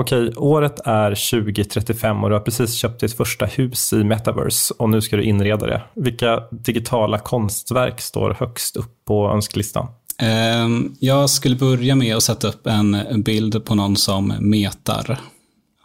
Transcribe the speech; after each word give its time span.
Okej, 0.00 0.32
året 0.36 0.80
är 0.84 1.10
2035 1.10 2.24
och 2.24 2.30
du 2.30 2.34
har 2.36 2.40
precis 2.40 2.74
köpt 2.74 3.00
ditt 3.00 3.16
första 3.16 3.46
hus 3.46 3.92
i 3.92 4.04
Metaverse 4.04 4.74
och 4.78 4.90
nu 4.90 5.00
ska 5.00 5.16
du 5.16 5.22
inreda 5.22 5.66
det. 5.66 5.82
Vilka 5.94 6.42
digitala 6.50 7.18
konstverk 7.18 8.00
står 8.00 8.36
högst 8.40 8.76
upp 8.76 9.04
på 9.04 9.30
önskelistan? 9.30 9.86
Ehm, 10.18 10.96
Jag 11.00 11.30
skulle 11.30 11.56
börja 11.56 11.94
med 11.94 12.16
att 12.16 12.22
sätta 12.22 12.48
upp 12.48 12.66
en 12.66 13.22
bild 13.22 13.64
på 13.64 13.74
någon 13.74 13.96
som 13.96 14.34
metar. 14.40 15.20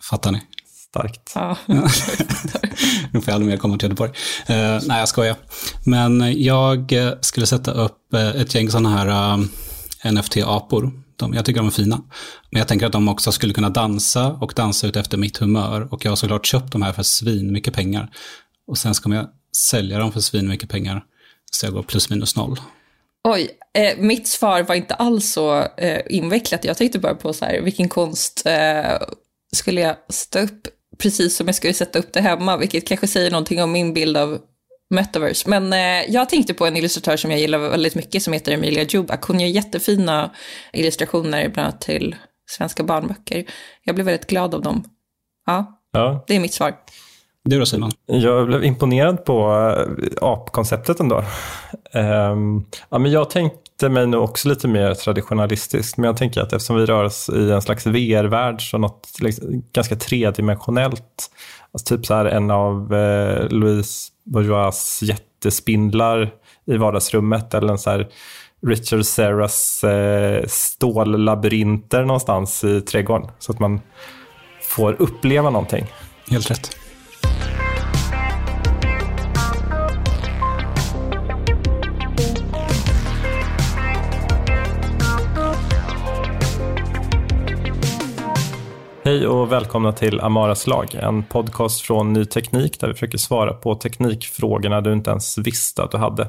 Fattar 0.10 0.32
ni? 0.32 0.42
Starkt. 0.90 1.32
Ja. 1.36 1.58
Nu 3.12 3.22
får 3.22 3.28
jag 3.32 3.34
aldrig 3.36 3.50
mer 3.52 3.58
komma 3.58 3.78
till 3.78 3.90
Göteborg. 3.90 4.12
Eh, 4.48 4.80
nej, 4.88 5.00
jag 5.00 5.10
skojar. 5.10 5.36
Men 5.86 6.42
jag 6.44 6.94
skulle 7.22 7.46
sätta 7.46 7.72
upp 7.72 8.14
eh, 8.14 8.30
ett 8.30 8.56
gäng 8.56 8.70
sådana 8.70 8.90
här 8.90 9.08
eh, 10.04 10.12
NFT-apor. 10.12 10.92
De, 11.22 11.34
jag 11.34 11.46
tycker 11.46 11.60
de 11.60 11.68
är 11.68 11.72
fina. 11.72 12.02
Men 12.50 12.60
jag 12.60 12.68
tänker 12.68 12.86
att 12.86 12.92
de 12.92 13.08
också 13.08 13.32
skulle 13.32 13.54
kunna 13.54 13.70
dansa 13.70 14.28
och 14.28 14.54
dansa 14.56 14.88
ut 14.88 14.96
efter 14.96 15.18
mitt 15.18 15.38
humör. 15.38 15.88
Och 15.92 16.06
jag 16.06 16.12
har 16.12 16.16
såklart 16.16 16.46
köpt 16.46 16.72
de 16.72 16.82
här 16.82 16.94
för 16.94 17.04
svin 17.04 17.52
mycket 17.52 17.74
pengar. 17.74 18.10
Och 18.68 18.78
sen 18.78 18.94
ska 18.94 19.14
jag 19.14 19.30
sälja 19.58 20.00
dem 20.00 20.12
för 20.12 20.20
svin 20.20 20.48
mycket 20.48 20.70
pengar. 20.70 21.04
Så 21.52 21.66
jag 21.66 21.74
går 21.74 21.84
plus 21.84 22.10
minus 22.10 22.36
noll. 22.36 22.60
Oj, 23.24 23.50
eh, 23.74 23.98
mitt 23.98 24.28
svar 24.28 24.64
var 24.64 24.76
inte 24.76 24.94
alls 24.94 25.32
så 25.32 25.64
eh, 25.78 26.02
invecklat. 26.10 26.64
Jag 26.64 26.78
tänkte 26.78 27.00
bara 27.00 27.16
på 27.16 27.34
så 27.34 27.46
här, 27.46 27.62
vilken 27.62 27.90
konst 27.90 28.44
eh, 28.46 28.98
skulle 29.54 29.82
jag 29.82 29.96
sätta 30.10 30.42
upp 30.42 30.68
precis 30.98 31.36
som 31.36 31.48
jag 31.48 31.56
skulle 31.56 31.74
sätta 31.74 32.00
upp 32.00 32.14
det 32.14 32.22
hemma, 32.22 32.58
vilket 32.58 32.88
kanske 32.88 33.08
säger 33.08 33.32
någonting 33.32 33.64
om 33.64 33.72
min 33.72 33.94
bild 33.94 34.18
av 34.18 34.40
metaverse. 34.92 35.50
Men 35.50 35.74
eh, 35.74 36.12
jag 36.14 36.30
tänkte 36.30 36.54
på 36.54 36.66
en 36.66 36.78
illustratör 36.78 37.18
som 37.18 37.32
jag 37.32 37.40
gillar 37.40 37.60
väldigt 37.60 37.96
mycket 37.96 38.24
som 38.24 38.34
heter 38.34 38.52
Emilia 38.52 38.84
Jubak. 38.84 39.24
Hon 39.24 39.40
gör 39.40 39.48
jättefina 39.48 40.32
illustrationer, 40.74 41.50
bland 41.50 41.68
annat 41.68 41.82
till 41.82 42.16
svenska 42.50 42.84
barnböcker. 42.84 43.46
Jag 43.84 43.96
blev 43.96 44.06
väldigt 44.06 44.30
glad 44.30 44.56
av 44.56 44.62
dem. 44.62 44.84
Ja, 45.46 45.78
Ja. 45.94 46.24
det 46.28 46.36
är 46.36 46.40
mitt 46.40 46.54
svar. 46.54 46.74
Du 47.44 47.60
då 47.60 47.66
Simon? 47.66 47.92
Jag 48.06 48.48
blev 48.48 48.64
imponerad 48.64 49.26
på 49.26 49.52
äh, 49.78 50.08
apkonceptet 50.22 51.00
ändå. 51.00 51.24
Ehm, 51.94 52.66
ja, 52.90 52.98
men 53.00 53.12
jag 53.12 53.30
tänkte 53.30 53.90
mig 53.90 54.08
nog 54.08 54.24
också 54.24 54.50
lite 54.50 54.68
mer 54.68 54.94
traditionalistiskt, 54.94 55.98
men 55.98 56.08
jag 56.08 56.18
tänker 56.18 56.42
att 56.42 56.54
eftersom 56.54 56.76
vi 56.76 56.86
rör 56.86 57.04
oss 57.04 57.30
i 57.30 57.52
en 57.52 57.62
slags 57.62 57.86
VR-värld 57.86 58.72
så 58.72 58.78
något 58.78 59.10
liksom, 59.22 59.64
ganska 59.74 59.96
tredimensionellt, 59.96 61.32
alltså 61.74 61.98
typ 61.98 62.06
så 62.06 62.14
här 62.14 62.26
en 62.26 62.52
av 62.52 62.94
eh, 62.94 63.50
Louise 63.50 64.12
Bourgeois 64.24 65.00
jättespindlar 65.02 66.32
i 66.66 66.78
vardagsrummet 66.78 67.54
eller 67.54 67.72
en 67.72 67.80
så 67.80 67.90
här 67.90 68.08
Richard 68.68 69.06
Serras 69.06 69.84
eh, 69.84 70.46
stållabyrinter 70.48 72.06
någonstans 72.06 72.64
i 72.64 72.82
trädgården, 72.82 73.32
så 73.40 73.52
att 73.52 73.60
man 73.60 73.82
får 74.62 75.02
uppleva 75.02 75.50
någonting. 75.50 75.86
Helt 76.30 76.52
rätt. 76.52 76.81
Hej 89.12 89.28
och 89.28 89.52
välkomna 89.52 89.94
till 89.94 90.20
Amaras 90.20 90.68
lag, 90.68 90.96
en 90.96 91.24
podcast 91.24 91.82
från 91.82 92.14
Ny 92.14 92.26
Teknik 92.26 92.80
där 92.80 92.88
vi 92.88 92.94
försöker 92.94 93.18
svara 93.18 93.54
på 93.54 93.76
teknikfrågorna 93.76 94.82
du 94.82 94.94
inte 94.94 95.12
ens 95.12 95.38
visste 95.38 95.84
att 95.84 95.92
du 95.92 95.98
hade. 95.98 96.28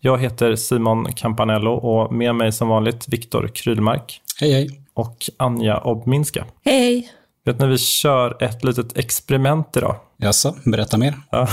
Jag 0.00 0.18
heter 0.18 0.56
Simon 0.56 1.12
Campanello 1.12 1.70
och 1.72 2.12
med 2.12 2.34
mig 2.34 2.52
som 2.52 2.68
vanligt 2.68 3.08
Viktor 3.08 3.48
Krylmark 3.54 4.20
Hej 4.40 4.52
hej. 4.52 4.80
och 4.94 5.16
Anja 5.36 5.78
Obminska. 5.78 6.44
Hej! 6.64 7.10
Vet 7.44 7.58
ni, 7.58 7.66
vi 7.66 7.78
kör 7.78 8.42
ett 8.42 8.64
litet 8.64 8.98
experiment 8.98 9.76
idag. 9.76 9.96
Jaså, 10.16 10.54
berätta 10.64 10.98
mer. 10.98 11.14
Ja. 11.30 11.48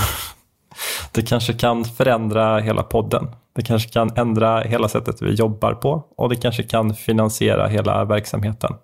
Det 1.12 1.22
kanske 1.22 1.52
kan 1.52 1.84
förändra 1.84 2.58
hela 2.58 2.82
podden. 2.82 3.28
Det 3.54 3.62
kanske 3.62 3.88
kan 3.88 4.10
ändra 4.16 4.60
hela 4.60 4.88
sättet 4.88 5.22
vi 5.22 5.34
jobbar 5.34 5.74
på 5.74 6.04
och 6.16 6.28
det 6.28 6.36
kanske 6.36 6.62
kan 6.62 6.94
finansiera 6.94 7.66
hela 7.66 8.04
verksamheten. 8.04 8.74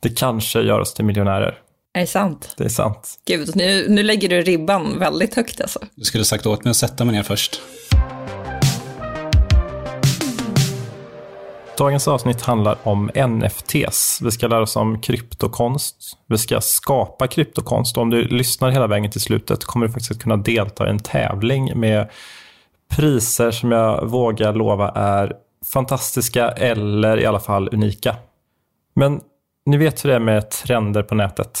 Det 0.00 0.18
kanske 0.18 0.60
gör 0.60 0.80
oss 0.80 0.94
till 0.94 1.04
miljonärer. 1.04 1.58
Är 1.94 2.00
det 2.00 2.06
sant? 2.06 2.54
Det 2.56 2.64
är 2.64 2.68
sant. 2.68 3.18
Gud, 3.26 3.56
nu, 3.56 3.86
nu 3.88 4.02
lägger 4.02 4.28
du 4.28 4.42
ribban 4.42 4.98
väldigt 4.98 5.34
högt 5.34 5.60
alltså. 5.60 5.78
Du 5.94 6.04
skulle 6.04 6.24
sagt 6.24 6.46
åt 6.46 6.64
mig 6.64 6.70
att 6.70 6.76
sätta 6.76 7.04
mig 7.04 7.14
ner 7.14 7.22
först. 7.22 7.60
Dagens 11.78 12.08
avsnitt 12.08 12.42
handlar 12.42 12.78
om 12.82 13.10
NFTs. 13.28 14.18
Vi 14.22 14.30
ska 14.30 14.46
lära 14.46 14.62
oss 14.62 14.76
om 14.76 15.00
kryptokonst. 15.00 15.96
Vi 16.26 16.38
ska 16.38 16.60
skapa 16.60 17.26
kryptokonst. 17.26 17.96
Och 17.96 18.02
om 18.02 18.10
du 18.10 18.28
lyssnar 18.28 18.70
hela 18.70 18.86
vägen 18.86 19.10
till 19.10 19.20
slutet 19.20 19.64
kommer 19.64 19.86
du 19.86 19.92
faktiskt 19.92 20.10
att 20.10 20.22
kunna 20.22 20.36
delta 20.36 20.86
i 20.86 20.90
en 20.90 20.98
tävling 20.98 21.80
med 21.80 22.08
priser 22.96 23.50
som 23.50 23.72
jag 23.72 24.06
vågar 24.06 24.52
lova 24.52 24.88
är 24.88 25.32
fantastiska 25.72 26.48
eller 26.48 27.20
i 27.20 27.26
alla 27.26 27.40
fall 27.40 27.68
unika. 27.72 28.16
Men 28.94 29.20
ni 29.66 29.76
vet 29.76 30.04
hur 30.04 30.10
det 30.10 30.16
är 30.16 30.20
med 30.20 30.50
trender 30.50 31.02
på 31.02 31.14
nätet. 31.14 31.60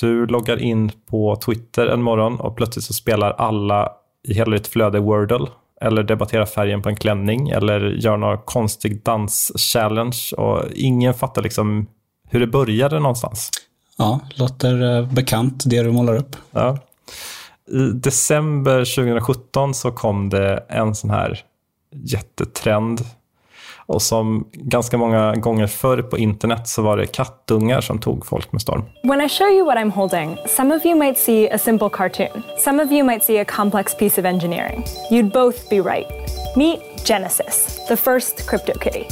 Du 0.00 0.26
loggar 0.26 0.56
in 0.56 0.92
på 1.06 1.36
Twitter 1.36 1.86
en 1.86 2.02
morgon 2.02 2.40
och 2.40 2.56
plötsligt 2.56 2.84
så 2.84 2.92
spelar 2.92 3.30
alla 3.30 3.92
i 4.28 4.34
hela 4.34 4.50
ditt 4.50 4.66
flöde 4.66 5.00
Wordle 5.00 5.46
eller 5.80 6.02
debatterar 6.02 6.46
färgen 6.46 6.82
på 6.82 6.88
en 6.88 6.96
klänning 6.96 7.48
eller 7.48 7.80
gör 7.80 8.16
någon 8.16 8.38
konstig 8.38 9.02
dans-challenge 9.04 10.34
och 10.36 10.64
ingen 10.74 11.14
fattar 11.14 11.42
liksom 11.42 11.86
hur 12.30 12.40
det 12.40 12.46
började 12.46 13.00
någonstans. 13.00 13.50
Ja, 13.98 14.20
låter 14.34 14.98
eh, 14.98 15.12
bekant 15.12 15.62
det 15.66 15.82
du 15.82 15.92
målar 15.92 16.16
upp. 16.16 16.36
Ja. 16.50 16.78
I 17.70 17.92
december 17.94 18.84
2017 18.84 19.74
så 19.74 19.90
kom 19.90 20.28
det 20.28 20.64
en 20.68 20.94
sån 20.94 21.10
här 21.10 21.44
jättetrend. 21.94 23.00
Och 23.86 24.02
som 24.02 24.48
ganska 24.52 24.98
många 24.98 25.34
gånger 25.34 25.66
förr 25.66 26.02
på 26.02 26.18
internet 26.18 26.68
så 26.68 26.82
var 26.82 26.96
det 26.96 27.06
kattungar 27.06 27.80
som 27.80 27.98
tog 27.98 28.26
folk 28.26 28.52
med 28.52 28.62
storm. 28.62 28.84
When 29.02 29.20
I 29.20 29.28
show 29.28 29.48
you 29.48 29.64
what 29.64 29.76
I'm 29.76 29.90
holding, 29.90 30.36
some 30.46 30.76
of 30.76 30.86
you 30.86 30.98
might 30.98 31.18
see 31.18 31.50
a 31.50 31.58
simple 31.58 31.88
cartoon. 31.92 32.42
Some 32.58 32.82
of 32.84 32.92
you 32.92 33.04
might 33.04 33.24
see 33.24 33.40
a 33.40 33.44
complex 33.44 33.94
piece 33.94 34.20
of 34.20 34.24
engineering. 34.24 34.84
You'd 35.10 35.32
both 35.32 35.70
be 35.70 35.80
right. 35.80 36.06
Meet 36.56 36.80
Genesis, 37.04 37.78
the 37.88 37.96
first 37.96 38.46
CryptoKitty. 38.46 39.06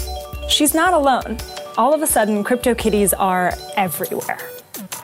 She's 0.48 0.74
not 0.74 0.92
alone. 0.92 1.36
all 1.76 1.94
of 1.94 2.02
a 2.02 2.06
sudden, 2.06 2.42
CryptoKitties 2.42 3.12
are 3.18 3.52
everywhere. 3.76 4.38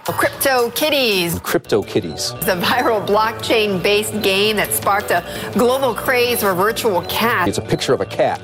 Crypto 0.07 0.71
Kitties. 0.71 1.39
Crypto 1.41 1.83
Kitties. 1.83 2.35
It's 2.41 2.49
a 2.49 2.57
viral 2.57 3.07
blockchain 3.07 3.83
based 3.83 4.13
game 4.23 4.57
that 4.57 4.73
sparked 4.73 5.11
a 5.13 5.23
global 5.55 5.95
craze 5.95 6.41
for 6.41 6.55
virtual 6.55 7.03
cats. 7.03 7.49
It's 7.49 7.59
a 7.59 7.69
picture 7.71 7.95
of 7.95 8.01
a 8.01 8.05
cat. 8.05 8.41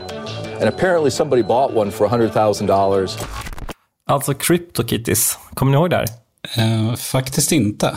And 0.61 0.69
apparently 0.69 1.11
somebody 1.11 1.43
bought 1.43 1.73
one 1.75 1.91
for 1.91 2.09
$100,000. 2.09 3.25
Alltså 4.07 4.33
CryptoKitties, 4.33 5.39
kommer 5.55 5.73
ni 5.73 5.79
ihåg 5.79 5.91
det 5.91 5.97
här? 5.97 6.07
Eh, 6.57 6.95
faktiskt 6.97 7.53
inte. 7.53 7.97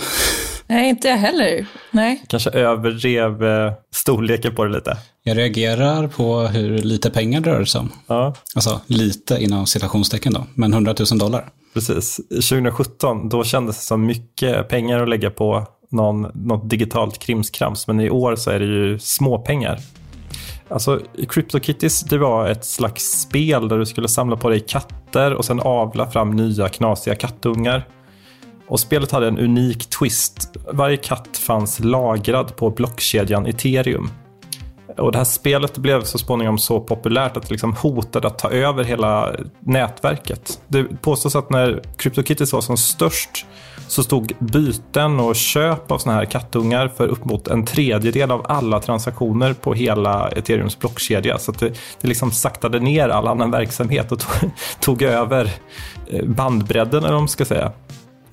Nej, 0.67 0.89
inte 0.89 1.07
jag 1.07 1.17
heller. 1.17 1.65
Nej. 1.91 2.23
Kanske 2.27 2.49
överdrev 2.49 3.43
eh, 3.43 3.73
storleken 3.93 4.55
på 4.55 4.65
det 4.65 4.71
lite. 4.73 4.97
Jag 5.23 5.37
reagerar 5.37 6.07
på 6.07 6.39
hur 6.39 6.77
lite 6.77 7.09
pengar 7.09 7.41
det 7.41 7.49
rör 7.49 7.65
sig 7.65 7.79
om. 7.79 7.91
Ja. 8.07 8.35
Alltså 8.55 8.81
lite 8.87 9.37
inom 9.43 9.65
citationstecken 9.67 10.33
då, 10.33 10.45
men 10.53 10.73
100 10.73 10.95
000 11.11 11.19
dollar. 11.19 11.49
Precis. 11.73 12.21
2017, 12.29 13.29
då 13.29 13.43
kändes 13.43 13.77
det 13.77 13.83
som 13.83 14.05
mycket 14.05 14.69
pengar 14.69 15.03
att 15.03 15.09
lägga 15.09 15.29
på 15.29 15.67
någon, 15.89 16.21
något 16.33 16.69
digitalt 16.69 17.19
krimskrams, 17.19 17.87
men 17.87 17.99
i 17.99 18.09
år 18.09 18.35
så 18.35 18.51
är 18.51 18.59
det 18.59 18.65
ju 18.65 18.99
småpengar. 18.99 19.79
Alltså, 20.69 20.99
CryptoKitties, 21.29 22.01
det 22.01 22.17
var 22.17 22.47
ett 22.47 22.65
slags 22.65 23.21
spel 23.21 23.67
där 23.67 23.77
du 23.77 23.85
skulle 23.85 24.07
samla 24.07 24.37
på 24.37 24.49
dig 24.49 24.59
katter 24.59 25.33
och 25.33 25.45
sen 25.45 25.59
avla 25.59 26.11
fram 26.11 26.31
nya 26.31 26.69
knasiga 26.69 27.15
kattungar. 27.15 27.87
Och 28.67 28.79
spelet 28.79 29.11
hade 29.11 29.27
en 29.27 29.39
unik 29.39 29.89
twist. 29.89 30.57
Varje 30.73 30.97
katt 30.97 31.37
fanns 31.37 31.79
lagrad 31.79 32.55
på 32.55 32.69
blockkedjan 32.69 33.45
ethereum. 33.45 34.09
Och 35.01 35.11
det 35.11 35.17
här 35.17 35.25
spelet 35.25 35.77
blev 35.77 36.03
så 36.03 36.17
småningom 36.17 36.57
så 36.57 36.79
populärt 36.79 37.37
att 37.37 37.43
det 37.43 37.51
liksom 37.51 37.73
hotade 37.73 38.27
att 38.27 38.39
ta 38.39 38.49
över 38.49 38.83
hela 38.83 39.35
nätverket. 39.59 40.61
Det 40.67 40.83
påstås 40.83 41.35
att 41.35 41.49
när 41.49 41.81
CryptoKitties 41.97 42.53
var 42.53 42.61
som 42.61 42.77
störst 42.77 43.45
så 43.87 44.03
stod 44.03 44.33
byten 44.39 45.19
och 45.19 45.35
köp 45.35 45.91
av 45.91 45.97
såna 45.97 46.15
här 46.15 46.25
kattungar 46.25 46.87
för 46.87 47.07
upp 47.07 47.25
mot 47.25 47.47
en 47.47 47.65
tredjedel 47.65 48.31
av 48.31 48.45
alla 48.49 48.79
transaktioner 48.79 49.53
på 49.53 49.73
hela 49.73 50.29
ethereums 50.29 50.79
blockkedja. 50.79 51.37
Så 51.37 51.51
det, 51.51 51.69
det 52.01 52.07
liksom 52.07 52.31
saktade 52.31 52.79
ner 52.79 53.09
all 53.09 53.27
annan 53.27 53.51
verksamhet 53.51 54.11
och 54.11 54.19
tog, 54.39 54.51
tog 54.79 55.01
över 55.01 55.51
eh, 56.07 56.25
bandbredden, 56.25 57.03
eller 57.03 57.13
vad 57.13 57.21
man 57.21 57.27
ska 57.27 57.45
säga. 57.45 57.71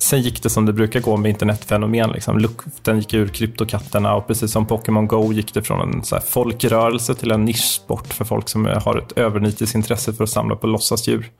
Sen 0.01 0.21
gick 0.21 0.43
det 0.43 0.49
som 0.49 0.65
det 0.65 0.73
brukar 0.73 0.99
gå 0.99 1.17
med 1.17 1.29
internetfenomen. 1.29 2.11
Liksom. 2.11 2.37
Luften 2.37 2.99
gick 2.99 3.13
ur 3.13 3.27
kryptokatterna 3.27 4.15
och 4.15 4.27
precis 4.27 4.51
som 4.51 4.65
Pokémon 4.65 5.07
Go 5.07 5.33
gick 5.33 5.53
det 5.53 5.63
från 5.63 5.81
en 5.81 6.03
så 6.03 6.15
här 6.15 6.21
folkrörelse 6.21 7.15
till 7.15 7.31
en 7.31 7.45
nischsport 7.45 8.13
för 8.13 8.25
folk 8.25 8.49
som 8.49 8.65
har 8.65 8.97
ett 8.97 9.11
övernitiskt 9.11 9.75
intresse 9.75 10.13
för 10.13 10.23
att 10.23 10.29
samla 10.29 10.55
på 10.55 10.67
låtsasdjur. 10.67 11.31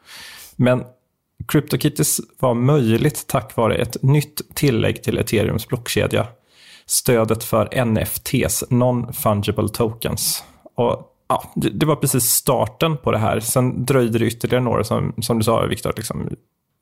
Men 0.55 0.83
CryptoKitties 1.47 2.21
var 2.39 2.53
möjligt 2.53 3.27
tack 3.27 3.55
vare 3.55 3.75
ett 3.75 4.03
nytt 4.03 4.55
tillägg 4.55 5.03
till 5.03 5.17
ethereums 5.17 5.67
blockkedja. 5.67 6.27
Stödet 6.85 7.43
för 7.43 7.85
NFTs, 7.85 8.63
Non-Fungible 8.69 9.67
Tokens. 9.67 10.43
Och 10.75 11.15
ja, 11.29 11.51
det, 11.55 11.69
det, 11.69 11.85
var 11.85 11.95
precis 11.95 12.23
starten 12.23 12.97
på 12.97 13.11
det 13.11 13.17
här. 13.17 13.39
Sen 13.39 13.85
dröjde 13.85 14.19
det 14.19 14.25
ytterligare 14.25 14.63
några, 14.63 14.83
som, 14.83 15.13
som 15.21 15.37
du 15.37 15.43
sa 15.43 15.65
Viktor, 15.65 15.93
liksom, 15.97 16.29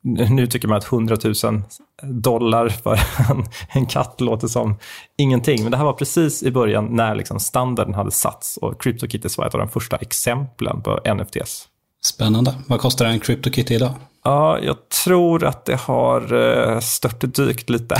nu 0.04 0.46
tycker 0.46 0.68
man 0.68 0.78
att 0.78 0.92
100 0.92 1.16
000 1.24 1.62
dollar 2.02 2.68
för 2.68 3.00
en, 3.30 3.44
en 3.68 3.86
katt 3.86 4.20
låter 4.20 4.48
som 4.48 4.76
ingenting. 5.16 5.62
Men 5.62 5.70
det 5.70 5.76
här 5.76 5.84
var 5.84 5.92
precis 5.92 6.42
i 6.42 6.50
början 6.50 6.96
när 6.96 7.14
liksom 7.14 7.40
standarden 7.40 7.94
hade 7.94 8.10
satts 8.10 8.56
och 8.56 8.82
CryptoKitties 8.82 9.38
var 9.38 9.46
ett 9.46 9.54
av 9.54 9.60
de 9.60 9.68
första 9.68 9.96
exemplen 9.96 10.82
på 10.82 11.00
NFTs. 11.14 11.68
Spännande. 12.04 12.54
Vad 12.66 12.80
kostar 12.80 13.06
en 13.06 13.20
CryptoKitty 13.20 13.74
idag? 13.74 13.94
Ja, 14.24 14.58
jag 14.58 14.76
tror 15.04 15.44
att 15.44 15.64
det 15.64 15.76
har 15.76 16.32
uh, 16.32 16.80
störtdykt 16.80 17.70
lite. 17.70 17.96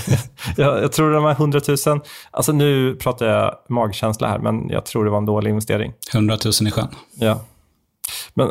jag, 0.56 0.82
jag 0.82 0.92
tror 0.92 1.12
de 1.12 1.24
här 1.24 1.32
100 1.32 1.60
000, 1.86 2.00
alltså 2.30 2.52
nu 2.52 2.94
pratar 2.94 3.26
jag 3.26 3.54
magkänsla 3.68 4.28
här, 4.28 4.38
men 4.38 4.68
jag 4.68 4.86
tror 4.86 5.04
det 5.04 5.10
var 5.10 5.18
en 5.18 5.26
dålig 5.26 5.50
investering. 5.50 5.92
100 6.14 6.38
000 6.44 6.68
i 6.68 6.70
sjön. 6.70 6.88
Ja. 7.14 7.40
Men 8.34 8.50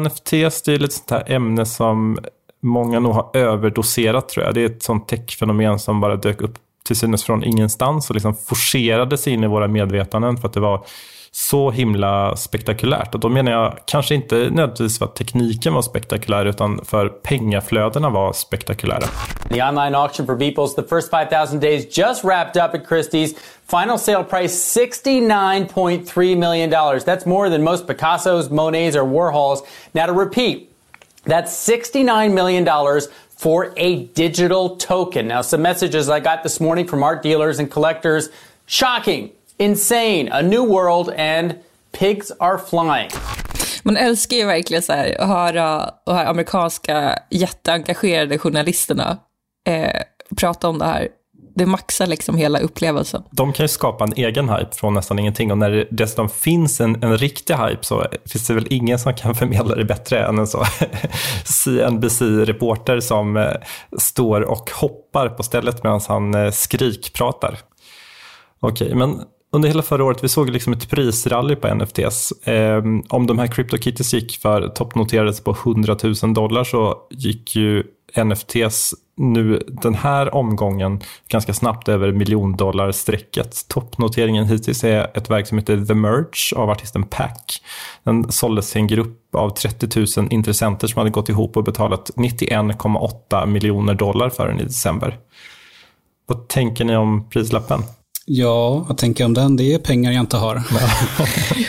NFTs, 0.00 0.62
det 0.62 0.74
är 0.74 0.78
lite 0.78 0.94
sånt 0.94 1.10
här 1.10 1.24
ämne 1.26 1.66
som 1.66 2.18
många 2.62 3.00
nog 3.00 3.12
har 3.12 3.30
överdoserat 3.34 4.28
tror 4.28 4.46
jag. 4.46 4.54
Det 4.54 4.60
är 4.60 4.66
ett 4.66 4.82
sånt 4.82 5.08
techfenomen 5.08 5.78
som 5.78 6.00
bara 6.00 6.16
dök 6.16 6.40
upp 6.40 6.54
till 6.84 6.96
synes 6.96 7.24
från 7.24 7.44
ingenstans 7.44 8.10
och 8.10 8.14
liksom 8.14 8.34
forcerades 8.34 9.28
in 9.28 9.44
i 9.44 9.46
våra 9.46 9.68
medvetanden 9.68 10.36
för 10.36 10.48
att 10.48 10.54
det 10.54 10.60
var 10.60 10.84
så 11.32 11.70
himla 11.70 12.36
spektakulärt. 12.36 13.14
Och 13.14 13.20
då 13.20 13.28
menar 13.28 13.52
jag 13.52 13.78
kanske 13.84 14.14
inte 14.14 14.34
nödvändigtvis 14.34 14.98
för 14.98 15.04
att 15.04 15.16
tekniken 15.16 15.74
var 15.74 15.82
spektakulär 15.82 16.46
utan 16.46 16.84
för 16.84 17.08
pengaflödena 17.08 18.10
var 18.10 18.32
spektakulära. 18.32 19.06
The 19.48 19.62
online 19.62 19.94
auction 19.94 20.26
for 20.26 20.36
Beeples, 20.36 20.74
the 20.74 20.82
first 20.82 21.10
5000 21.10 21.60
days 21.60 21.98
just 21.98 22.24
wrapped 22.24 22.64
up 22.64 22.74
at 22.74 22.88
Christie's. 22.88 23.36
Final 23.70 23.98
sale 23.98 24.24
price 24.24 24.52
$69.3 24.52 26.36
million. 26.36 26.70
That's 26.70 27.24
more 27.24 27.48
than 27.48 27.62
most 27.62 27.86
Picassos, 27.86 28.50
Monets, 28.50 28.96
or 28.96 29.04
Warhols. 29.04 29.64
Now 29.94 30.06
to 30.06 30.12
repeat, 30.12 30.72
that's 31.22 31.52
$69 31.68 32.34
million 32.34 32.66
for 33.28 33.72
a 33.76 34.06
digital 34.06 34.76
token. 34.76 35.28
Now, 35.28 35.42
some 35.42 35.62
messages 35.62 36.08
I 36.08 36.18
got 36.18 36.42
this 36.42 36.58
morning 36.58 36.88
from 36.88 37.04
art 37.04 37.22
dealers 37.22 37.60
and 37.60 37.70
collectors. 37.70 38.28
Shocking, 38.66 39.30
insane, 39.60 40.28
a 40.32 40.42
new 40.42 40.64
world, 40.64 41.10
and 41.16 41.60
pigs 41.92 42.32
are 42.40 42.58
flying. 42.58 43.10
Man 43.84 43.96
älskar 43.96 44.36
ju 44.36 44.46
verkligen 44.46 44.82
så 44.82 44.92
här, 44.92 45.20
att 45.20 45.28
höra 45.28 45.94
de 46.06 46.14
här 46.14 46.26
amerikanska 46.26 47.18
jätteengagerade 47.30 48.38
journalisterna 48.38 49.18
eh, 49.68 50.02
prata 50.36 50.68
om 50.68 50.78
det 50.78 50.84
här. 50.84 51.08
Det 51.54 51.66
maxar 51.66 52.06
liksom 52.06 52.36
hela 52.36 52.58
upplevelsen. 52.58 53.22
De 53.30 53.52
kan 53.52 53.64
ju 53.64 53.68
skapa 53.68 54.04
en 54.04 54.12
egen 54.12 54.48
hype 54.48 54.70
från 54.72 54.94
nästan 54.94 55.18
ingenting 55.18 55.52
och 55.52 55.58
när 55.58 55.70
det 55.70 55.86
dessutom 55.90 56.28
finns 56.28 56.80
en, 56.80 57.02
en 57.02 57.18
riktig 57.18 57.54
hype 57.54 57.84
så 57.84 58.06
finns 58.26 58.46
det 58.46 58.54
väl 58.54 58.66
ingen 58.70 58.98
som 58.98 59.14
kan 59.14 59.34
förmedla 59.34 59.74
det 59.74 59.84
bättre 59.84 60.26
än 60.26 60.38
en 60.38 60.46
så 60.46 60.64
CNBC-reporter 61.44 63.00
som 63.00 63.36
eh, 63.36 63.52
står 63.98 64.40
och 64.40 64.70
hoppar 64.70 65.28
på 65.28 65.42
stället 65.42 65.84
medan 65.84 66.00
han 66.08 66.34
eh, 66.34 66.50
skrikpratar. 66.50 67.58
Okej, 68.60 68.86
okay, 68.86 68.98
men 68.98 69.20
under 69.52 69.68
hela 69.68 69.82
förra 69.82 70.04
året, 70.04 70.24
vi 70.24 70.28
såg 70.28 70.50
liksom 70.50 70.72
ett 70.72 70.90
prisrally 70.90 71.56
på 71.56 71.74
NFTs. 71.74 72.32
Eh, 72.32 72.82
om 73.08 73.26
de 73.26 73.38
här 73.38 73.46
CryptoKitties 73.46 74.14
gick 74.14 74.38
för 74.38 74.68
toppnoterades 74.68 75.40
på 75.40 75.50
100 75.50 75.96
000 76.22 76.34
dollar 76.34 76.64
så 76.64 76.96
gick 77.10 77.56
ju 77.56 77.84
NFTs 78.24 78.94
nu 79.20 79.62
den 79.68 79.94
här 79.94 80.34
omgången 80.34 81.00
ganska 81.28 81.54
snabbt 81.54 81.88
över 81.88 82.12
miljondollarstrecket. 82.12 83.68
Toppnoteringen 83.68 84.44
hittills 84.44 84.84
är 84.84 85.16
ett 85.16 85.30
verk 85.30 85.46
som 85.46 85.58
heter 85.58 85.84
The 85.84 85.94
Merge 85.94 86.56
av 86.56 86.70
artisten 86.70 87.02
Pack. 87.02 87.62
Den 88.04 88.32
såldes 88.32 88.72
till 88.72 88.80
en 88.80 88.86
grupp 88.86 89.34
av 89.34 89.50
30 89.50 90.20
000 90.20 90.32
intressenter 90.32 90.86
som 90.86 90.98
hade 90.98 91.10
gått 91.10 91.28
ihop 91.28 91.56
och 91.56 91.64
betalat 91.64 92.10
91,8 92.16 93.46
miljoner 93.46 93.94
dollar 93.94 94.30
för 94.30 94.48
den 94.48 94.60
i 94.60 94.64
december. 94.64 95.18
Vad 96.26 96.48
tänker 96.48 96.84
ni 96.84 96.96
om 96.96 97.28
prislappen? 97.30 97.82
Ja, 98.26 98.84
vad 98.88 98.98
tänker 98.98 99.24
jag 99.24 99.28
om 99.28 99.34
den? 99.34 99.56
Det 99.56 99.74
är 99.74 99.78
pengar 99.78 100.12
jag 100.12 100.20
inte 100.20 100.36
har. 100.36 100.56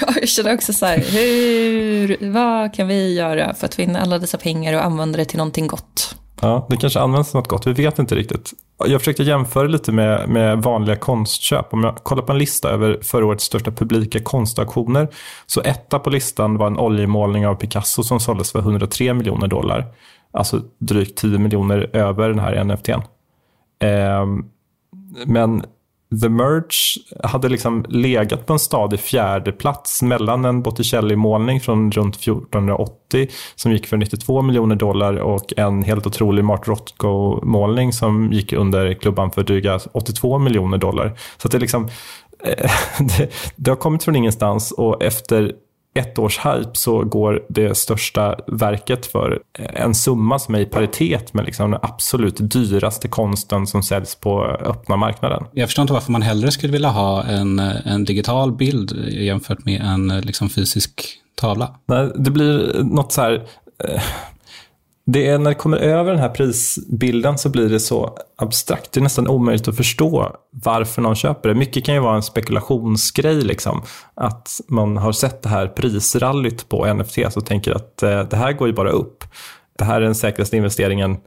ja, 0.02 0.14
jag 0.20 0.30
känner 0.30 0.54
också 0.54 0.74
så 0.74 0.86
här, 0.86 0.98
hur, 0.98 2.32
vad 2.32 2.74
kan 2.74 2.88
vi 2.88 3.14
göra 3.14 3.54
för 3.54 3.66
att 3.66 3.80
in 3.80 3.96
alla 3.96 4.20
dessa 4.20 4.38
pengar 4.38 4.74
och 4.74 4.86
använda 4.86 5.18
det 5.18 5.26
till 5.26 5.38
någonting 5.38 5.68
gott? 5.68 6.16
Ja, 6.42 6.68
det 6.70 6.78
kanske 6.78 7.00
används 7.00 7.32
till 7.32 7.38
något 7.38 7.48
gott, 7.48 7.68
vi 7.68 7.74
vet 7.74 8.00
inte 8.00 8.16
riktigt. 8.16 8.54
Jag 8.86 9.02
försökte 9.02 9.24
jämföra 9.24 9.68
lite 9.68 9.92
med, 9.92 10.30
med 10.30 10.64
vanliga 10.64 10.96
konstköp. 10.96 11.74
Om 11.74 11.84
jag 11.84 11.96
kollar 11.96 12.24
på 12.24 12.32
en 12.32 12.38
lista 12.38 12.70
över 12.70 13.00
förra 13.02 13.26
årets 13.26 13.44
största 13.44 13.72
publika 13.72 14.20
konstauktioner, 14.20 15.08
så 15.46 15.62
etta 15.62 16.00
på 16.00 16.10
listan 16.10 16.58
var 16.58 16.68
en 16.68 16.80
oljemålning 16.80 17.48
av 17.48 17.56
Picasso 17.56 18.04
som 18.04 18.20
såldes 18.20 18.52
för 18.52 18.60
103 18.60 19.14
miljoner 19.14 19.48
dollar. 19.48 19.86
Alltså 20.32 20.62
drygt 20.80 21.18
10 21.18 21.40
miljoner 21.40 21.90
över 21.94 22.30
den 22.30 22.40
här 22.40 22.64
NFTn. 22.64 23.02
Eh, 23.84 24.26
men 25.26 25.64
The 26.20 26.30
Merge 26.30 27.02
hade 27.24 27.50
liksom 27.50 27.86
legat 27.90 28.46
på 28.46 28.54
en 28.54 28.60
stadig 28.60 29.00
fjärde 29.00 29.52
plats 29.52 30.02
mellan 30.02 30.46
en 30.46 30.62
Botticelli-målning 30.62 31.60
från 31.60 31.92
runt 31.92 32.16
1480 32.16 33.28
som 33.56 33.72
gick 33.72 33.88
för 33.88 33.98
92 33.98 34.42
miljoner 34.42 34.76
dollar 34.76 35.16
och 35.16 35.54
en 35.58 35.84
helt 35.84 36.08
otrolig 36.08 36.46
Mart 36.46 36.68
Rothko-målning 36.68 37.94
som 37.94 38.32
gick 38.32 38.54
under 38.54 38.94
klubban 38.94 39.32
för 39.32 39.44
dryga 39.44 39.80
82 39.92 40.40
miljoner 40.40 40.78
dollar. 40.78 41.18
Så 41.38 41.48
det, 41.48 41.60
liksom, 41.60 41.90
det, 43.00 43.32
det 43.56 43.72
har 43.72 43.76
kommit 43.76 44.04
från 44.04 44.16
ingenstans 44.16 44.72
och 44.72 45.04
efter 45.04 45.54
ett 45.94 46.20
års 46.20 46.40
hype 46.40 46.70
så 46.74 47.04
går 47.04 47.44
det 47.50 47.78
största 47.78 48.36
verket 48.48 49.06
för 49.06 49.40
en 49.58 49.96
summa 49.96 50.40
som 50.40 50.56
är 50.56 50.60
i 50.60 50.66
paritet 50.66 51.34
med 51.34 51.46
liksom 51.46 51.72
den 51.72 51.80
absolut 51.84 52.38
dyraste 52.40 53.08
konsten 53.08 53.68
som 53.68 53.84
säljs 53.84 54.16
på 54.16 54.44
öppna 54.46 54.96
marknaden. 54.96 55.44
Jag 55.54 55.70
förstår 55.70 55.84
inte 55.84 55.94
varför 55.94 56.12
man 56.12 56.22
hellre 56.22 56.52
skulle 56.52 56.74
vilja 56.74 56.90
ha 56.90 57.24
en, 57.24 57.60
en 57.60 58.04
digital 58.04 58.52
bild 58.52 59.10
jämfört 59.10 59.66
med 59.66 59.82
en 59.82 60.22
liksom 60.22 60.50
fysisk 60.50 61.02
tavla. 61.36 61.76
Nej, 61.86 62.12
det 62.16 62.32
blir 62.32 62.84
något 62.84 63.12
så 63.12 63.22
här... 63.22 63.48
Det 65.06 65.28
är 65.28 65.38
när 65.38 65.50
det 65.50 65.56
kommer 65.56 65.78
över 65.78 66.12
den 66.12 66.20
här 66.20 66.30
prisbilden 66.30 67.38
så 67.38 67.50
blir 67.50 67.70
det 67.70 67.80
så 67.80 68.18
abstrakt. 68.38 68.92
Det 68.92 69.00
är 69.00 69.04
nästan 69.04 69.28
omöjligt 69.28 69.68
att 69.68 69.78
förstå 69.78 70.36
varför 70.50 71.02
någon 71.02 71.16
köper 71.16 71.50
det. 71.50 71.56
Mycket 71.56 71.86
kan 71.86 71.96
ju 71.96 72.02
vara 72.02 72.16
en 72.16 72.24
spekulationsgrej, 72.24 73.42
liksom. 73.42 73.84
Att 74.14 74.62
man 74.68 74.98
har 74.98 75.12
sett 75.12 75.42
det 75.42 75.50
här 75.50 75.68
prisrallyt 75.68 76.70
på 76.70 76.94
NFT 76.94 77.18
och 77.36 77.46
tänker 77.46 77.72
att 77.72 78.04
eh, 78.04 78.24
det 78.24 78.38
här 78.38 78.54
går 78.54 78.68
ju 78.68 78.74
bara 78.74 78.92
upp. 78.92 79.24
Det 79.78 79.84
här 79.84 79.96
är 79.96 80.06
den 80.06 80.16
säkraste 80.16 80.58
investeringen 80.58 81.18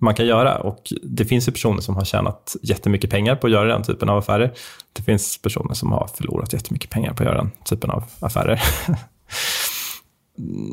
man 0.00 0.14
kan 0.14 0.26
göra. 0.26 0.58
Och 0.58 0.92
det 1.02 1.24
finns 1.24 1.48
ju 1.48 1.52
personer 1.52 1.80
som 1.80 1.96
har 1.96 2.04
tjänat 2.04 2.56
jättemycket 2.62 3.10
pengar 3.10 3.36
på 3.36 3.46
att 3.46 3.52
göra 3.52 3.68
den 3.68 3.82
typen 3.82 4.08
av 4.08 4.18
affärer. 4.18 4.52
Det 4.92 5.02
finns 5.02 5.38
personer 5.42 5.74
som 5.74 5.92
har 5.92 6.10
förlorat 6.14 6.52
jättemycket 6.52 6.90
pengar 6.90 7.12
på 7.12 7.22
att 7.22 7.28
göra 7.28 7.38
den 7.38 7.50
typen 7.64 7.90
av 7.90 8.04
affärer. 8.20 8.62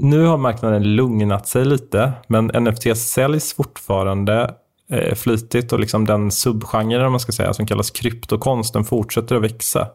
nu 0.02 0.26
har 0.26 0.38
marknaden 0.38 0.96
lugnat 0.96 1.48
sig 1.48 1.66
lite, 1.66 2.12
men 2.28 2.46
NFT 2.46 2.98
säljs 2.98 3.54
fortfarande 3.54 4.56
eh, 4.92 5.16
flitigt 5.16 5.74
och 5.74 5.80
liksom 5.80 6.06
den 6.06 6.32
subgenre 6.32 7.10
man 7.10 7.20
ska 7.20 7.32
säga, 7.32 7.54
som 7.54 7.66
kallas 7.66 7.92
kryptokonst, 7.92 8.74
den 8.74 8.84
fortsätter 8.84 9.36
att 9.36 9.42
växa. 9.42 9.88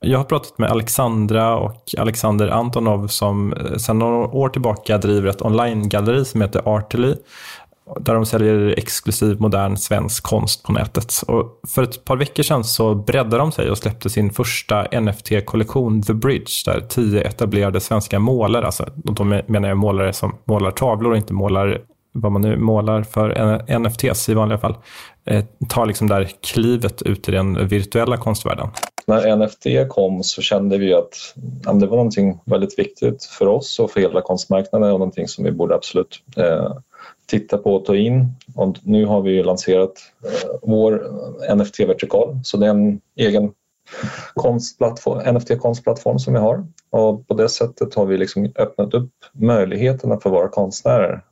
Jag 0.00 0.18
har 0.18 0.24
pratat 0.24 0.58
med 0.58 0.70
Alexandra 0.70 1.56
och 1.56 1.94
Alexander 1.98 2.48
Antonov 2.48 3.06
som 3.06 3.52
eh, 3.52 3.76
sedan 3.76 3.98
några 3.98 4.16
år 4.16 4.48
tillbaka 4.48 4.98
driver 4.98 5.28
ett 5.28 5.42
online-galleri 5.42 6.24
som 6.24 6.40
heter 6.40 6.62
Artely 6.64 7.14
där 8.00 8.14
de 8.14 8.26
säljer 8.26 8.74
exklusiv 8.78 9.40
modern 9.40 9.76
svensk 9.76 10.22
konst 10.22 10.62
på 10.62 10.72
nätet. 10.72 11.14
Och 11.28 11.60
för 11.68 11.82
ett 11.82 12.04
par 12.04 12.16
veckor 12.16 12.42
sedan 12.42 12.64
så 12.64 12.94
breddade 12.94 13.38
de 13.38 13.52
sig 13.52 13.70
och 13.70 13.78
släppte 13.78 14.10
sin 14.10 14.30
första 14.30 14.82
NFT-kollektion 14.82 16.02
The 16.02 16.14
Bridge, 16.14 16.52
där 16.66 16.80
tio 16.80 17.20
etablerade 17.20 17.80
svenska 17.80 18.18
målare, 18.18 18.66
alltså 18.66 18.88
de 18.94 19.42
menar 19.46 19.68
jag 19.68 19.78
målare 19.78 20.12
som 20.12 20.34
målar 20.44 20.70
tavlor 20.70 21.10
och 21.10 21.16
inte 21.16 21.32
målar 21.32 21.80
vad 22.16 22.32
man 22.32 22.42
nu 22.42 22.56
målar 22.56 23.02
för 23.02 23.78
NFTs 23.78 24.28
i 24.28 24.34
vanliga 24.34 24.58
fall, 24.58 24.76
eh, 25.24 25.44
tar 25.68 25.86
liksom 25.86 26.08
där 26.08 26.30
klivet 26.40 27.02
ut 27.02 27.28
i 27.28 27.32
den 27.32 27.68
virtuella 27.68 28.16
konstvärlden. 28.16 28.68
När 29.06 29.36
NFT 29.36 29.88
kom 29.88 30.22
så 30.22 30.42
kände 30.42 30.78
vi 30.78 30.94
att 30.94 31.34
ja, 31.64 31.72
det 31.72 31.86
var 31.86 31.96
någonting 31.96 32.40
väldigt 32.44 32.78
viktigt 32.78 33.24
för 33.24 33.46
oss 33.46 33.78
och 33.78 33.90
för 33.90 34.00
hela 34.00 34.20
konstmarknaden 34.20 34.92
och 34.92 34.98
någonting 34.98 35.28
som 35.28 35.44
vi 35.44 35.52
borde 35.52 35.74
absolut 35.74 36.22
eh, 36.36 36.72
titta 37.26 37.58
på 37.58 37.74
och 37.74 37.84
ta 37.84 37.96
in. 37.96 38.32
Och 38.54 38.76
nu 38.82 39.04
har 39.04 39.22
vi 39.22 39.42
lanserat 39.42 39.92
eh, 40.24 40.50
vår 40.62 41.06
eh, 41.48 41.56
NFT-vertikal, 41.56 42.40
så 42.44 42.56
det 42.56 42.66
är 42.66 42.70
en 42.70 43.00
egen 43.16 43.52
NFT-konstplattform 45.32 46.18
som 46.18 46.32
vi 46.32 46.38
har. 46.38 46.66
Och 46.90 47.28
på 47.28 47.34
det 47.34 47.48
sättet 47.48 47.94
har 47.94 48.06
vi 48.06 48.18
liksom 48.18 48.52
öppnat 48.58 48.94
upp 48.94 49.10
möjligheterna 49.32 50.20
för 50.20 50.30
våra 50.30 50.48
konstnärer. 50.48 51.24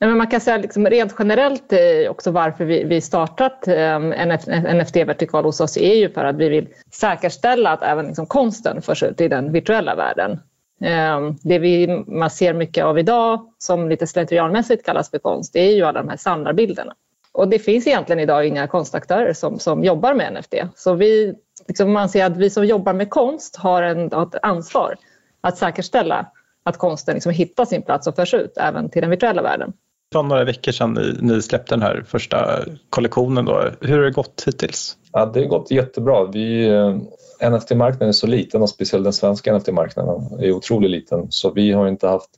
Nej, 0.00 0.08
men 0.08 0.18
man 0.18 0.26
kan 0.26 0.40
säga 0.40 0.56
liksom 0.56 0.86
rent 0.86 1.14
generellt 1.18 1.72
eh, 1.72 2.10
också 2.10 2.30
varför 2.30 2.64
vi, 2.64 2.84
vi 2.84 3.00
startat 3.00 3.68
en 3.68 4.32
NFT-vertikal 4.78 5.44
hos 5.44 5.60
oss 5.60 5.76
är 5.76 5.94
ju 5.94 6.10
för 6.10 6.24
att 6.24 6.36
vi 6.36 6.48
vill 6.48 6.68
säkerställa 6.92 7.70
att 7.70 7.82
även 7.82 8.06
liksom 8.06 8.26
konsten 8.26 8.82
förs 8.82 9.02
ut 9.02 9.20
i 9.20 9.28
den 9.28 9.52
virtuella 9.52 9.94
världen. 9.94 10.40
Ehm, 10.84 11.36
det 11.42 11.58
vi, 11.58 12.04
man 12.06 12.30
ser 12.30 12.54
mycket 12.54 12.84
av 12.84 12.98
idag, 12.98 13.52
som 13.58 13.88
lite 13.88 14.06
slentrianmässigt 14.06 14.86
kallas 14.86 15.10
för 15.10 15.18
konst, 15.18 15.52
det 15.52 15.60
är 15.60 15.76
ju 15.76 15.82
alla 15.82 16.02
de 16.02 16.08
här 16.08 16.16
samlarbilderna. 16.16 16.94
Och 17.32 17.48
det 17.48 17.58
finns 17.58 17.86
egentligen 17.86 18.20
idag 18.20 18.46
inga 18.46 18.66
konstaktörer 18.66 19.32
som, 19.32 19.58
som 19.58 19.84
jobbar 19.84 20.14
med 20.14 20.32
NFT. 20.32 20.54
Så 20.74 20.94
vi 20.94 21.34
liksom, 21.68 21.92
man 21.92 22.08
ser 22.08 22.24
att 22.24 22.36
vi 22.36 22.50
som 22.50 22.64
jobbar 22.64 22.92
med 22.92 23.10
konst 23.10 23.56
har, 23.56 23.82
en, 23.82 24.12
har 24.12 24.22
ett 24.22 24.34
ansvar 24.42 24.96
att 25.40 25.58
säkerställa 25.58 26.26
att 26.62 26.78
konsten 26.78 27.14
liksom 27.14 27.32
hittar 27.32 27.64
sin 27.64 27.82
plats 27.82 28.06
och 28.06 28.16
förs 28.16 28.34
ut 28.34 28.56
även 28.56 28.90
till 28.90 29.02
den 29.02 29.10
virtuella 29.10 29.42
världen 29.42 29.72
var 30.14 30.22
några 30.22 30.44
veckor 30.44 30.72
sedan 30.72 30.92
ni, 30.92 31.16
ni 31.20 31.42
släppte 31.42 31.74
den 31.74 31.82
här 31.82 32.04
första 32.08 32.58
kollektionen. 32.90 33.44
Då. 33.44 33.64
Hur 33.80 33.96
har 33.96 34.04
det 34.04 34.10
gått 34.10 34.42
hittills? 34.46 34.96
Ja, 35.12 35.26
det 35.26 35.40
har 35.40 35.46
gått 35.46 35.70
jättebra. 35.70 36.24
Vi, 36.24 36.68
eh, 36.68 37.50
NFT-marknaden 37.50 38.08
är 38.08 38.12
så 38.12 38.26
liten 38.26 38.62
och 38.62 38.70
speciellt 38.70 39.04
den 39.04 39.12
svenska 39.12 39.52
NFT-marknaden 39.52 40.40
är 40.40 40.52
otroligt 40.52 40.90
liten 40.90 41.26
så 41.30 41.50
vi 41.50 41.72
har 41.72 41.88
inte 41.88 42.08
haft 42.08 42.30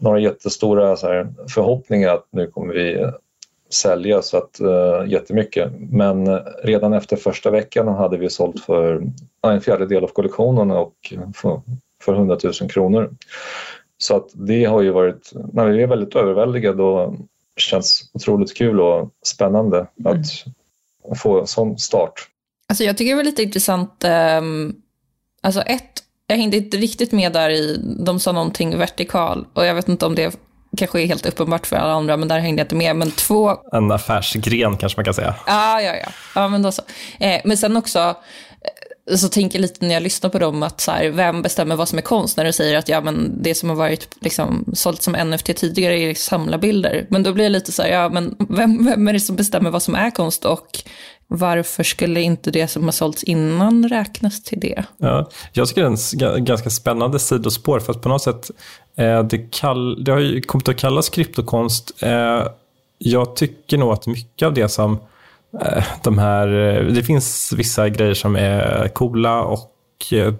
några 0.00 0.20
jättestora 0.20 0.96
så 0.96 1.06
här, 1.06 1.28
förhoppningar 1.54 2.14
att 2.14 2.26
nu 2.30 2.46
kommer 2.46 2.74
vi 2.74 3.00
eh, 3.00 3.10
sälja 3.72 4.22
så 4.22 4.36
att, 4.36 4.60
uh, 4.60 5.12
jättemycket. 5.12 5.72
Men 5.78 6.40
redan 6.62 6.92
efter 6.92 7.16
första 7.16 7.50
veckan 7.50 7.88
hade 7.88 8.18
vi 8.18 8.30
sålt 8.30 8.60
för 8.60 9.02
en 9.46 9.60
fjärdedel 9.60 10.04
av 10.04 10.08
kollektionen 10.08 10.70
och 10.70 10.94
för, 11.36 11.60
för 12.02 12.14
100 12.14 12.38
000 12.60 12.70
kronor. 12.70 13.10
Så 13.98 14.16
att 14.16 14.30
det 14.34 14.64
har 14.64 14.82
ju 14.82 14.90
varit, 14.90 15.32
nej, 15.52 15.72
vi 15.72 15.82
är 15.82 15.86
väldigt 15.86 16.16
överväldigade 16.16 16.82
och 16.82 17.14
känns 17.56 18.10
otroligt 18.14 18.56
kul 18.56 18.80
och 18.80 19.10
spännande 19.26 19.86
mm. 20.00 20.22
att 21.10 21.18
få 21.18 21.40
en 21.40 21.46
sån 21.46 21.78
start. 21.78 22.28
Alltså 22.68 22.84
jag 22.84 22.96
tycker 22.96 23.10
det 23.10 23.16
var 23.16 23.24
lite 23.24 23.42
intressant, 23.42 24.04
um, 24.38 24.76
alltså 25.42 25.60
ett, 25.60 26.02
jag 26.26 26.36
hängde 26.36 26.56
inte 26.56 26.76
riktigt 26.76 27.12
med 27.12 27.32
där 27.32 27.50
i, 27.50 27.80
de 27.98 28.20
sa 28.20 28.32
någonting 28.32 28.78
vertikal 28.78 29.46
och 29.52 29.66
jag 29.66 29.74
vet 29.74 29.88
inte 29.88 30.06
om 30.06 30.14
det 30.14 30.36
kanske 30.76 31.02
är 31.02 31.06
helt 31.06 31.26
uppenbart 31.26 31.66
för 31.66 31.76
alla 31.76 31.92
andra, 31.92 32.16
men 32.16 32.28
där 32.28 32.38
hängde 32.38 32.60
jag 32.60 32.64
inte 32.64 32.74
med. 32.74 32.96
Men 32.96 33.10
två... 33.10 33.56
En 33.72 33.92
affärsgren 33.92 34.76
kanske 34.76 34.98
man 34.98 35.04
kan 35.04 35.14
säga. 35.14 35.34
Ja, 35.46 35.80
ja, 35.80 35.94
ja. 35.94 36.08
ja 36.34 36.48
men 36.48 36.62
då 36.62 36.72
så. 36.72 36.82
Eh, 37.20 37.40
men 37.44 37.56
sen 37.56 37.76
också, 37.76 38.16
så 39.16 39.28
tänker 39.28 39.58
jag 39.58 39.62
lite 39.62 39.86
när 39.86 39.94
jag 39.94 40.02
lyssnar 40.02 40.30
på 40.30 40.38
dem 40.38 40.62
att 40.62 40.80
så 40.80 40.90
här, 40.90 41.08
vem 41.08 41.42
bestämmer 41.42 41.76
vad 41.76 41.88
som 41.88 41.98
är 41.98 42.02
konst? 42.02 42.36
När 42.36 42.44
du 42.44 42.52
säger 42.52 42.78
att 42.78 42.88
ja, 42.88 43.00
men 43.00 43.42
det 43.42 43.54
som 43.54 43.68
har 43.68 43.76
varit 43.76 44.08
liksom, 44.20 44.64
sålt 44.72 45.02
som 45.02 45.12
NFT 45.12 45.56
tidigare 45.56 46.00
är 46.00 46.14
samlarbilder. 46.14 47.06
Men 47.08 47.22
då 47.22 47.32
blir 47.32 47.44
jag 47.44 47.52
lite 47.52 47.72
så 47.72 47.82
här, 47.82 47.90
ja, 47.90 48.08
men 48.08 48.36
vem, 48.48 48.84
vem 48.84 49.08
är 49.08 49.12
det 49.12 49.20
som 49.20 49.36
bestämmer 49.36 49.70
vad 49.70 49.82
som 49.82 49.94
är 49.94 50.10
konst 50.10 50.44
och 50.44 50.78
varför 51.26 51.82
skulle 51.82 52.20
inte 52.20 52.50
det 52.50 52.68
som 52.68 52.84
har 52.84 52.92
sålts 52.92 53.22
innan 53.22 53.88
räknas 53.88 54.42
till 54.42 54.60
det? 54.60 54.84
Ja, 54.98 55.30
jag 55.52 55.68
tycker 55.68 55.82
det 55.82 56.24
är 56.26 56.36
en 56.36 56.44
ganska 56.44 56.70
spännande 56.70 57.18
sidospår, 57.18 57.80
för 57.80 57.92
att 57.92 58.02
på 58.02 58.08
något 58.08 58.22
sätt, 58.22 58.50
eh, 58.96 59.22
det, 59.22 59.38
kall, 59.38 60.04
det 60.04 60.12
har 60.12 60.18
ju 60.18 60.40
kommit 60.40 60.68
att 60.68 60.76
kallas 60.76 61.08
kryptokonst. 61.08 62.02
Eh, 62.02 62.46
jag 62.98 63.36
tycker 63.36 63.78
nog 63.78 63.92
att 63.92 64.06
mycket 64.06 64.46
av 64.46 64.54
det 64.54 64.68
som 64.68 64.92
eh, 64.92 64.98
Eh, 65.60 65.84
de 66.02 66.18
här, 66.18 66.48
eh, 66.48 66.84
det 66.84 67.02
finns 67.02 67.52
vissa 67.56 67.88
grejer 67.88 68.14
som 68.14 68.36
är 68.36 68.88
coola 68.88 69.42
och 69.42 69.72
eh, 70.12 70.34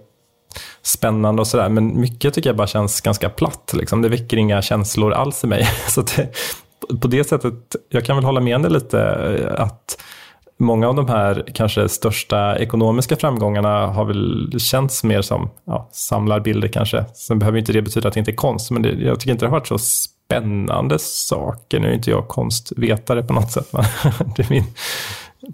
spännande 0.83 1.41
och 1.41 1.47
sådär, 1.47 1.69
men 1.69 2.01
mycket 2.01 2.35
tycker 2.35 2.49
jag 2.49 2.57
bara 2.57 2.67
känns 2.67 3.01
ganska 3.01 3.29
platt. 3.29 3.73
Liksom. 3.75 4.03
Det 4.03 4.09
väcker 4.09 4.37
inga 4.37 4.63
känslor 4.63 5.13
alls 5.13 5.45
i 5.45 5.47
mig. 5.47 5.65
Så 5.89 6.03
det, 6.03 6.29
på 7.01 7.09
det 7.09 7.25
sättet, 7.25 7.77
jag 7.89 8.05
kan 8.05 8.17
väl 8.17 8.25
hålla 8.25 8.41
med 8.41 8.63
dig 8.63 8.71
lite 8.71 9.55
att 9.59 9.99
många 10.59 10.89
av 10.89 10.95
de 10.95 11.09
här 11.09 11.45
kanske 11.55 11.89
största 11.89 12.59
ekonomiska 12.59 13.17
framgångarna 13.17 13.87
har 13.87 14.05
väl 14.05 14.53
känts 14.61 15.05
mer 15.05 15.23
som 15.23 15.51
ja, 15.65 15.89
samlarbilder 15.93 16.69
kanske. 16.69 17.05
Sen 17.15 17.39
behöver 17.39 17.59
inte 17.59 17.73
det 17.73 17.83
betyda 17.83 18.09
att 18.09 18.15
det 18.15 18.21
inte 18.21 18.31
är 18.31 18.37
konst, 18.37 18.71
men 18.71 18.83
det, 18.83 18.89
jag 18.89 19.21
tycker 19.21 19.33
inte 19.33 19.45
det 19.45 19.51
har 19.51 19.59
varit 19.59 19.69
så 19.69 19.79
spännande 20.25 20.99
saker. 20.99 21.81
Nu 21.81 21.89
är 21.89 21.93
inte 21.93 22.11
jag 22.11 22.29
konstvetare 22.29 23.23
på 23.23 23.33
något 23.33 23.53
sätt, 23.53 23.73
men 23.73 23.85
det 24.37 24.43
är 24.43 24.51
min 24.51 24.65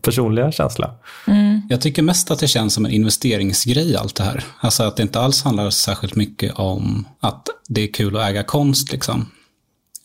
personliga 0.03 0.53
känsla. 0.53 0.95
Mm. 1.27 1.63
Jag 1.69 1.81
tycker 1.81 2.03
mest 2.03 2.31
att 2.31 2.39
det 2.39 2.49
känns 2.49 2.75
som 2.75 2.85
en 2.85 2.93
investeringsgrej 2.93 3.97
allt 3.97 4.17
det 4.17 4.25
här. 4.25 4.45
Alltså 4.61 4.83
att 4.83 4.97
det 4.97 5.03
inte 5.03 5.21
alls 5.21 5.43
handlar 5.43 5.71
särskilt 5.71 6.15
mycket 6.15 6.55
om 6.55 7.09
att 7.21 7.49
det 7.69 7.83
är 7.83 7.93
kul 7.93 8.17
att 8.17 8.31
äga 8.31 8.43
konst 8.43 8.93
liksom. 8.93 9.27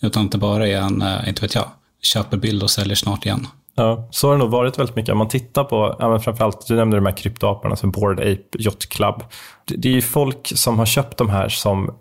Utan 0.01 0.25
att 0.25 0.31
det 0.31 0.37
bara 0.37 0.67
är 0.67 0.77
en, 0.77 1.01
eh, 1.01 1.29
inte 1.29 1.41
vet 1.41 1.55
jag, 1.55 1.69
köper 2.01 2.37
bild 2.37 2.63
och 2.63 2.71
säljer 2.71 2.95
snart 2.95 3.25
igen. 3.25 3.47
Ja, 3.75 4.07
så 4.11 4.27
har 4.27 4.33
det 4.33 4.39
nog 4.39 4.49
varit 4.49 4.79
väldigt 4.79 4.95
mycket. 4.95 5.11
Om 5.11 5.17
man 5.17 5.27
tittar 5.27 5.63
på, 5.63 5.95
ja, 5.99 6.09
men 6.09 6.19
framförallt, 6.19 6.67
du 6.67 6.75
nämnde 6.75 6.97
de 6.97 7.05
här 7.05 7.17
kryptoaparna 7.17 7.75
som 7.75 7.91
Bored 7.91 8.19
Ape 8.19 8.57
Yacht 8.59 8.89
Club. 8.89 9.23
Det, 9.65 9.75
det 9.75 9.89
är 9.89 9.93
ju 9.93 10.01
folk 10.01 10.51
som 10.55 10.79
har 10.79 10.85
köpt 10.85 11.17
de 11.17 11.29
här 11.29 11.49
som 11.49 11.95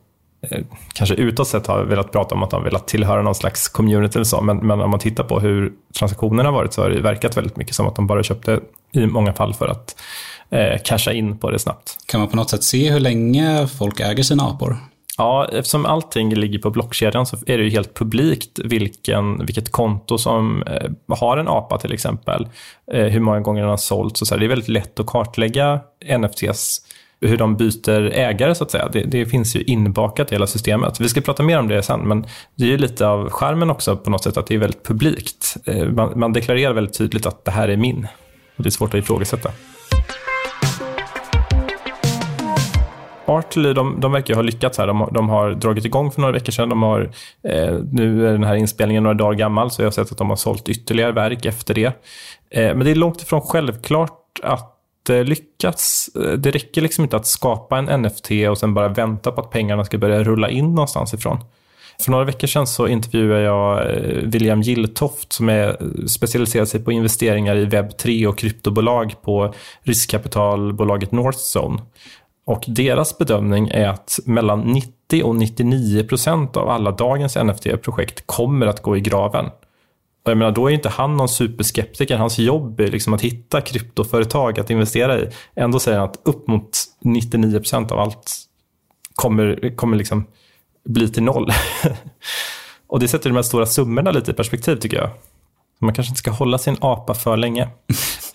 kanske 0.92 1.14
utåt 1.14 1.48
sett 1.48 1.66
har 1.66 1.84
velat 1.84 2.12
prata 2.12 2.34
om 2.34 2.42
att 2.42 2.50
de 2.50 2.64
velat 2.64 2.88
tillhöra 2.88 3.22
någon 3.22 3.34
slags 3.34 3.68
community 3.68 4.16
eller 4.16 4.24
så, 4.24 4.40
men, 4.40 4.56
men 4.56 4.80
om 4.80 4.90
man 4.90 5.00
tittar 5.00 5.24
på 5.24 5.40
hur 5.40 5.72
transaktionerna 5.98 6.48
har 6.48 6.54
varit 6.54 6.72
så 6.72 6.82
har 6.82 6.90
det 6.90 7.00
verkat 7.00 7.36
väldigt 7.36 7.56
mycket 7.56 7.74
som 7.74 7.86
att 7.86 7.96
de 7.96 8.06
bara 8.06 8.22
köpte 8.22 8.60
i 8.92 9.06
många 9.06 9.32
fall 9.32 9.54
för 9.54 9.68
att 9.68 9.96
eh, 10.50 10.78
casha 10.84 11.12
in 11.12 11.38
på 11.38 11.50
det 11.50 11.58
snabbt. 11.58 11.96
Kan 12.06 12.20
man 12.20 12.28
på 12.28 12.36
något 12.36 12.50
sätt 12.50 12.62
se 12.62 12.90
hur 12.90 13.00
länge 13.00 13.66
folk 13.66 14.00
äger 14.00 14.22
sina 14.22 14.42
apor? 14.42 14.76
Ja, 15.18 15.48
eftersom 15.52 15.86
allting 15.86 16.34
ligger 16.34 16.58
på 16.58 16.70
blockkedjan 16.70 17.26
så 17.26 17.36
är 17.46 17.58
det 17.58 17.64
ju 17.64 17.70
helt 17.70 17.94
publikt 17.94 18.58
vilken, 18.64 19.46
vilket 19.46 19.72
konto 19.72 20.18
som 20.18 20.62
eh, 20.62 20.90
har 21.18 21.36
en 21.36 21.48
apa 21.48 21.78
till 21.78 21.92
exempel. 21.92 22.48
Eh, 22.92 23.04
hur 23.04 23.20
många 23.20 23.40
gånger 23.40 23.60
den 23.60 23.70
har 23.70 23.76
sålts 23.76 24.22
och 24.22 24.28
så. 24.28 24.34
Här. 24.34 24.40
Det 24.40 24.46
är 24.46 24.48
väldigt 24.48 24.68
lätt 24.68 25.00
att 25.00 25.06
kartlägga 25.06 25.80
NFTs 26.18 26.80
hur 27.28 27.36
de 27.36 27.56
byter 27.56 28.10
ägare 28.12 28.54
så 28.54 28.64
att 28.64 28.70
säga. 28.70 28.88
Det, 28.92 29.02
det, 29.02 29.26
finns 29.26 29.56
ju 29.56 29.62
inbakat 29.62 30.32
i 30.32 30.34
hela 30.34 30.46
systemet. 30.46 31.00
Vi 31.00 31.08
ska 31.08 31.20
prata 31.20 31.42
mer 31.42 31.58
om 31.58 31.68
det 31.68 31.82
sen, 31.82 32.00
men 32.00 32.26
det 32.54 32.64
är 32.64 32.68
ju 32.68 32.78
lite 32.78 33.06
av 33.06 33.30
skärmen 33.30 33.70
också 33.70 33.96
på 33.96 34.10
något 34.10 34.22
sätt 34.22 34.36
att 34.36 34.46
det 34.46 34.54
är 34.54 34.58
väldigt 34.58 34.82
publikt. 34.82 35.56
Eh, 35.64 35.88
man, 35.88 36.18
man 36.18 36.32
deklarerar 36.32 36.72
väldigt 36.72 36.98
tydligt 36.98 37.26
att 37.26 37.44
det 37.44 37.50
här 37.50 37.68
är 37.68 37.76
min. 37.76 38.06
Och 38.56 38.62
det 38.62 38.68
är 38.68 38.70
svårt 38.70 38.94
att 38.94 38.98
ifrågasätta. 38.98 39.50
Artly, 43.26 43.72
de, 43.72 44.00
de 44.00 44.12
verkar 44.12 44.34
ha 44.34 44.42
lyckats 44.42 44.78
här. 44.78 44.86
De, 44.86 45.08
de, 45.12 45.28
har 45.28 45.50
dragit 45.50 45.84
igång 45.84 46.10
för 46.10 46.20
några 46.20 46.32
veckor 46.32 46.52
sedan. 46.52 46.68
De 46.68 46.82
har, 46.82 47.10
eh, 47.48 47.78
nu 47.92 48.28
är 48.28 48.32
den 48.32 48.44
här 48.44 48.54
inspelningen 48.54 49.02
några 49.02 49.14
dagar 49.14 49.38
gammal, 49.38 49.70
så 49.70 49.82
jag 49.82 49.86
har 49.86 49.92
sett 49.92 50.12
att 50.12 50.18
de 50.18 50.28
har 50.28 50.36
sålt 50.36 50.68
ytterligare 50.68 51.12
verk 51.12 51.44
efter 51.44 51.74
det. 51.74 51.86
Eh, 52.50 52.74
men 52.74 52.78
det 52.78 52.90
är 52.90 52.94
långt 52.94 53.22
ifrån 53.22 53.40
självklart 53.40 54.40
att 54.42 54.73
eh, 55.10 56.32
det 56.38 56.50
räcker 56.50 56.82
liksom 56.82 57.04
inte 57.04 57.16
att 57.16 57.26
skapa 57.26 57.78
en 57.78 58.02
NFT 58.02 58.30
och 58.50 58.58
sen 58.58 58.74
bara 58.74 58.88
vänta 58.88 59.32
på 59.32 59.40
att 59.40 59.50
pengarna 59.50 59.84
ska 59.84 59.98
börja 59.98 60.22
rulla 60.22 60.50
in 60.50 60.74
någonstans 60.74 61.14
ifrån. 61.14 61.38
För 62.00 62.10
några 62.10 62.24
veckor 62.24 62.46
sedan 62.46 62.66
så 62.66 62.88
intervjuade 62.88 63.42
jag 63.42 63.90
eh, 63.90 64.22
William 64.22 64.62
Gilltoft 64.62 65.32
som 65.32 65.48
är 65.48 65.76
specialiserad 66.06 66.68
sig 66.68 66.84
på 66.84 66.92
investeringar 66.92 67.56
i 67.56 67.64
webb 67.64 67.96
3 67.96 68.26
och 68.26 68.38
kryptobolag 68.38 69.14
på 69.22 69.54
riskkapitalbolaget 69.82 71.12
Northzone. 71.12 71.82
Och 72.46 72.64
deras 72.66 73.18
bedömning 73.18 73.68
är 73.68 73.88
att 73.88 74.18
mellan 74.24 74.60
90 74.60 75.22
och 75.22 75.36
99 75.36 76.04
procent 76.04 76.56
av 76.56 76.68
alla 76.68 76.90
dagens 76.90 77.36
NFT-projekt 77.36 78.26
kommer 78.26 78.66
att 78.66 78.82
gå 78.82 78.96
i 78.96 79.00
graven. 79.00 79.50
Och 80.24 80.30
jag 80.30 80.38
menar, 80.38 80.52
då 80.52 80.70
är 80.70 80.74
inte 80.74 80.88
han 80.88 81.16
någon 81.16 81.28
superskeptiker. 81.28 82.16
Hans 82.16 82.38
jobb 82.38 82.80
är 82.80 82.88
liksom 82.88 83.14
att 83.14 83.20
hitta 83.20 83.60
kryptoföretag 83.60 84.60
att 84.60 84.70
investera 84.70 85.18
i. 85.18 85.28
Ändå 85.56 85.78
säger 85.78 85.98
han 85.98 86.08
att 86.08 86.20
upp 86.24 86.46
mot 86.46 86.78
99 87.00 87.58
procent 87.58 87.92
av 87.92 87.98
allt 87.98 88.36
kommer, 89.14 89.76
kommer 89.76 89.96
liksom 89.96 90.26
bli 90.84 91.08
till 91.08 91.22
noll. 91.22 91.50
och 92.86 93.00
det 93.00 93.08
sätter 93.08 93.30
de 93.30 93.36
här 93.36 93.42
stora 93.42 93.66
summorna 93.66 94.10
lite 94.10 94.30
i 94.30 94.34
perspektiv 94.34 94.76
tycker 94.76 94.96
jag. 94.96 95.10
Man 95.78 95.94
kanske 95.94 96.10
inte 96.10 96.18
ska 96.18 96.30
hålla 96.30 96.58
sin 96.58 96.76
apa 96.80 97.14
för 97.14 97.36
länge. 97.36 97.68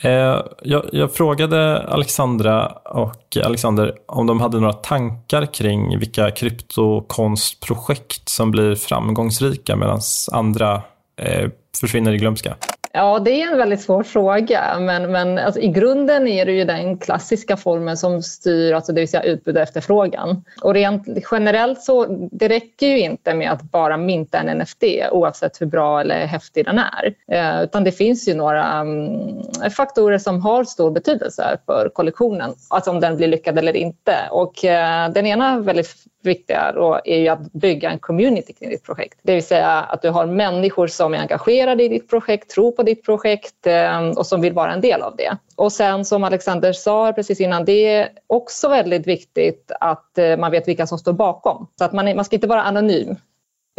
Eh, 0.02 0.42
jag, 0.62 0.86
jag, 0.92 1.14
frågade 1.14 1.88
Alexandra 1.88 2.68
och 2.68 3.38
Alexander 3.44 3.96
om 4.06 4.28
de 4.28 4.42
hade 4.42 4.60
några 4.60 4.74
tankar 4.74 5.46
kring 5.46 6.00
vilka 6.00 6.32
kryptokonstprojekt 6.32 8.30
som 8.30 8.52
blir 8.52 8.76
framgångsrika 8.76 9.76
medan 9.76 10.00
andra 10.32 10.82
eh, 11.22 11.50
försvinner 11.82 12.14
i 12.14 12.18
glömska. 12.18 12.56
Ja, 12.92 13.20
det 13.20 13.42
är 13.42 13.52
en 13.52 13.58
väldigt 13.58 13.82
svår 13.82 14.04
fråga, 14.04 14.80
men, 14.80 15.12
men 15.12 15.38
alltså, 15.38 15.60
i 15.60 15.68
grunden 15.68 16.28
är 16.28 16.46
det 16.46 16.52
ju 16.52 16.66
den 16.66 16.98
klassiska 16.98 17.58
formen 17.58 17.98
som 17.98 18.24
styr, 18.24 18.74
alltså 18.74 18.94
det 18.94 19.02
vill 19.02 19.10
säga 19.10 19.24
utbud 19.24 19.56
och 19.56 19.62
efterfrågan. 19.62 20.44
Och 20.62 20.74
rent 20.74 21.08
generellt 21.32 21.82
så 21.82 22.06
det 22.32 22.48
räcker 22.48 22.88
ju 22.88 23.00
inte 23.00 23.34
med 23.34 23.52
att 23.52 23.62
bara 23.62 23.98
minta 23.98 24.40
en 24.40 24.58
NFT 24.58 24.84
oavsett 25.12 25.62
hur 25.62 25.66
bra 25.66 26.02
eller 26.02 26.26
häftig 26.26 26.66
den 26.66 26.80
är, 26.80 27.14
eh, 27.32 27.64
utan 27.64 27.84
det 27.84 27.92
finns 27.92 28.28
ju 28.28 28.34
några 28.34 28.82
um, 28.82 29.44
faktorer 29.72 30.18
som 30.18 30.42
har 30.42 30.64
stor 30.64 30.92
betydelse 30.92 31.58
för 31.66 31.90
kollektionen, 31.94 32.54
alltså 32.70 32.92
om 32.92 33.00
den 33.00 33.18
blir 33.18 33.28
lyckad 33.28 33.58
eller 33.58 33.76
inte. 33.76 34.16
Och 34.32 34.66
eh, 34.66 35.12
den 35.12 35.26
ena 35.26 35.60
väldigt 35.60 35.96
viktiga 36.24 36.72
då 36.72 37.00
är 37.06 37.20
ju 37.20 37.28
att 37.28 37.54
bygga 37.54 37.92
en 37.92 38.00
community 38.00 38.54
kring 38.54 38.70
ditt 38.70 38.84
projekt. 38.84 39.20
Det 39.24 39.34
vill 39.34 39.44
säga 39.44 39.68
att 39.68 40.02
du 40.02 40.10
har 40.10 40.26
människor 40.26 40.88
som 40.88 41.14
är 41.14 41.18
engagerade 41.18 41.84
i 41.84 41.88
ditt 41.88 42.10
projekt, 42.10 42.50
tror 42.50 42.72
på 42.72 42.84
ditt 42.84 43.06
projekt 43.06 43.68
eh, 43.68 44.10
och 44.10 44.26
som 44.26 44.42
vill 44.42 44.54
vara 44.54 44.74
en 44.74 44.82
del 44.82 45.02
av 45.02 45.16
det. 45.16 45.38
Och 45.56 45.72
sen 45.72 46.06
som 46.06 46.24
Alexander 46.24 46.74
sa 46.74 47.14
precis 47.14 47.42
innan, 47.42 47.66
det 47.66 47.86
är 47.86 48.10
också 48.28 48.70
väldigt 48.70 49.08
viktigt 49.08 49.72
att 49.80 50.18
eh, 50.18 50.38
man 50.38 50.52
vet 50.52 50.68
vilka 50.68 50.88
som 50.88 50.98
står 50.98 51.14
bakom. 51.14 51.68
Så 51.78 51.84
att 51.84 51.94
man, 51.94 52.16
man 52.16 52.26
ska 52.26 52.36
inte 52.36 52.48
vara 52.48 52.64
anonym 52.64 53.16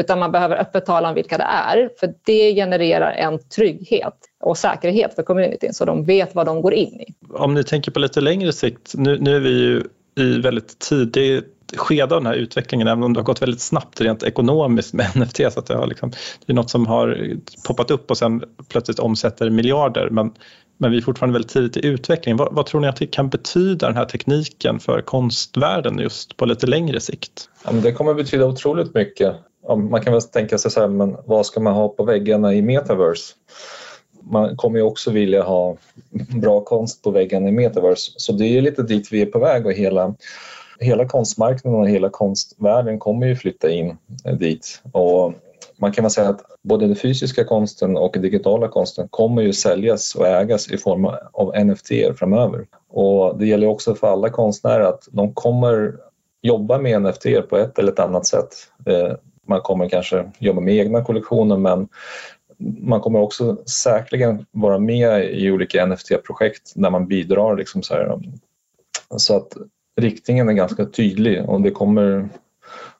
utan 0.01 0.19
man 0.19 0.33
behöver 0.33 0.57
öppet 0.57 0.87
tala 0.87 1.09
om 1.09 1.15
vilka 1.15 1.39
det 1.39 1.45
är 1.45 1.91
för 2.01 2.15
det 2.25 2.55
genererar 2.55 3.13
en 3.13 3.39
trygghet 3.49 4.15
och 4.41 4.59
säkerhet 4.59 5.15
för 5.15 5.23
communityn 5.23 5.75
så 5.75 5.85
de 5.85 6.05
vet 6.05 6.35
vad 6.35 6.47
de 6.47 6.63
går 6.63 6.75
in 6.75 7.01
i. 7.01 7.15
Om 7.31 7.55
ni 7.55 7.65
tänker 7.65 7.91
på 7.91 7.99
lite 7.99 8.21
längre 8.21 8.53
sikt, 8.53 8.93
nu, 8.95 9.19
nu 9.19 9.37
är 9.37 9.41
vi 9.41 9.51
ju 9.51 9.83
i 10.19 10.41
väldigt 10.41 10.79
tidigt 10.79 11.60
skede 11.77 12.15
av 12.15 12.21
den 12.21 12.27
här 12.27 12.35
utvecklingen, 12.35 12.89
även 12.89 13.03
om 13.03 13.13
det 13.13 13.21
har 13.21 13.25
gått 13.25 13.43
väldigt 13.43 13.61
snabbt 13.61 14.01
rent 14.01 14.23
ekonomiskt 14.23 14.95
med 14.95 15.07
NFT. 15.17 15.37
Så 15.37 15.59
att 15.61 15.67
det, 15.67 15.75
har 15.75 15.87
liksom, 15.87 16.11
det 16.47 16.53
är 16.53 16.55
något 16.55 16.71
som 16.71 16.87
har 16.87 17.37
poppat 17.67 17.91
upp 17.91 18.11
och 18.11 18.19
sen 18.19 18.43
plötsligt 18.69 18.99
omsätter 18.99 19.51
miljarder. 19.51 20.09
Men, 20.11 20.33
men 20.79 20.91
vi 20.91 20.97
är 20.97 21.03
fortfarande 21.03 21.33
väldigt 21.33 21.53
tidigt 21.53 21.77
i 21.77 21.87
utvecklingen. 21.87 22.37
Vad, 22.37 22.55
vad, 22.55 22.67
tror 22.67 22.81
ni 22.81 22.89
att 22.89 22.97
det 22.97 23.07
kan 23.07 23.29
betyda 23.29 23.87
den 23.87 23.97
här 23.97 24.05
tekniken 24.05 24.81
för 24.81 25.01
konstvärlden 25.01 25.99
just 25.99 26.37
på 26.37 26.47
lite 26.47 26.67
längre 26.67 27.01
sikt? 27.01 27.49
Ja, 27.65 27.73
det 27.73 27.93
kommer 27.93 28.15
betyda 28.15 28.47
otroligt 28.47 28.95
mycket. 28.95 29.35
Man 29.91 30.01
kan 30.03 30.13
väl 30.13 30.23
tänka 30.23 30.59
sig 30.59 30.71
så 30.71 30.81
här, 30.81 30.89
men 30.89 31.17
vad 31.27 31.47
ska 31.47 31.61
man 31.61 31.75
ha 31.75 31.89
på 31.89 32.05
väggarna 32.05 32.55
i 32.55 32.63
metaverse? 32.63 33.35
man 34.23 34.57
kommer 34.57 34.79
ju 34.79 34.85
också 34.85 35.11
vilja 35.11 35.43
ha 35.43 35.77
bra 36.41 36.61
konst 36.61 37.03
på 37.03 37.11
väggen 37.11 37.49
i 37.49 37.53
metaverse. 37.53 38.13
Så 38.17 38.33
det 38.33 38.45
är 38.45 38.63
lite 38.63 38.83
dit 38.83 39.13
vi 39.13 39.23
är 39.23 39.27
på 39.27 39.39
väg 39.39 39.67
och 39.67 39.73
hela 39.73 40.15
hela 40.81 41.05
konstmarknaden 41.05 41.81
och 41.81 41.89
hela 41.89 42.09
konstvärlden 42.09 42.99
kommer 42.99 43.27
ju 43.27 43.37
flytta 43.37 43.71
in 43.71 43.97
eh, 44.25 44.35
dit. 44.35 44.83
Och 44.93 45.35
man 45.77 45.93
kan 45.93 46.05
väl 46.05 46.11
säga 46.11 46.29
att 46.29 46.41
både 46.63 46.87
den 46.87 46.97
fysiska 46.97 47.45
konsten 47.45 47.97
och 47.97 48.11
den 48.13 48.23
digitala 48.23 48.69
konsten 48.69 49.09
kommer 49.09 49.43
ju 49.43 49.53
säljas 49.53 50.15
och 50.15 50.27
ägas 50.27 50.71
i 50.71 50.79
form 50.79 51.05
av 51.33 51.67
NFT 51.67 51.91
framöver. 52.19 52.67
Och 52.89 53.39
det 53.39 53.47
gäller 53.47 53.67
också 53.67 53.95
för 53.95 54.07
alla 54.07 54.31
konstnärer 54.31 54.85
att 54.85 55.09
de 55.11 55.35
kommer 55.35 55.95
jobba 56.43 56.79
med 56.79 57.03
NFT 57.03 57.25
på 57.49 57.57
ett 57.57 57.79
eller 57.79 57.93
ett 57.93 57.99
annat 57.99 58.27
sätt. 58.27 58.49
Eh, 58.87 59.13
man 59.47 59.61
kommer 59.61 59.89
kanske 59.89 60.31
jobba 60.39 60.61
med 60.61 60.75
egna 60.75 61.05
kollektioner 61.05 61.57
men 61.57 61.89
man 62.81 63.01
kommer 63.01 63.21
också 63.21 63.57
säkerligen 63.67 64.47
vara 64.51 64.79
med 64.79 65.25
i 65.25 65.51
olika 65.51 65.87
NFT-projekt 65.87 66.73
där 66.75 66.91
man 66.91 67.07
bidrar. 67.07 67.57
Liksom 67.57 67.83
så, 67.83 67.95
här. 67.95 68.21
så 69.17 69.37
att 69.37 69.53
riktningen 70.01 70.49
är 70.49 70.53
ganska 70.53 70.87
tydlig 70.87 71.49
och 71.49 71.61
det 71.61 71.71
kommer 71.71 72.29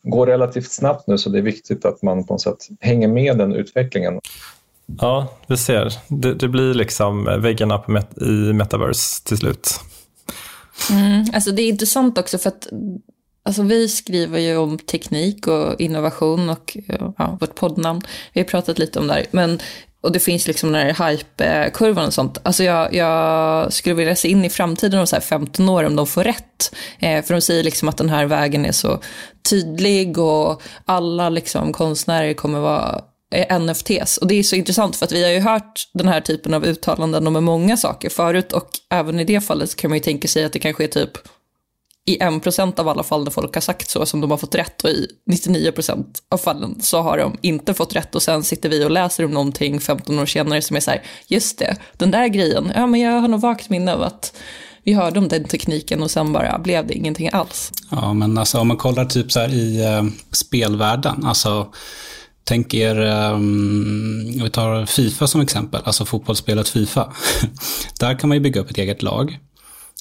gå 0.03 0.27
relativt 0.27 0.73
snabbt 0.73 1.07
nu 1.07 1.19
så 1.19 1.31
det 1.31 1.39
är 1.39 1.43
viktigt 1.43 1.85
att 1.85 2.03
man 2.03 2.27
på 2.27 2.35
något 2.35 2.43
sätt 2.43 2.69
hänger 2.81 3.09
med 3.09 3.39
den 3.39 3.53
utvecklingen. 3.53 4.21
Ja, 5.01 5.29
vi 5.47 5.57
ser. 5.57 5.93
Det, 6.09 6.35
det 6.35 6.49
blir 6.49 6.75
liksom 6.75 7.25
väggarna 7.25 7.79
på 7.79 7.91
met 7.91 8.19
i 8.23 8.53
metaverse 8.53 9.25
till 9.25 9.37
slut. 9.37 9.81
Mm, 10.91 11.25
alltså 11.35 11.51
det 11.51 11.63
är 11.63 11.69
intressant 11.69 12.19
också 12.19 12.39
för 12.39 12.49
att 12.49 12.69
Alltså 13.43 13.63
vi 13.63 13.89
skriver 13.89 14.39
ju 14.39 14.57
om 14.57 14.79
teknik 14.79 15.47
och 15.47 15.81
innovation 15.81 16.51
och 16.51 16.77
ja, 17.19 17.39
vårt 17.41 17.55
poddnamn. 17.55 18.01
Vi 18.33 18.41
har 18.41 18.45
pratat 18.49 18.79
lite 18.79 18.99
om 18.99 19.07
det 19.07 19.13
här. 19.13 19.27
Men 19.31 19.59
och 20.01 20.13
det 20.13 20.21
finns 20.21 20.47
liksom 20.47 20.73
den 20.73 20.87
här 20.87 21.11
hype-kurvan 21.11 22.07
och 22.07 22.15
sånt. 22.15 22.39
Alltså 22.43 22.65
jag, 22.65 22.95
jag 22.95 23.73
skulle 23.73 23.95
vilja 23.95 24.17
se 24.17 24.29
in 24.29 24.45
i 24.45 24.51
framtiden 24.51 25.01
om 25.01 25.07
så 25.07 25.17
här 25.17 25.21
15 25.21 25.69
år 25.69 25.85
om 25.85 25.97
de 25.97 26.07
får 26.07 26.25
rätt. 26.25 26.75
Eh, 26.99 27.25
för 27.25 27.35
de 27.35 27.41
säger 27.41 27.65
liksom 27.65 27.89
att 27.89 27.97
den 27.97 28.09
här 28.09 28.27
vägen 28.27 28.67
är 28.67 28.73
så 28.73 29.01
tydlig 29.51 30.19
och 30.19 30.63
alla 30.85 31.29
liksom 31.29 31.73
konstnärer 31.73 32.35
kommer 32.35 32.61
vara 32.61 33.01
eh, 33.35 33.59
NFTs. 33.61 34.17
Och 34.17 34.27
det 34.27 34.35
är 34.35 34.43
så 34.43 34.57
intressant 34.57 34.97
för 34.97 35.07
att 35.07 35.13
vi 35.13 35.25
har 35.25 35.31
ju 35.31 35.41
hört 35.41 35.89
den 35.95 36.09
här 36.09 36.21
typen 36.21 36.55
av 36.55 36.65
uttalanden 36.65 37.27
om 37.27 37.45
många 37.45 37.77
saker 37.77 38.11
förut 38.11 38.53
och 38.53 38.69
även 38.91 39.21
i 39.21 39.25
det 39.25 39.41
fallet 39.41 39.77
kan 39.77 39.91
man 39.91 39.97
ju 39.97 40.03
tänka 40.03 40.29
sig 40.29 40.45
att 40.45 40.53
det 40.53 40.59
kanske 40.59 40.85
är 40.85 40.89
typ 40.89 41.19
i 42.07 42.19
1% 42.19 42.81
av 42.81 42.89
alla 42.89 43.03
fall 43.03 43.25
där 43.25 43.33
folk 43.33 43.55
har 43.55 43.61
sagt 43.61 43.91
så 43.91 44.07
som 44.07 44.21
de 44.21 44.31
har 44.31 44.39
fått 44.39 44.55
rätt 44.55 44.85
och 44.85 44.91
i 44.91 45.09
99% 45.31 46.05
av 46.31 46.39
fallen 46.39 46.81
så 46.81 47.01
har 47.03 47.19
de 47.19 47.37
inte 47.41 47.75
fått 47.75 47.97
rätt 47.97 48.15
och 48.15 48.23
sen 48.23 48.45
sitter 48.45 48.69
vi 48.69 48.85
och 48.85 48.91
läser 48.91 49.25
om 49.25 49.31
någonting 49.31 49.81
15 49.81 50.19
år 50.19 50.27
senare 50.27 50.63
som 50.63 50.77
är 50.77 50.81
så 50.81 50.91
här, 50.91 51.03
just 51.27 51.59
det, 51.59 51.77
den 51.97 52.11
där 52.11 52.29
grejen, 52.29 52.73
ja 52.75 52.87
men 52.87 53.01
jag 53.01 53.21
har 53.21 53.29
nog 53.29 53.41
vagt 53.41 53.71
minne 53.71 53.95
av 53.95 54.03
att 54.03 54.37
vi 54.85 54.93
hörde 54.93 55.19
om 55.19 55.29
den 55.29 55.45
tekniken 55.45 56.03
och 56.03 56.11
sen 56.11 56.33
bara 56.33 56.59
blev 56.59 56.87
det 56.87 56.95
ingenting 56.95 57.31
alls. 57.33 57.73
Ja, 57.91 58.13
men 58.13 58.39
alltså 58.39 58.59
om 58.59 58.69
man 58.69 58.77
kollar 58.77 59.05
typ 59.05 59.33
så 59.33 59.41
här 59.41 59.55
i 59.55 59.85
eh, 59.85 60.05
spelvärlden, 60.33 61.25
alltså 61.25 61.73
Tänk 62.45 62.75
er, 62.75 63.01
um, 63.01 64.43
vi 64.43 64.51
tar 64.51 64.87
Fifa 64.87 65.27
som 65.27 65.41
exempel, 65.41 65.81
alltså 65.85 66.05
fotbollsspelet 66.05 66.69
Fifa. 66.69 67.13
Där 68.01 68.19
kan 68.19 68.29
man 68.29 68.37
ju 68.37 68.41
bygga 68.41 68.61
upp 68.61 68.71
ett 68.71 68.79
eget 68.79 69.03
lag 69.03 69.39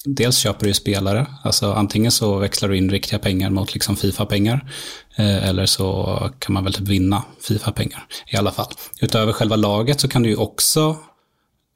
dels 0.06 0.38
köper 0.38 0.68
du 0.68 0.74
spelare, 0.74 1.28
alltså 1.44 1.74
antingen 1.74 2.12
så 2.12 2.38
växlar 2.38 2.70
du 2.70 2.78
in 2.78 2.90
riktiga 2.90 3.20
pengar 3.20 3.50
mot 3.50 3.74
liksom 3.74 3.96
Fifa-pengar, 3.96 4.72
eh, 5.16 5.48
eller 5.48 5.66
så 5.66 6.20
kan 6.40 6.54
man 6.54 6.64
väl 6.64 6.74
typ 6.74 6.88
vinna 6.88 7.24
Fifa-pengar 7.42 8.08
i 8.28 8.38
alla 8.38 8.52
fall. 8.52 8.74
Utöver 9.02 9.34
själva 9.34 9.56
laget 9.56 10.00
så 10.00 10.08
kan 10.08 10.24
du 10.24 10.30
ju 10.30 10.36
också 10.36 10.98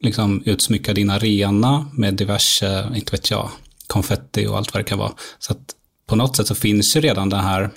liksom 0.02 0.44
utsmycka 0.46 0.94
din 0.94 1.10
arena 1.10 1.88
med 1.94 2.14
diverse, 2.14 2.92
inte 2.96 3.12
vet 3.12 3.32
jag, 3.32 3.50
konfetti 3.88 4.48
och 4.48 4.58
allt 4.58 4.74
vad 4.74 4.84
det 4.84 4.90
kan 4.90 5.00
vara. 5.00 5.14
Så 5.40 5.52
att 5.52 5.76
på 6.08 6.16
något 6.16 6.36
sätt 6.36 6.48
så 6.48 6.56
finns 6.56 6.96
ju 6.96 7.02
redan 7.02 7.30
det 7.30 7.38
här 7.38 7.70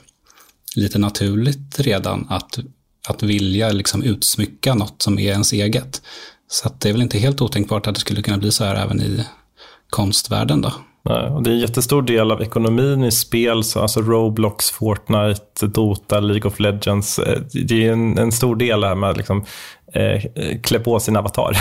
lite 0.77 0.99
naturligt 0.99 1.81
redan 1.81 2.27
att, 2.31 2.59
att 3.09 3.23
vilja 3.23 3.71
liksom 3.71 4.03
utsmycka 4.03 4.75
något 4.75 5.03
som 5.03 5.19
är 5.19 5.33
ens 5.33 5.53
eget. 5.53 6.03
Så 6.49 6.67
att 6.69 6.81
det 6.81 6.89
är 6.89 6.93
väl 6.93 7.03
inte 7.03 7.19
helt 7.19 7.41
otänkbart 7.41 7.87
att 7.87 7.95
det 7.95 8.01
skulle 8.01 8.23
kunna 8.23 8.39
bli 8.39 8.53
så 8.53 8.65
här 8.65 8.75
även 8.75 9.03
i 9.03 9.25
konstvärlden 9.91 10.61
då. 10.61 10.73
Nej, 11.09 11.31
och 11.31 11.43
det 11.43 11.51
är 11.51 11.55
en 11.55 11.61
jättestor 11.61 12.03
del 12.03 12.33
av 12.33 12.43
ekonomin 12.43 13.05
i 13.05 13.11
spel, 13.11 13.65
så 13.65 13.81
alltså 13.81 14.01
Roblox, 14.01 14.71
Fortnite, 14.71 15.67
Dota, 15.67 16.21
League 16.21 16.51
of 16.51 16.61
Legends. 16.61 17.19
Eh, 17.19 17.41
det 17.53 17.87
är 17.87 17.93
en, 17.93 18.19
en 18.19 18.33
stor 18.33 18.57
del 18.57 18.85
här 18.85 18.95
med 18.95 19.17
liksom, 19.17 19.45
eh, 19.93 20.23
klä 20.63 20.79
på 20.79 21.01
sin 21.01 21.17
avatar 21.17 21.57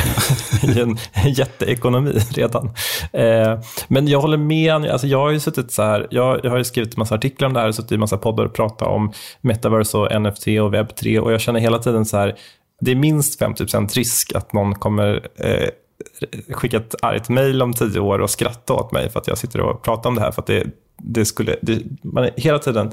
i 0.63 0.79
en, 0.79 0.97
en 1.13 1.33
jätteekonomi 1.33 2.19
redan. 2.31 2.65
Eh, 3.13 3.59
men 3.87 4.07
jag 4.07 4.21
håller 4.21 4.37
med, 4.37 4.85
alltså 4.85 5.07
jag 5.07 5.19
har 5.19 5.31
ju 5.31 5.39
suttit 5.39 5.71
så 5.71 5.83
här, 5.83 6.07
jag, 6.09 6.39
jag 6.43 6.51
har 6.51 6.57
ju 6.57 6.63
skrivit 6.63 6.93
en 6.93 6.99
massa 6.99 7.15
artiklar 7.15 7.47
om 7.47 7.53
det 7.53 7.59
här 7.59 7.67
och 7.67 7.75
suttit 7.75 7.91
i 7.91 7.95
en 7.95 7.99
massa 7.99 8.17
poddar 8.17 8.45
och 8.45 8.53
pratat 8.53 8.87
om 8.87 9.11
metaverse 9.41 9.97
och 9.97 10.21
NFT 10.21 10.47
och 10.47 10.73
webb 10.73 10.95
3 10.95 11.19
och 11.19 11.33
jag 11.33 11.41
känner 11.41 11.59
hela 11.59 11.79
tiden 11.79 12.05
så 12.05 12.17
här, 12.17 12.35
det 12.81 12.91
är 12.91 12.95
minst 12.95 13.39
50 13.39 13.65
risk 13.99 14.35
att 14.35 14.53
någon 14.53 14.75
kommer 14.75 15.27
eh, 15.35 15.69
skicka 16.49 16.77
ett 16.77 16.95
argt 17.01 17.29
mejl 17.29 17.61
om 17.61 17.73
tio 17.73 17.99
år 17.99 18.19
och 18.19 18.29
skratta 18.29 18.73
åt 18.73 18.91
mig 18.91 19.09
för 19.09 19.19
att 19.19 19.27
jag 19.27 19.37
sitter 19.37 19.59
och 19.59 19.83
pratar 19.83 20.09
om 20.09 20.15
det 20.15 20.21
här. 20.21 20.31
För 20.31 20.41
att 20.41 20.47
det, 20.47 20.67
det 20.97 21.25
skulle, 21.25 21.55
det, 21.61 21.81
man 22.03 22.29
hela 22.35 22.59
tiden 22.59 22.91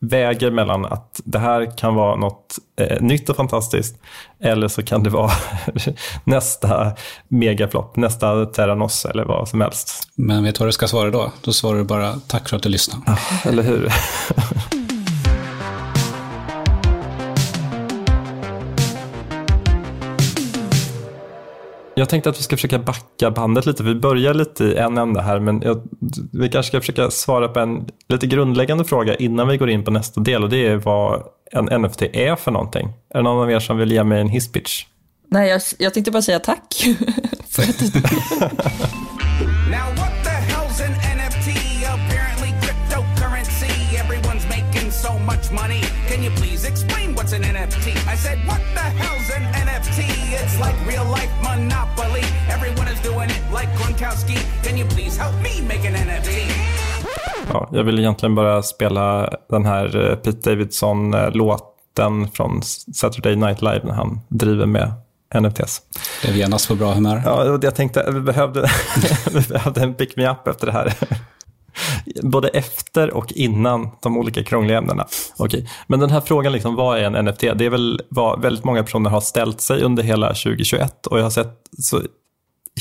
väger 0.00 0.50
mellan 0.50 0.84
att 0.84 1.20
det 1.24 1.38
här 1.38 1.78
kan 1.78 1.94
vara 1.94 2.16
något 2.16 2.58
eh, 2.80 3.00
nytt 3.00 3.28
och 3.28 3.36
fantastiskt 3.36 3.96
eller 4.40 4.68
så 4.68 4.82
kan 4.82 5.02
det 5.02 5.10
vara 5.10 5.30
nästa 6.24 6.92
megaflopp, 7.28 7.96
nästa 7.96 8.46
Terranos 8.46 9.04
eller 9.04 9.24
vad 9.24 9.48
som 9.48 9.60
helst. 9.60 10.08
Men 10.14 10.44
vet 10.44 10.54
du 10.54 10.58
vad 10.58 10.68
du 10.68 10.72
ska 10.72 10.88
svara 10.88 11.10
då? 11.10 11.32
Då 11.42 11.52
svarar 11.52 11.78
du 11.78 11.84
bara 11.84 12.20
tack 12.26 12.48
för 12.48 12.56
att 12.56 12.62
du 12.62 12.68
lyssnade. 12.68 13.02
Ja, 13.06 13.16
eller 13.50 13.62
hur? 13.62 13.92
Jag 21.98 22.08
tänkte 22.08 22.30
att 22.30 22.38
vi 22.38 22.42
ska 22.42 22.56
försöka 22.56 22.78
backa 22.78 23.30
bandet 23.30 23.66
lite. 23.66 23.82
Vi 23.82 23.94
börjar 23.94 24.34
lite 24.34 24.64
i 24.64 24.76
en 24.76 24.98
ända 24.98 25.20
här, 25.20 25.40
men 25.40 25.62
jag, 25.62 25.82
vi 26.32 26.48
kanske 26.48 26.68
ska 26.68 26.80
försöka 26.80 27.10
svara 27.10 27.48
på 27.48 27.60
en 27.60 27.86
lite 28.08 28.26
grundläggande 28.26 28.84
fråga 28.84 29.16
innan 29.16 29.48
vi 29.48 29.56
går 29.56 29.70
in 29.70 29.84
på 29.84 29.90
nästa 29.90 30.20
del 30.20 30.42
och 30.42 30.50
det 30.50 30.66
är 30.66 30.76
vad 30.76 31.22
en 31.52 31.82
NFT 31.82 32.02
är 32.02 32.36
för 32.36 32.50
någonting. 32.50 32.88
Är 33.10 33.18
det 33.18 33.22
någon 33.22 33.42
av 33.42 33.50
er 33.50 33.60
som 33.60 33.78
vill 33.78 33.92
ge 33.92 34.04
mig 34.04 34.20
en 34.20 34.28
hisspitch? 34.28 34.84
Nej, 35.30 35.50
jag, 35.50 35.60
jag 35.78 35.94
tänkte 35.94 36.10
bara 36.10 36.22
säga 36.22 36.38
tack. 36.38 36.84
Gronkowski. 53.98 54.38
Can 54.64 54.78
you 54.78 54.88
please 54.88 55.22
help 55.22 55.34
me 55.42 55.74
make 55.74 55.88
an 55.88 55.94
NFT? 55.94 56.30
Ja, 57.52 57.68
jag 57.72 57.84
vill 57.84 57.98
egentligen 57.98 58.34
bara 58.34 58.62
spela 58.62 59.30
den 59.50 59.66
här 59.66 60.10
eh, 60.10 60.16
Pete 60.16 60.50
Davidson-låten 60.50 62.30
från 62.30 62.62
Saturday 62.94 63.36
Night 63.36 63.62
Live 63.62 63.80
när 63.84 63.92
han 63.92 64.20
driver 64.28 64.66
med 64.66 64.92
NFTs. 65.40 65.82
Det 66.22 66.28
är 66.28 66.32
genast 66.32 66.68
på 66.68 66.74
bra 66.74 66.92
humör. 66.92 67.22
Ja, 67.24 67.58
jag 67.62 67.74
tänkte 67.74 68.10
vi 68.10 68.20
behövde, 68.20 68.70
vi 69.32 69.40
behövde 69.40 69.80
en 69.80 69.94
pick 69.94 70.16
me 70.16 70.30
up 70.30 70.48
efter 70.48 70.66
det 70.66 70.72
här. 70.72 70.94
Både 72.22 72.48
efter 72.48 73.10
och 73.14 73.32
innan 73.32 73.88
de 74.02 74.16
olika 74.16 74.44
krångliga 74.44 74.78
ämnena. 74.78 75.06
Okej. 75.36 75.68
Men 75.86 76.00
den 76.00 76.10
här 76.10 76.20
frågan, 76.20 76.52
liksom, 76.52 76.74
vad 76.74 76.98
är 76.98 77.02
en 77.02 77.24
NFT? 77.24 77.40
Det 77.40 77.64
är 77.64 77.70
väl 77.70 78.02
vad 78.08 78.42
väldigt 78.42 78.64
många 78.64 78.82
personer 78.82 79.10
har 79.10 79.20
ställt 79.20 79.60
sig 79.60 79.82
under 79.82 80.02
hela 80.02 80.28
2021 80.28 81.06
och 81.06 81.18
jag 81.18 81.22
har 81.22 81.30
sett 81.30 81.60
så 81.78 82.02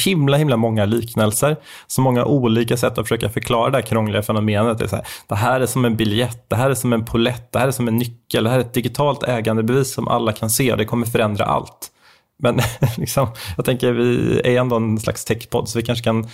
himla, 0.03 0.37
himla 0.37 0.57
många 0.57 0.85
liknelser. 0.85 1.57
Så 1.87 2.01
många 2.01 2.25
olika 2.25 2.77
sätt 2.77 2.97
att 2.97 3.05
försöka 3.05 3.29
förklara 3.29 3.69
det 3.69 3.77
här 3.77 3.85
krångliga 3.85 4.21
fenomenet. 4.21 4.77
Det, 4.77 4.83
är 4.83 4.87
så 4.87 4.95
här, 4.95 5.05
det 5.27 5.35
här 5.35 5.61
är 5.61 5.65
som 5.65 5.85
en 5.85 5.95
biljett, 5.95 6.49
det 6.49 6.55
här 6.55 6.69
är 6.69 6.73
som 6.73 6.93
en 6.93 7.05
polett, 7.05 7.51
det 7.51 7.59
här 7.59 7.67
är 7.67 7.71
som 7.71 7.87
en 7.87 7.97
nyckel, 7.97 8.43
det 8.43 8.49
här 8.49 8.57
är 8.57 8.61
ett 8.61 8.73
digitalt 8.73 9.23
ägandebevis 9.23 9.93
som 9.93 10.07
alla 10.07 10.31
kan 10.31 10.49
se 10.49 10.71
och 10.71 10.77
det 10.77 10.85
kommer 10.85 11.05
förändra 11.05 11.45
allt. 11.45 11.91
Men 12.39 12.59
liksom, 12.97 13.27
jag 13.55 13.65
tänker 13.65 13.91
vi 13.91 14.41
är 14.43 14.59
ändå 14.59 14.75
en 14.75 14.99
slags 14.99 15.25
techpodd 15.25 15.69
så 15.69 15.79
vi 15.79 15.85
kanske 15.85 16.03
kan 16.03 16.29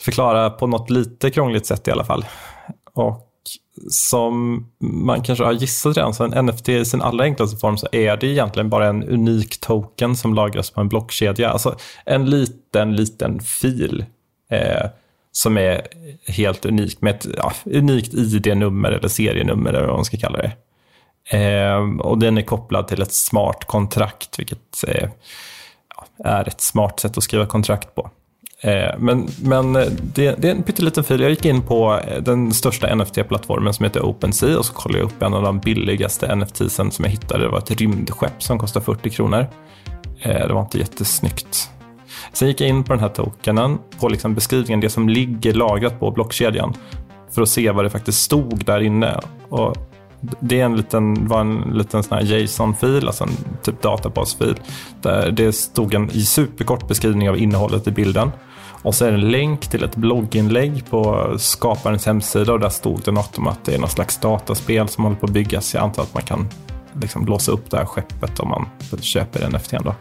förklara 0.00 0.50
på 0.50 0.66
något 0.66 0.90
lite 0.90 1.30
krångligt 1.30 1.66
sätt 1.66 1.88
i 1.88 1.90
alla 1.90 2.04
fall. 2.04 2.24
Och 2.94 3.23
som 3.90 4.66
man 4.78 5.22
kanske 5.22 5.44
har 5.44 5.52
gissat 5.52 5.96
redan, 5.96 6.14
så 6.14 6.24
en 6.24 6.46
NFT 6.46 6.68
i 6.68 6.84
sin 6.84 7.02
allra 7.02 7.24
enklaste 7.24 7.56
form 7.56 7.76
så 7.76 7.88
är 7.92 8.16
det 8.16 8.26
egentligen 8.26 8.70
bara 8.70 8.86
en 8.86 9.04
unik 9.04 9.60
token 9.60 10.16
som 10.16 10.34
lagras 10.34 10.70
på 10.70 10.80
en 10.80 10.88
blockkedja. 10.88 11.50
Alltså 11.50 11.76
en 12.04 12.30
liten, 12.30 12.96
liten 12.96 13.40
fil 13.40 14.04
eh, 14.50 14.86
som 15.32 15.58
är 15.58 15.86
helt 16.26 16.66
unik 16.66 17.00
med 17.00 17.14
ett 17.14 17.26
ja, 17.36 17.52
unikt 17.64 18.14
ID-nummer 18.14 18.92
eller 18.92 19.08
serienummer 19.08 19.72
eller 19.72 19.86
vad 19.86 19.96
man 19.96 20.04
ska 20.04 20.16
kalla 20.16 20.38
det. 20.38 20.52
Eh, 21.38 22.00
och 22.00 22.18
den 22.18 22.38
är 22.38 22.42
kopplad 22.42 22.88
till 22.88 23.02
ett 23.02 23.12
smart 23.12 23.64
kontrakt, 23.64 24.38
vilket 24.38 24.84
eh, 24.88 25.08
är 26.24 26.48
ett 26.48 26.60
smart 26.60 27.00
sätt 27.00 27.18
att 27.18 27.24
skriva 27.24 27.46
kontrakt 27.46 27.94
på. 27.94 28.10
Eh, 28.64 28.98
men, 28.98 29.28
men 29.42 29.76
eh, 29.76 29.86
det, 30.14 30.34
det, 30.38 30.48
är 30.48 30.54
en 30.54 30.62
pytteliten 30.62 31.04
fil. 31.04 31.20
Jag 31.20 31.30
gick 31.30 31.44
in 31.44 31.62
på 31.62 32.00
eh, 32.06 32.22
den 32.22 32.52
största 32.52 32.94
NFT-plattformen 32.94 33.72
som 33.72 33.84
heter 33.84 34.02
OpenSea 34.02 34.58
och 34.58 34.64
så 34.64 34.72
kollade 34.72 34.98
jag 34.98 35.06
upp 35.06 35.22
en 35.22 35.34
av 35.34 35.42
de 35.42 35.58
billigaste 35.58 36.36
NFTsen 36.36 36.90
som 36.90 37.04
jag 37.04 37.12
hittade. 37.12 37.44
Det 37.44 37.48
var 37.48 37.58
ett 37.58 37.70
rymdskepp 37.70 38.42
som 38.42 38.58
kostade 38.58 38.84
40 38.84 39.10
kronor. 39.10 39.46
Det 40.22 40.52
var 40.52 40.60
inte 40.60 40.78
jättesnyggt. 40.78 41.70
Sen 42.32 42.48
gick 42.48 42.60
jag 42.60 42.68
in 42.68 42.84
på 42.84 42.92
den 42.92 43.00
här 43.00 43.08
tokenen, 43.08 43.78
på 44.00 44.08
liksom 44.08 44.34
beskrivningen, 44.34 44.80
det 44.80 44.90
som 44.90 45.08
ligger 45.08 45.54
lagrat 45.54 46.00
på 46.00 46.10
blockkedjan, 46.10 46.74
för 47.30 47.42
att 47.42 47.48
se 47.48 47.70
vad 47.70 47.84
det 47.84 47.90
faktiskt 47.90 48.22
stod 48.22 48.64
där 48.64 48.80
inne. 48.80 49.20
Och 49.48 49.76
det 50.40 50.60
är 50.60 50.64
en 50.64 50.76
liten, 50.76 51.28
var 51.28 51.40
en 51.40 51.60
liten 51.74 52.02
sån 52.02 52.18
här 52.18 52.24
JSON-fil, 52.24 53.06
alltså 53.06 53.24
en 53.24 53.60
typ 53.62 53.82
databasfil, 53.82 54.54
där 55.02 55.30
det 55.30 55.52
stod 55.52 55.94
en 55.94 56.10
superkort 56.10 56.88
beskrivning 56.88 57.30
av 57.30 57.38
innehållet 57.38 57.88
i 57.88 57.90
bilden. 57.90 58.30
Och 58.84 58.94
så 58.94 59.04
är 59.04 59.10
det 59.10 59.16
en 59.16 59.30
länk 59.30 59.66
till 59.66 59.84
ett 59.84 59.96
blogginlägg 59.96 60.90
på 60.90 61.34
skaparens 61.38 62.06
hemsida 62.06 62.52
och 62.52 62.60
där 62.60 62.68
stod 62.68 63.00
det 63.04 63.12
något 63.12 63.38
om 63.38 63.46
att 63.46 63.64
det 63.64 63.74
är 63.74 63.78
något 63.78 63.90
slags 63.90 64.18
dataspel 64.18 64.88
som 64.88 65.04
håller 65.04 65.16
på 65.16 65.26
att 65.26 65.32
byggas. 65.32 65.74
Jag 65.74 65.82
antar 65.82 66.02
att 66.02 66.14
man 66.14 66.22
kan 66.22 66.48
liksom 67.00 67.26
låsa 67.26 67.52
upp 67.52 67.70
det 67.70 67.76
här 67.76 67.84
skeppet 67.84 68.40
om 68.40 68.48
man 68.48 68.68
köper 69.00 69.50
NFT. 69.50 69.70
Då. 69.70 69.94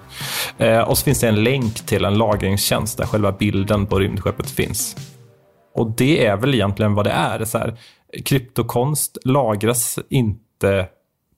Eh, 0.66 0.80
och 0.80 0.98
så 0.98 1.04
finns 1.04 1.20
det 1.20 1.28
en 1.28 1.44
länk 1.44 1.86
till 1.86 2.06
en 2.06 2.18
lagringstjänst 2.18 2.98
där 2.98 3.06
själva 3.06 3.32
bilden 3.32 3.86
på 3.86 4.00
rymdskeppet 4.00 4.50
finns. 4.50 4.96
Och 5.76 5.92
det 5.92 6.26
är 6.26 6.38
väl 6.38 6.54
egentligen 6.54 6.94
vad 6.94 7.06
det 7.06 7.12
är. 7.12 7.46
Så 7.46 7.58
här, 7.58 7.78
kryptokonst 8.26 9.18
lagras 9.26 10.00
inte 10.10 10.88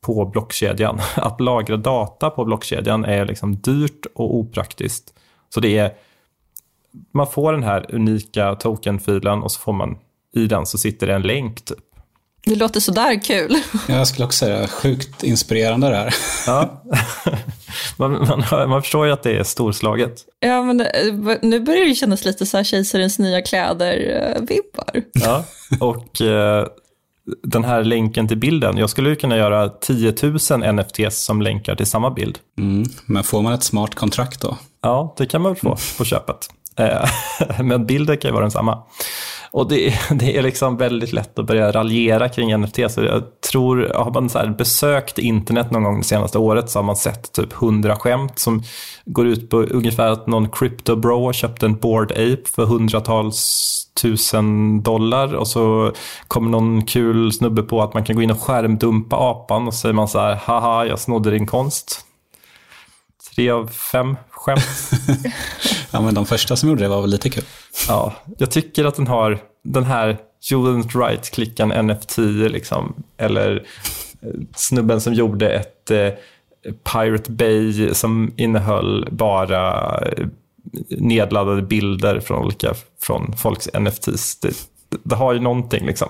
på 0.05 0.25
blockkedjan. 0.25 0.99
Att 1.15 1.41
lagra 1.41 1.77
data 1.77 2.29
på 2.29 2.45
blockkedjan 2.45 3.05
är 3.05 3.25
liksom 3.25 3.55
dyrt 3.55 4.05
och 4.15 4.35
opraktiskt. 4.35 5.13
Så 5.53 5.59
det 5.59 5.77
är 5.77 5.93
man 7.13 7.27
får 7.27 7.53
den 7.53 7.63
här 7.63 7.95
unika 7.95 8.55
tokenfilen 8.55 9.43
och 9.43 9.51
så 9.51 9.59
får 9.59 9.73
man 9.73 9.97
i 10.35 10.47
den 10.47 10.65
så 10.65 10.77
sitter 10.77 11.07
det 11.07 11.13
en 11.13 11.21
länk 11.21 11.65
typ. 11.65 11.77
Det 12.45 12.55
låter 12.55 12.79
sådär 12.79 13.23
kul. 13.23 13.55
Jag 13.87 14.07
skulle 14.07 14.25
också 14.25 14.45
säga 14.45 14.67
sjukt 14.67 15.23
inspirerande 15.23 15.89
det 15.89 15.95
här. 15.95 16.15
Ja, 16.47 16.83
man, 17.97 18.11
man, 18.11 18.69
man, 18.69 18.81
förstår 18.81 19.05
ju 19.05 19.11
att 19.11 19.23
det 19.23 19.37
är 19.37 19.43
storslaget. 19.43 20.25
Ja, 20.39 20.63
men 20.63 20.81
eh, 20.81 20.87
nu 21.41 21.59
börjar 21.59 21.85
det 21.85 21.95
kännas 21.95 22.25
lite 22.25 22.45
så 22.45 22.57
här 22.57 22.63
kejsarens 22.63 23.19
nya 23.19 23.41
kläder-vibbar. 23.41 25.03
Ja, 25.13 25.43
och 25.79 26.21
eh, 26.21 26.67
den 27.43 27.63
här 27.63 27.83
länken 27.83 28.27
till 28.27 28.37
bilden. 28.37 28.77
Jag 28.77 28.89
skulle 28.89 29.09
ju 29.09 29.15
kunna 29.15 29.37
göra 29.37 29.69
10 29.69 30.13
000 30.51 30.73
NFTs 30.75 31.25
som 31.25 31.41
länkar 31.41 31.75
till 31.75 31.85
samma 31.85 32.11
bild. 32.11 32.39
Mm, 32.57 32.83
men 33.05 33.23
får 33.23 33.41
man 33.41 33.53
ett 33.53 33.63
smart 33.63 33.95
kontrakt 33.95 34.41
då? 34.41 34.57
Ja, 34.81 35.15
det 35.17 35.25
kan 35.25 35.41
man 35.41 35.53
väl 35.53 35.59
få 35.61 35.77
på 35.97 36.05
köpet. 36.05 36.49
Eh, 36.79 37.09
men 37.63 37.85
bilden 37.85 38.17
kan 38.17 38.29
ju 38.29 38.33
vara 38.33 38.43
densamma. 38.43 38.83
Och 39.55 39.69
det, 39.69 39.93
det 40.09 40.37
är 40.37 40.41
liksom 40.41 40.77
väldigt 40.77 41.13
lätt 41.13 41.39
att 41.39 41.45
börja 41.45 41.71
raljera 41.71 42.29
kring 42.29 42.61
NFT. 42.61 42.79
Så 42.89 43.03
jag 43.03 43.23
tror, 43.51 43.91
har 43.95 44.11
man 44.11 44.29
så 44.29 44.47
besökt 44.57 45.19
internet 45.19 45.71
någon 45.71 45.83
gång 45.83 45.97
det 45.97 46.05
senaste 46.05 46.37
året 46.37 46.69
så 46.69 46.79
har 46.79 46.83
man 46.83 46.95
sett 46.95 47.33
typ 47.33 47.53
hundra 47.53 47.95
skämt 47.95 48.39
som 48.39 48.63
går 49.05 49.27
ut 49.27 49.49
på 49.49 49.57
ungefär 49.57 50.11
att 50.11 50.27
någon 50.27 50.49
crypto 50.49 50.95
bro 50.95 51.33
köpte 51.33 51.65
en 51.65 51.75
board 51.75 52.11
ape 52.11 52.43
för 52.55 52.65
hundratals 52.65 53.71
tusen 54.01 54.81
dollar 54.83 55.33
och 55.33 55.47
så 55.47 55.91
kommer 56.27 56.49
någon 56.49 56.85
kul 56.85 57.33
snubbe 57.33 57.63
på 57.63 57.81
att 57.81 57.93
man 57.93 58.03
kan 58.03 58.15
gå 58.15 58.21
in 58.21 58.31
och 58.31 58.41
skärmdumpa 58.41 59.15
apan 59.15 59.67
och 59.67 59.73
så 59.73 59.79
säger 59.79 59.93
man 59.93 60.07
så 60.07 60.19
här, 60.19 60.35
haha, 60.35 60.85
jag 60.85 60.99
snodde 60.99 61.31
din 61.31 61.45
konst. 61.45 62.05
Tre 63.35 63.49
av 63.49 63.67
fem 63.67 64.17
skämt. 64.45 64.91
ja, 65.91 66.01
men 66.01 66.13
de 66.13 66.25
första 66.25 66.55
som 66.55 66.69
gjorde 66.69 66.83
det 66.83 66.87
var 66.87 67.01
väl 67.01 67.09
lite 67.09 67.29
kul. 67.29 67.43
Ja, 67.87 68.13
jag 68.37 68.51
tycker 68.51 68.85
att 68.85 68.95
den 68.95 69.07
har 69.07 69.39
den 69.63 69.83
här 69.83 70.17
You 70.51 70.67
didn't 70.67 70.99
right-klickan 70.99 71.87
NFT, 71.87 72.17
liksom, 72.51 73.03
eller 73.17 73.65
eh, 74.21 74.29
snubben 74.55 75.01
som 75.01 75.13
gjorde 75.13 75.49
ett 75.49 75.91
eh, 75.91 76.09
Pirate 76.93 77.31
Bay 77.31 77.93
som 77.93 78.33
innehöll 78.37 79.07
bara 79.11 79.97
eh, 79.99 80.27
nedladdade 80.89 81.61
bilder 81.61 82.19
från 82.19 82.43
olika 82.43 82.73
från 83.01 83.33
folks 83.37 83.69
NFTs. 83.79 84.39
Det, 84.39 84.53
det 85.03 85.15
har 85.15 85.33
ju 85.33 85.39
någonting 85.39 85.85
liksom. 85.85 86.09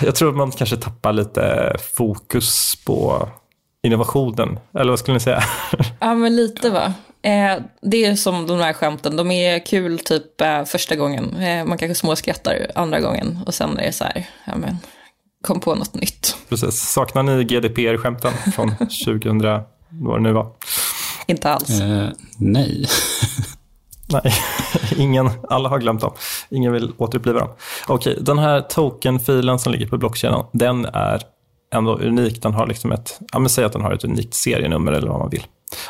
Jag 0.00 0.14
tror 0.14 0.30
att 0.30 0.36
man 0.36 0.50
kanske 0.50 0.76
tappar 0.76 1.12
lite 1.12 1.76
fokus 1.96 2.76
på 2.86 3.28
innovationen. 3.82 4.58
Eller 4.74 4.90
vad 4.90 4.98
skulle 4.98 5.14
ni 5.14 5.20
säga? 5.20 5.42
Ja, 6.00 6.14
men 6.14 6.36
lite 6.36 6.70
va. 6.70 6.92
Eh, 7.22 7.62
det 7.82 8.04
är 8.04 8.14
som 8.14 8.46
de 8.46 8.60
här 8.60 8.72
skämten, 8.72 9.16
de 9.16 9.30
är 9.30 9.66
kul 9.66 9.98
typ 9.98 10.40
eh, 10.40 10.64
första 10.64 10.96
gången. 10.96 11.36
Eh, 11.36 11.64
man 11.64 11.78
kanske 11.78 11.94
småskrattar 11.94 12.70
andra 12.74 13.00
gången 13.00 13.38
och 13.46 13.54
sen 13.54 13.78
är 13.78 13.82
det 13.82 13.92
så 13.92 14.04
här, 14.04 14.26
ja 14.44 14.56
men, 14.56 14.78
kom 15.44 15.60
på 15.60 15.74
något 15.74 15.94
nytt. 15.94 16.36
Precis. 16.48 16.80
Saknar 16.80 17.22
ni 17.22 17.44
GDPR-skämten 17.44 18.32
från 18.54 18.76
2000, 19.04 19.42
vad 19.88 20.18
det 20.18 20.22
nu 20.22 20.32
var? 20.32 20.46
Inte 21.26 21.50
alls. 21.50 21.80
Eh, 21.80 22.08
nej. 22.38 22.86
Nej, 24.10 24.34
ingen, 24.96 25.30
alla 25.48 25.68
har 25.68 25.78
glömt 25.78 26.00
dem. 26.00 26.12
Ingen 26.50 26.72
vill 26.72 26.92
återuppliva 26.98 27.38
dem. 27.38 27.48
Okej, 27.86 28.18
den 28.20 28.38
här 28.38 28.60
token-filen 28.60 29.58
som 29.58 29.72
ligger 29.72 29.86
på 29.86 29.98
blockkedjan, 29.98 30.46
den 30.52 30.84
är 30.84 31.22
ändå 31.74 31.94
unik. 31.98 32.42
Den 32.42 32.54
har 32.54 32.66
liksom 32.66 32.92
ett, 32.92 33.20
ja 33.32 33.38
men 33.38 33.48
säg 33.48 33.64
att 33.64 33.72
den 33.72 33.82
har 33.82 33.92
ett 33.92 34.04
unikt 34.04 34.34
serienummer 34.34 34.92
eller 34.92 35.08
vad 35.08 35.18
man 35.18 35.30
vill. 35.30 35.46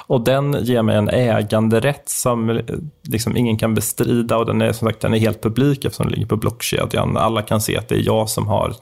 Och 0.07 0.21
den 0.21 0.57
ger 0.64 0.83
mig 0.83 0.97
en 0.97 1.09
äganderätt 1.09 2.09
som 2.09 2.51
eh, 2.51 2.64
liksom 3.03 3.37
ingen 3.37 3.57
kan 3.57 3.75
bestrida 3.75 4.37
och 4.37 4.47
den 4.47 4.62
är 4.62 4.73
som 4.73 4.88
sagt 4.88 5.01
den 5.01 5.14
är 5.14 5.19
helt 5.19 5.43
publik 5.43 5.85
eftersom 5.85 6.07
den 6.07 6.12
ligger 6.12 6.27
på 6.27 6.37
blockkedjan. 6.37 7.17
Alla 7.17 7.43
kan 7.43 7.61
se 7.61 7.77
att 7.77 7.88
det 7.88 7.95
är 7.95 8.07
jag 8.07 8.29
som 8.29 8.47
har 8.47 8.75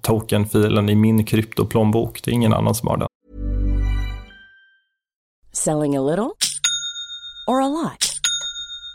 tokenfilen 0.00 0.88
i 0.88 0.94
min 0.94 1.24
kryptoplånbok. 1.24 2.20
Det 2.24 2.30
är 2.30 2.32
ingen 2.32 2.52
annan 2.52 2.74
som 2.74 2.88
har 2.88 2.96
den. 2.96 3.08
Selling 5.52 5.96
a 5.96 6.00
little 6.00 6.30
or 7.46 7.62
a 7.62 7.68
lot? 7.68 8.11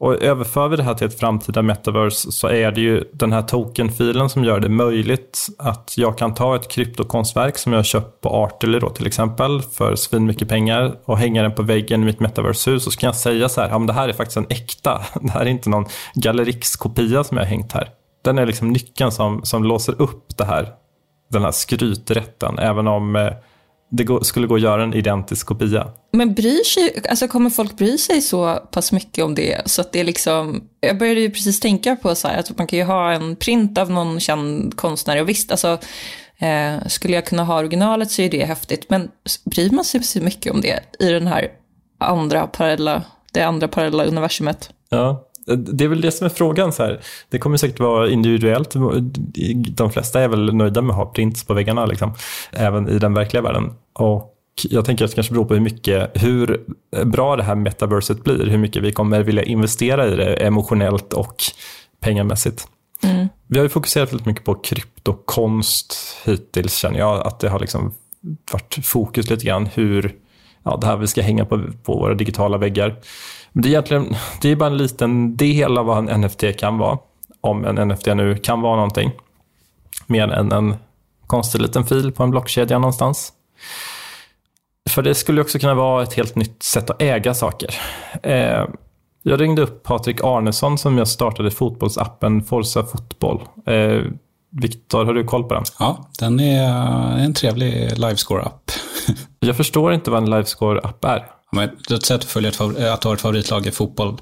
Och 0.00 0.22
överför 0.22 0.68
vi 0.68 0.76
det 0.76 0.82
här 0.82 0.94
till 0.94 1.06
ett 1.06 1.18
framtida 1.18 1.62
metaverse 1.62 2.32
så 2.32 2.48
är 2.48 2.72
det 2.72 2.80
ju 2.80 3.04
den 3.12 3.32
här 3.32 3.42
tokenfilen 3.42 4.30
som 4.30 4.44
gör 4.44 4.60
det 4.60 4.68
möjligt 4.68 5.46
att 5.58 5.94
jag 5.96 6.18
kan 6.18 6.34
ta 6.34 6.56
ett 6.56 6.68
kryptokonstverk 6.68 7.58
som 7.58 7.72
jag 7.72 7.84
köpt 7.84 8.20
på 8.20 8.28
Artely 8.28 8.78
då 8.78 8.90
till 8.90 9.06
exempel 9.06 9.62
för 9.62 9.96
svin 9.96 10.26
mycket 10.26 10.48
pengar 10.48 10.98
och 11.04 11.18
hänga 11.18 11.42
den 11.42 11.54
på 11.54 11.62
väggen 11.62 12.02
i 12.02 12.04
mitt 12.04 12.20
metaverse-hus 12.20 12.86
och 12.86 12.92
så 12.92 12.98
kan 12.98 13.08
jag 13.08 13.16
säga 13.16 13.48
så 13.48 13.60
här, 13.60 13.68
ja 13.68 13.78
men 13.78 13.86
det 13.86 13.92
här 13.92 14.08
är 14.08 14.12
faktiskt 14.12 14.36
en 14.36 14.46
äkta, 14.48 15.00
det 15.20 15.30
här 15.30 15.40
är 15.40 15.46
inte 15.46 15.70
någon 15.70 15.86
Gallerix-kopia 16.14 17.24
som 17.24 17.36
jag 17.36 17.44
har 17.44 17.50
hängt 17.50 17.72
här. 17.72 17.88
Den 18.24 18.38
är 18.38 18.46
liksom 18.46 18.68
nyckeln 18.72 19.12
som, 19.12 19.44
som 19.44 19.64
låser 19.64 20.02
upp 20.02 20.36
det 20.36 20.44
här, 20.44 20.68
den 21.30 21.42
här 21.42 21.52
skryträtten, 21.52 22.58
även 22.58 22.88
om 22.88 23.16
eh, 23.16 23.32
det 23.90 24.24
skulle 24.24 24.46
gå 24.46 24.54
att 24.54 24.60
göra 24.60 24.82
en 24.82 24.94
identisk 24.94 25.46
kopia. 25.46 25.88
Men 26.12 26.34
bryr 26.34 26.64
sig, 26.64 27.02
alltså 27.10 27.28
kommer 27.28 27.50
folk 27.50 27.76
bry 27.76 27.98
sig 27.98 28.20
så 28.20 28.54
pass 28.54 28.92
mycket 28.92 29.24
om 29.24 29.34
det? 29.34 29.70
Så 29.70 29.80
att 29.80 29.92
det 29.92 30.00
är 30.00 30.04
liksom, 30.04 30.64
jag 30.80 30.98
började 30.98 31.20
ju 31.20 31.30
precis 31.30 31.60
tänka 31.60 31.96
på 31.96 32.14
så 32.14 32.28
här, 32.28 32.38
att 32.38 32.58
man 32.58 32.66
kan 32.66 32.78
ju 32.78 32.84
ha 32.84 33.12
en 33.12 33.36
print 33.36 33.78
av 33.78 33.90
någon 33.90 34.20
känd 34.20 34.76
konstnär 34.76 35.20
och 35.20 35.28
visst, 35.28 35.50
alltså 35.50 35.78
eh, 36.38 36.86
skulle 36.86 37.14
jag 37.14 37.26
kunna 37.26 37.44
ha 37.44 37.58
originalet 37.58 38.10
så 38.10 38.22
är 38.22 38.30
det 38.30 38.44
häftigt, 38.44 38.90
men 38.90 39.10
bryr 39.44 39.70
man 39.70 39.84
sig 39.84 40.02
så 40.02 40.20
mycket 40.20 40.52
om 40.52 40.60
det 40.60 40.80
i 40.98 41.10
den 41.10 41.26
här 41.26 41.48
andra 41.98 42.46
parallella, 42.46 43.02
det 43.32 43.42
andra 43.42 43.68
parallella 43.68 44.04
universumet? 44.04 44.70
Ja, 44.88 45.27
det 45.56 45.84
är 45.84 45.88
väl 45.88 46.00
det 46.00 46.10
som 46.10 46.24
är 46.24 46.28
frågan. 46.28 46.72
Så 46.72 46.82
här. 46.82 47.00
Det 47.28 47.38
kommer 47.38 47.56
säkert 47.56 47.80
vara 47.80 48.08
individuellt. 48.08 48.74
De 49.68 49.90
flesta 49.90 50.20
är 50.20 50.28
väl 50.28 50.54
nöjda 50.54 50.82
med 50.82 50.90
att 50.90 50.96
ha 50.96 51.12
prints 51.12 51.44
på 51.44 51.54
väggarna, 51.54 51.86
liksom. 51.86 52.14
även 52.52 52.88
i 52.88 52.98
den 52.98 53.14
verkliga 53.14 53.42
världen. 53.42 53.72
Och 53.92 54.34
jag 54.62 54.84
tänker 54.84 55.04
att 55.04 55.10
det 55.10 55.14
kanske 55.14 55.32
beror 55.32 55.44
på 55.44 55.54
hur 55.54 55.60
mycket, 55.60 56.10
hur 56.14 56.64
bra 57.04 57.36
det 57.36 57.42
här 57.42 57.54
metaverset 57.54 58.24
blir. 58.24 58.46
Hur 58.46 58.58
mycket 58.58 58.82
vi 58.82 58.92
kommer 58.92 59.22
vilja 59.22 59.42
investera 59.42 60.06
i 60.06 60.16
det 60.16 60.34
emotionellt 60.34 61.12
och 61.12 61.42
pengamässigt. 62.00 62.68
Mm. 63.02 63.28
Vi 63.46 63.58
har 63.58 63.64
ju 63.64 63.68
fokuserat 63.68 64.12
väldigt 64.12 64.26
mycket 64.26 64.44
på 64.44 64.54
kryptokonst 64.54 65.96
hittills, 66.24 66.76
känner 66.76 66.98
jag. 66.98 67.26
Att 67.26 67.40
det 67.40 67.48
har 67.48 67.60
liksom 67.60 67.92
varit 68.52 68.78
fokus 68.82 69.30
lite 69.30 69.46
grann 69.46 69.66
hur 69.66 70.14
ja, 70.62 70.76
det 70.76 70.86
här 70.86 70.96
vi 70.96 71.06
ska 71.06 71.22
hänga 71.22 71.44
på, 71.44 71.62
på 71.82 71.94
våra 71.94 72.14
digitala 72.14 72.58
väggar. 72.58 72.96
Det 73.62 73.68
är 73.68 73.70
egentligen 73.70 74.14
det 74.40 74.48
är 74.48 74.56
bara 74.56 74.70
en 74.70 74.76
liten 74.76 75.36
del 75.36 75.78
av 75.78 75.86
vad 75.86 76.08
en 76.08 76.20
NFT 76.20 76.44
kan 76.58 76.78
vara. 76.78 76.98
Om 77.40 77.64
en 77.64 77.88
NFT 77.88 78.06
nu 78.06 78.36
kan 78.36 78.60
vara 78.60 78.76
någonting. 78.76 79.10
Mer 80.06 80.28
än 80.28 80.52
en 80.52 80.76
konstig 81.26 81.60
liten 81.60 81.84
fil 81.84 82.12
på 82.12 82.22
en 82.22 82.30
blockkedja 82.30 82.78
någonstans. 82.78 83.32
För 84.90 85.02
det 85.02 85.14
skulle 85.14 85.40
också 85.40 85.58
kunna 85.58 85.74
vara 85.74 86.02
ett 86.02 86.14
helt 86.14 86.36
nytt 86.36 86.62
sätt 86.62 86.90
att 86.90 87.02
äga 87.02 87.34
saker. 87.34 87.74
Eh, 88.22 88.64
jag 89.22 89.40
ringde 89.40 89.62
upp 89.62 89.82
Patrik 89.82 90.24
Arnesson 90.24 90.78
som 90.78 90.98
jag 90.98 91.08
startade 91.08 91.50
fotbollsappen 91.50 92.44
Forza 92.44 92.84
Fotboll. 92.84 93.42
Eh, 93.66 94.02
Viktor, 94.50 95.04
har 95.04 95.14
du 95.14 95.24
koll 95.24 95.44
på 95.44 95.54
den? 95.54 95.64
Ja, 95.78 96.08
den 96.18 96.40
är 96.40 97.18
en 97.18 97.34
trevlig 97.34 97.98
livescore-app. 97.98 98.70
jag 99.40 99.56
förstår 99.56 99.92
inte 99.92 100.10
vad 100.10 100.22
en 100.22 100.30
livescore-app 100.30 101.04
är. 101.04 101.37
Men 101.52 101.70
ett 101.90 102.06
sätt 102.06 102.20
att 102.20 102.24
följa 102.24 102.50
ett, 102.50 102.60
att 102.60 103.04
ha 103.04 103.14
ett 103.14 103.20
favoritlag 103.20 103.66
i 103.66 103.70
fotboll 103.70 104.18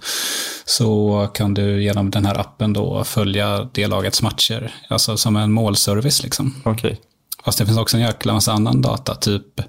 så 0.64 1.28
kan 1.34 1.54
du 1.54 1.82
genom 1.82 2.10
den 2.10 2.26
här 2.26 2.38
appen 2.40 2.72
då 2.72 3.04
följa 3.04 3.68
det 3.72 3.86
lagets 3.86 4.22
matcher. 4.22 4.74
Alltså 4.88 5.16
som 5.16 5.36
en 5.36 5.52
målservice 5.52 6.22
liksom. 6.22 6.54
Okej. 6.64 6.72
Okay. 6.72 6.96
Fast 7.44 7.58
det 7.58 7.66
finns 7.66 7.78
också 7.78 7.96
en 7.96 8.02
jäkla 8.02 8.32
massa 8.32 8.52
annan 8.52 8.82
data, 8.82 9.14
typ 9.14 9.60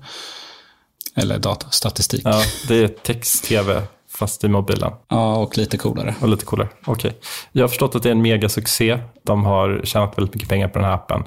eller 1.15 1.39
data, 1.39 1.70
statistik. 1.70 2.22
Ja, 2.24 2.41
det 2.67 2.76
är 2.76 2.88
text-tv 2.88 3.82
fast 4.10 4.43
i 4.43 4.48
mobilen. 4.48 4.91
Ja, 5.10 5.36
och 5.36 5.58
lite 5.58 5.78
coolare. 5.78 6.15
Och 6.22 6.30
lite 6.30 6.46
coolare, 6.46 6.70
okej. 6.86 7.10
Okay. 7.10 7.22
Jag 7.52 7.63
har 7.63 7.67
förstått 7.67 7.96
att 7.96 8.04
det 8.04 8.10
är 8.10 8.12
en 8.12 8.22
megasuccé. 8.22 9.00
De 9.24 9.46
har 9.46 9.82
tjänat 9.84 10.17
väldigt 10.17 10.34
mycket 10.36 10.50
pengar 10.50 10.67
på 10.67 10.80
den 10.80 10.88
här 10.88 10.93
appen. 10.93 11.24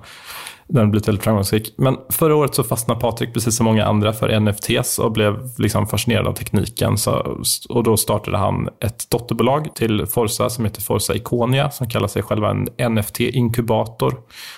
Den 0.72 0.84
har 0.84 0.86
blivit 0.86 1.08
väldigt 1.08 1.24
framgångsrik. 1.24 1.74
Men 1.76 1.96
förra 2.08 2.36
året 2.36 2.54
så 2.54 2.64
fastnade 2.64 3.00
Patrik, 3.00 3.34
precis 3.34 3.56
som 3.56 3.64
många 3.64 3.84
andra, 3.84 4.12
för 4.12 4.40
NFTs 4.40 4.98
och 4.98 5.12
blev 5.12 5.50
liksom 5.58 5.86
fascinerad 5.86 6.26
av 6.26 6.32
tekniken. 6.32 6.98
Så, 6.98 7.38
och 7.68 7.82
då 7.82 7.96
startade 7.96 8.38
han 8.38 8.68
ett 8.80 9.10
dotterbolag 9.10 9.74
till 9.74 10.06
Forza 10.06 10.50
som 10.50 10.64
heter 10.64 10.82
Forza 10.82 11.14
Iconia, 11.14 11.70
som 11.70 11.88
kallar 11.88 12.08
sig 12.08 12.22
själva 12.22 12.50
en 12.50 12.68
NFT-inkubator. 12.78 14.14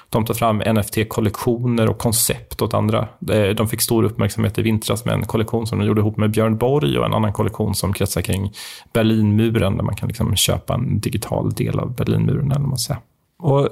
De 0.08 0.24
tar 0.24 0.34
fram 0.34 0.62
NFT-kollektioner 0.62 1.88
och 1.88 1.98
koncept 1.98 2.62
åt 2.62 2.74
andra. 2.74 3.08
De 3.56 3.68
fick 3.68 3.80
stor 3.80 4.04
uppmärksamhet 4.04 4.58
i 4.58 4.62
vintras 4.62 5.04
med 5.04 5.14
en 5.14 5.24
kollektion 5.24 5.66
som 5.66 5.78
de 5.78 5.86
gjorde 5.86 6.00
ihop 6.00 6.16
med 6.16 6.30
Björn 6.30 6.58
Borg 6.58 6.98
och 6.98 7.06
en 7.06 7.14
annan 7.14 7.32
kollektion 7.32 7.74
som 7.74 7.92
kretsar 7.92 8.22
kring 8.22 8.52
Berlinmuren, 8.92 9.76
där 9.76 9.84
man 9.84 9.96
kan 9.96 10.08
liksom 10.08 10.36
köpa 10.36 10.74
en 10.74 11.00
digital 11.00 11.52
del 11.52 11.78
av 11.78 11.94
Berlinmuren. 11.94 12.52
Eller 12.52 12.66
man 12.66 12.78
säger. 12.78 13.00
Och 13.38 13.68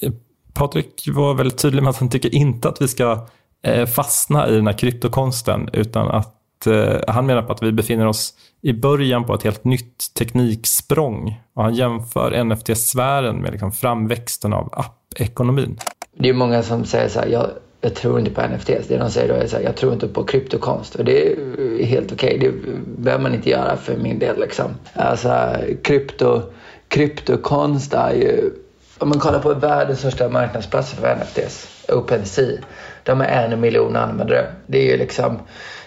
eh, 0.00 0.12
Patrik 0.54 1.08
var 1.12 1.34
väldigt 1.34 1.58
tydlig 1.58 1.82
med 1.82 1.90
att 1.90 1.96
han 1.96 2.10
tycker 2.10 2.34
inte 2.34 2.68
att 2.68 2.82
vi 2.82 2.88
ska 2.88 3.26
eh, 3.62 3.86
fastna 3.86 4.48
i 4.48 4.54
den 4.54 4.66
här 4.66 4.78
kryptokonsten, 4.78 5.68
utan 5.72 6.10
att 6.10 6.66
eh, 6.66 7.00
han 7.08 7.26
menar 7.26 7.42
på 7.42 7.52
att 7.52 7.62
vi 7.62 7.72
befinner 7.72 8.06
oss 8.06 8.34
i 8.62 8.72
början 8.72 9.24
på 9.24 9.34
ett 9.34 9.42
helt 9.42 9.64
nytt 9.64 10.14
tekniksprång. 10.18 11.40
Och 11.54 11.62
han 11.62 11.74
jämför 11.74 12.44
NFT-sfären 12.44 13.42
med 13.42 13.52
liksom 13.52 13.72
framväxten 13.72 14.52
av 14.52 14.68
app-ekonomin. 14.72 15.78
Det 16.18 16.28
är 16.28 16.34
många 16.34 16.62
som 16.62 16.84
säger 16.84 17.08
så 17.08 17.20
här, 17.20 17.26
jag, 17.26 17.46
jag 17.80 17.94
tror 17.94 18.18
inte 18.18 18.30
på 18.30 18.40
NFTs. 18.40 18.88
Det 18.88 18.98
de 18.98 19.10
säger 19.10 19.28
då 19.28 19.34
är 19.34 19.46
så 19.46 19.56
här, 19.56 19.62
jag 19.64 19.76
tror 19.76 19.92
inte 19.92 20.08
på 20.08 20.24
kryptokonst. 20.24 20.94
Och 20.94 21.04
det 21.04 21.32
är 21.32 21.84
helt 21.84 22.12
okej. 22.12 22.36
Okay. 22.36 22.50
Det 22.50 22.78
behöver 23.02 23.22
man 23.22 23.34
inte 23.34 23.50
göra 23.50 23.76
för 23.76 23.96
min 23.96 24.18
del. 24.18 24.40
Liksom. 24.40 24.70
Alltså, 24.92 25.56
krypto, 25.82 26.42
kryptokonst 26.88 27.94
är 27.94 28.12
ju 28.12 28.50
om 28.98 29.08
man 29.08 29.18
kollar 29.18 29.38
på 29.38 29.54
världens 29.54 29.98
största 29.98 30.28
marknadsplats 30.28 30.92
för 30.92 31.16
NFTs, 31.16 31.84
OpenSea. 31.88 32.58
De 33.02 33.20
har 33.20 33.26
en 33.26 33.60
miljon 33.60 33.96
användare. 33.96 34.46
Det 34.66 34.78
är 34.78 34.90
ju 34.92 34.96
liksom 34.96 35.38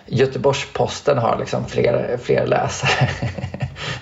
Göteborgs-Posten 0.05 1.17
har 1.17 1.37
liksom 1.39 1.65
fler, 1.65 2.17
fler 2.23 2.47
läsare 2.47 3.09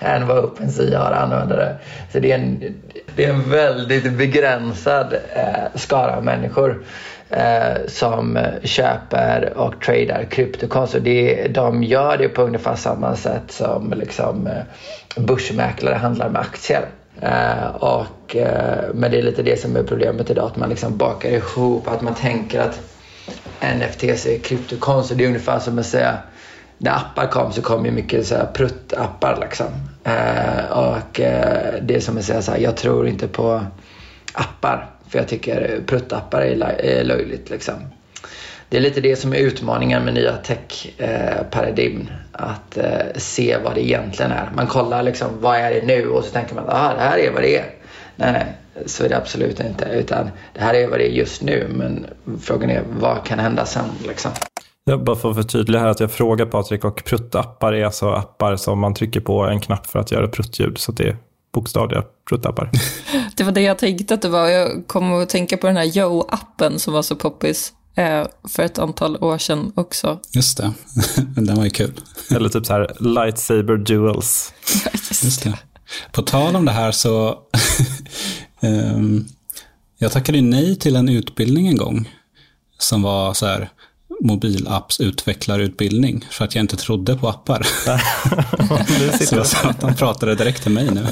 än 0.00 0.26
vad 0.26 0.44
OpenSea 0.44 0.98
har 0.98 1.12
användare. 1.12 1.76
Så 2.12 2.18
det 2.18 2.32
är 2.32 2.38
en, 2.38 2.74
det 3.16 3.24
är 3.24 3.30
en 3.30 3.50
väldigt 3.50 4.12
begränsad 4.12 5.14
eh, 5.34 5.64
skara 5.74 6.20
människor 6.20 6.84
eh, 7.30 7.86
som 7.88 8.38
köper 8.62 9.52
och 9.56 9.80
tradar 9.80 10.24
kryptokonst. 10.30 10.96
Det, 11.00 11.48
de 11.48 11.82
gör 11.82 12.16
det 12.16 12.28
på 12.28 12.42
ungefär 12.42 12.74
samma 12.74 13.16
sätt 13.16 13.52
som 13.52 13.94
liksom, 13.96 14.46
eh, 14.46 14.62
börsmäklare 15.16 15.94
handlar 15.94 16.28
med 16.28 16.40
aktier. 16.40 16.88
Uh, 17.22 17.66
och, 17.66 18.36
uh, 18.36 18.94
men 18.94 19.10
det 19.10 19.18
är 19.18 19.22
lite 19.22 19.42
det 19.42 19.60
som 19.60 19.76
är 19.76 19.82
problemet 19.82 20.30
idag, 20.30 20.46
att 20.46 20.56
man 20.56 20.68
liksom 20.68 20.96
bakar 20.96 21.28
ihop, 21.28 21.88
att 21.88 22.02
man 22.02 22.14
tänker 22.14 22.60
att 22.60 22.80
NFTs 23.60 24.26
är 24.26 24.38
kryptokonst. 24.38 25.12
Det 25.16 25.24
är 25.24 25.28
ungefär 25.28 25.58
som 25.58 25.78
att 25.78 25.86
säga, 25.86 26.18
när 26.78 26.96
appar 26.96 27.26
kom 27.26 27.52
så 27.52 27.62
kom 27.62 27.84
ju 27.84 27.90
mycket 27.90 28.26
så 28.26 28.34
här 28.34 28.46
pruttappar 28.46 29.38
liksom. 29.40 29.66
Uh, 30.06 30.78
och 30.78 31.20
det 31.82 31.94
är 31.94 32.00
som 32.00 32.18
att 32.18 32.24
säga 32.24 32.42
så 32.42 32.52
här, 32.52 32.58
jag 32.58 32.76
tror 32.76 33.08
inte 33.08 33.28
på 33.28 33.64
appar, 34.32 34.90
för 35.08 35.18
jag 35.18 35.28
tycker 35.28 35.80
pruttappar 35.86 36.40
är, 36.40 36.62
är 36.80 37.04
löjligt 37.04 37.50
liksom 37.50 37.74
det 38.68 38.76
är 38.76 38.80
lite 38.80 39.00
det 39.00 39.16
som 39.16 39.32
är 39.32 39.36
utmaningen 39.36 40.04
med 40.04 40.14
nya 40.14 40.36
tech-paradigm. 40.36 42.08
Att 42.32 42.76
eh, 42.76 42.84
se 43.16 43.56
vad 43.64 43.74
det 43.74 43.84
egentligen 43.86 44.32
är. 44.32 44.50
Man 44.56 44.66
kollar 44.66 45.02
liksom, 45.02 45.28
vad 45.40 45.56
är 45.56 45.70
det 45.70 45.86
nu? 45.86 46.08
Och 46.08 46.24
så 46.24 46.30
tänker 46.30 46.54
man, 46.54 46.64
ah, 46.68 46.94
det 46.94 47.00
här 47.00 47.18
är 47.18 47.32
vad 47.32 47.42
det 47.42 47.56
är. 47.56 47.70
Nej, 48.16 48.32
nej, 48.32 48.46
så 48.86 49.04
är 49.04 49.08
det 49.08 49.16
absolut 49.16 49.60
inte. 49.60 49.84
Utan 49.84 50.30
det 50.54 50.60
här 50.60 50.74
är 50.74 50.88
vad 50.88 50.98
det 50.98 51.08
är 51.08 51.12
just 51.12 51.42
nu. 51.42 51.66
Men 51.74 52.06
frågan 52.40 52.70
är, 52.70 52.82
vad 53.00 53.24
kan 53.24 53.38
hända 53.38 53.66
sen? 53.66 53.84
Liksom? 54.08 54.30
Jag 54.84 55.04
bara 55.04 55.16
för 55.16 55.30
att 55.30 55.36
förtydliga 55.36 55.80
här 55.80 55.88
att 55.88 56.00
jag 56.00 56.10
frågar 56.10 56.46
Patrik 56.46 56.84
och 56.84 57.04
pruttappar 57.04 57.72
är 57.72 57.84
alltså 57.84 58.08
appar 58.10 58.56
som 58.56 58.78
man 58.78 58.94
trycker 58.94 59.20
på 59.20 59.44
en 59.44 59.60
knapp 59.60 59.86
för 59.86 59.98
att 59.98 60.12
göra 60.12 60.28
pruttljud. 60.28 60.78
Så 60.78 60.92
det 60.92 61.08
är 61.08 61.16
bokstavliga 61.52 62.04
pruttappar. 62.28 62.70
det 63.36 63.44
var 63.44 63.52
det 63.52 63.60
jag 63.60 63.78
tänkte 63.78 64.14
att 64.14 64.22
det 64.22 64.28
var. 64.28 64.48
Jag 64.48 64.84
kom 64.86 65.12
att 65.12 65.28
tänka 65.28 65.56
på 65.56 65.66
den 65.66 65.76
här 65.76 65.84
Yo-appen 65.84 66.78
som 66.78 66.94
var 66.94 67.02
så 67.02 67.16
poppis 67.16 67.72
för 68.48 68.62
ett 68.62 68.78
antal 68.78 69.16
år 69.16 69.38
sedan 69.38 69.72
också. 69.74 70.20
Just 70.32 70.56
det, 70.56 70.72
den 71.36 71.56
var 71.56 71.64
ju 71.64 71.70
kul. 71.70 72.00
Eller 72.30 72.48
typ 72.48 72.66
så 72.66 72.72
här 72.72 72.96
lightsaber 73.00 73.76
duels. 73.76 74.54
Ja, 74.84 74.90
just, 75.08 75.24
just 75.24 75.42
det. 75.44 75.58
På 76.12 76.22
tal 76.22 76.56
om 76.56 76.64
det 76.64 76.72
här 76.72 76.92
så, 76.92 77.38
um, 78.60 79.26
jag 79.98 80.12
tackade 80.12 80.40
nej 80.40 80.76
till 80.76 80.96
en 80.96 81.08
utbildning 81.08 81.68
en 81.68 81.76
gång 81.76 82.10
som 82.78 83.02
var 83.02 83.34
så 83.34 83.46
här, 83.46 83.70
mobilappsutvecklarutbildning 84.20 86.24
för 86.30 86.44
att 86.44 86.54
jag 86.54 86.62
inte 86.62 86.76
trodde 86.76 87.16
på 87.16 87.28
appar. 87.28 87.62
så 89.26 89.36
jag 89.36 89.46
sa 89.46 89.68
att 89.68 89.80
de 89.80 89.94
pratade 89.94 90.34
direkt 90.34 90.62
till 90.62 90.72
mig 90.72 90.90
nu. 90.94 91.06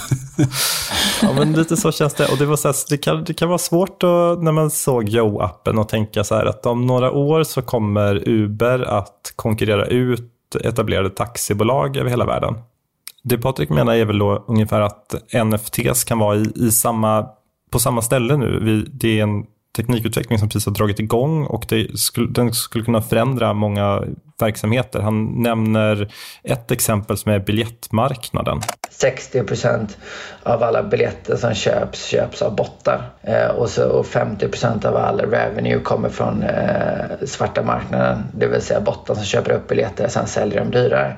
ja, 1.22 1.32
men 1.32 1.52
lite 1.52 1.76
så 1.76 1.92
känns 1.92 2.14
det. 2.14 2.26
Och 2.26 2.38
det, 2.38 2.46
var 2.46 2.56
så 2.56 2.68
här, 2.68 2.76
det, 2.90 2.98
kan, 2.98 3.24
det 3.24 3.34
kan 3.34 3.48
vara 3.48 3.58
svårt 3.58 4.02
att, 4.02 4.42
när 4.42 4.52
man 4.52 4.70
såg 4.70 5.08
Yo-appen 5.08 5.80
och 5.80 5.88
tänka 5.88 6.24
så 6.24 6.34
här 6.34 6.46
att 6.46 6.66
om 6.66 6.86
några 6.86 7.10
år 7.10 7.44
så 7.44 7.62
kommer 7.62 8.28
Uber 8.28 8.80
att 8.80 9.32
konkurrera 9.36 9.86
ut 9.86 10.30
etablerade 10.60 11.10
taxibolag 11.10 11.96
över 11.96 12.10
hela 12.10 12.26
världen. 12.26 12.54
Det 13.22 13.38
Patrik 13.38 13.70
menar 13.70 13.94
är 13.94 14.04
väl 14.04 14.18
då 14.18 14.44
ungefär 14.48 14.80
att 14.80 15.14
NFTs 15.44 16.04
kan 16.04 16.18
vara 16.18 16.36
i, 16.36 16.52
i 16.54 16.70
samma, 16.70 17.26
på 17.70 17.78
samma 17.78 18.02
ställe 18.02 18.36
nu. 18.36 18.60
Vi, 18.62 18.86
det 18.92 19.18
är 19.18 19.22
en 19.22 19.44
teknikutveckling 19.76 20.38
som 20.38 20.48
precis 20.48 20.66
har 20.66 20.72
dragit 20.72 21.00
igång 21.00 21.46
och 21.46 21.66
det 21.68 21.98
skulle, 21.98 22.32
den 22.32 22.52
skulle 22.52 22.84
kunna 22.84 23.02
förändra 23.02 23.52
många 23.52 24.02
verksamheter. 24.40 25.00
Han 25.00 25.42
nämner 25.42 26.12
ett 26.42 26.70
exempel 26.70 27.16
som 27.16 27.32
är 27.32 27.38
biljettmarknaden. 27.38 28.60
60 28.90 29.42
procent 29.42 29.98
av 30.42 30.62
alla 30.62 30.82
biljetter 30.82 31.36
som 31.36 31.54
köps, 31.54 32.04
köps 32.06 32.42
av 32.42 32.56
bottar. 32.56 33.10
Eh, 33.22 33.46
och, 33.46 33.68
så, 33.68 33.88
och 33.88 34.06
50 34.06 34.48
procent 34.48 34.84
av 34.84 34.96
all 34.96 35.20
revenue 35.20 35.80
kommer 35.80 36.08
från 36.08 36.42
eh, 36.42 37.26
svarta 37.26 37.62
marknaden. 37.62 38.24
Det 38.34 38.46
vill 38.46 38.60
säga 38.60 38.80
bottar 38.80 39.14
som 39.14 39.24
köper 39.24 39.52
upp 39.52 39.68
biljetter 39.68 40.04
och 40.04 40.10
sen 40.10 40.26
säljer 40.26 40.58
dem 40.58 40.70
dyrare. 40.70 41.16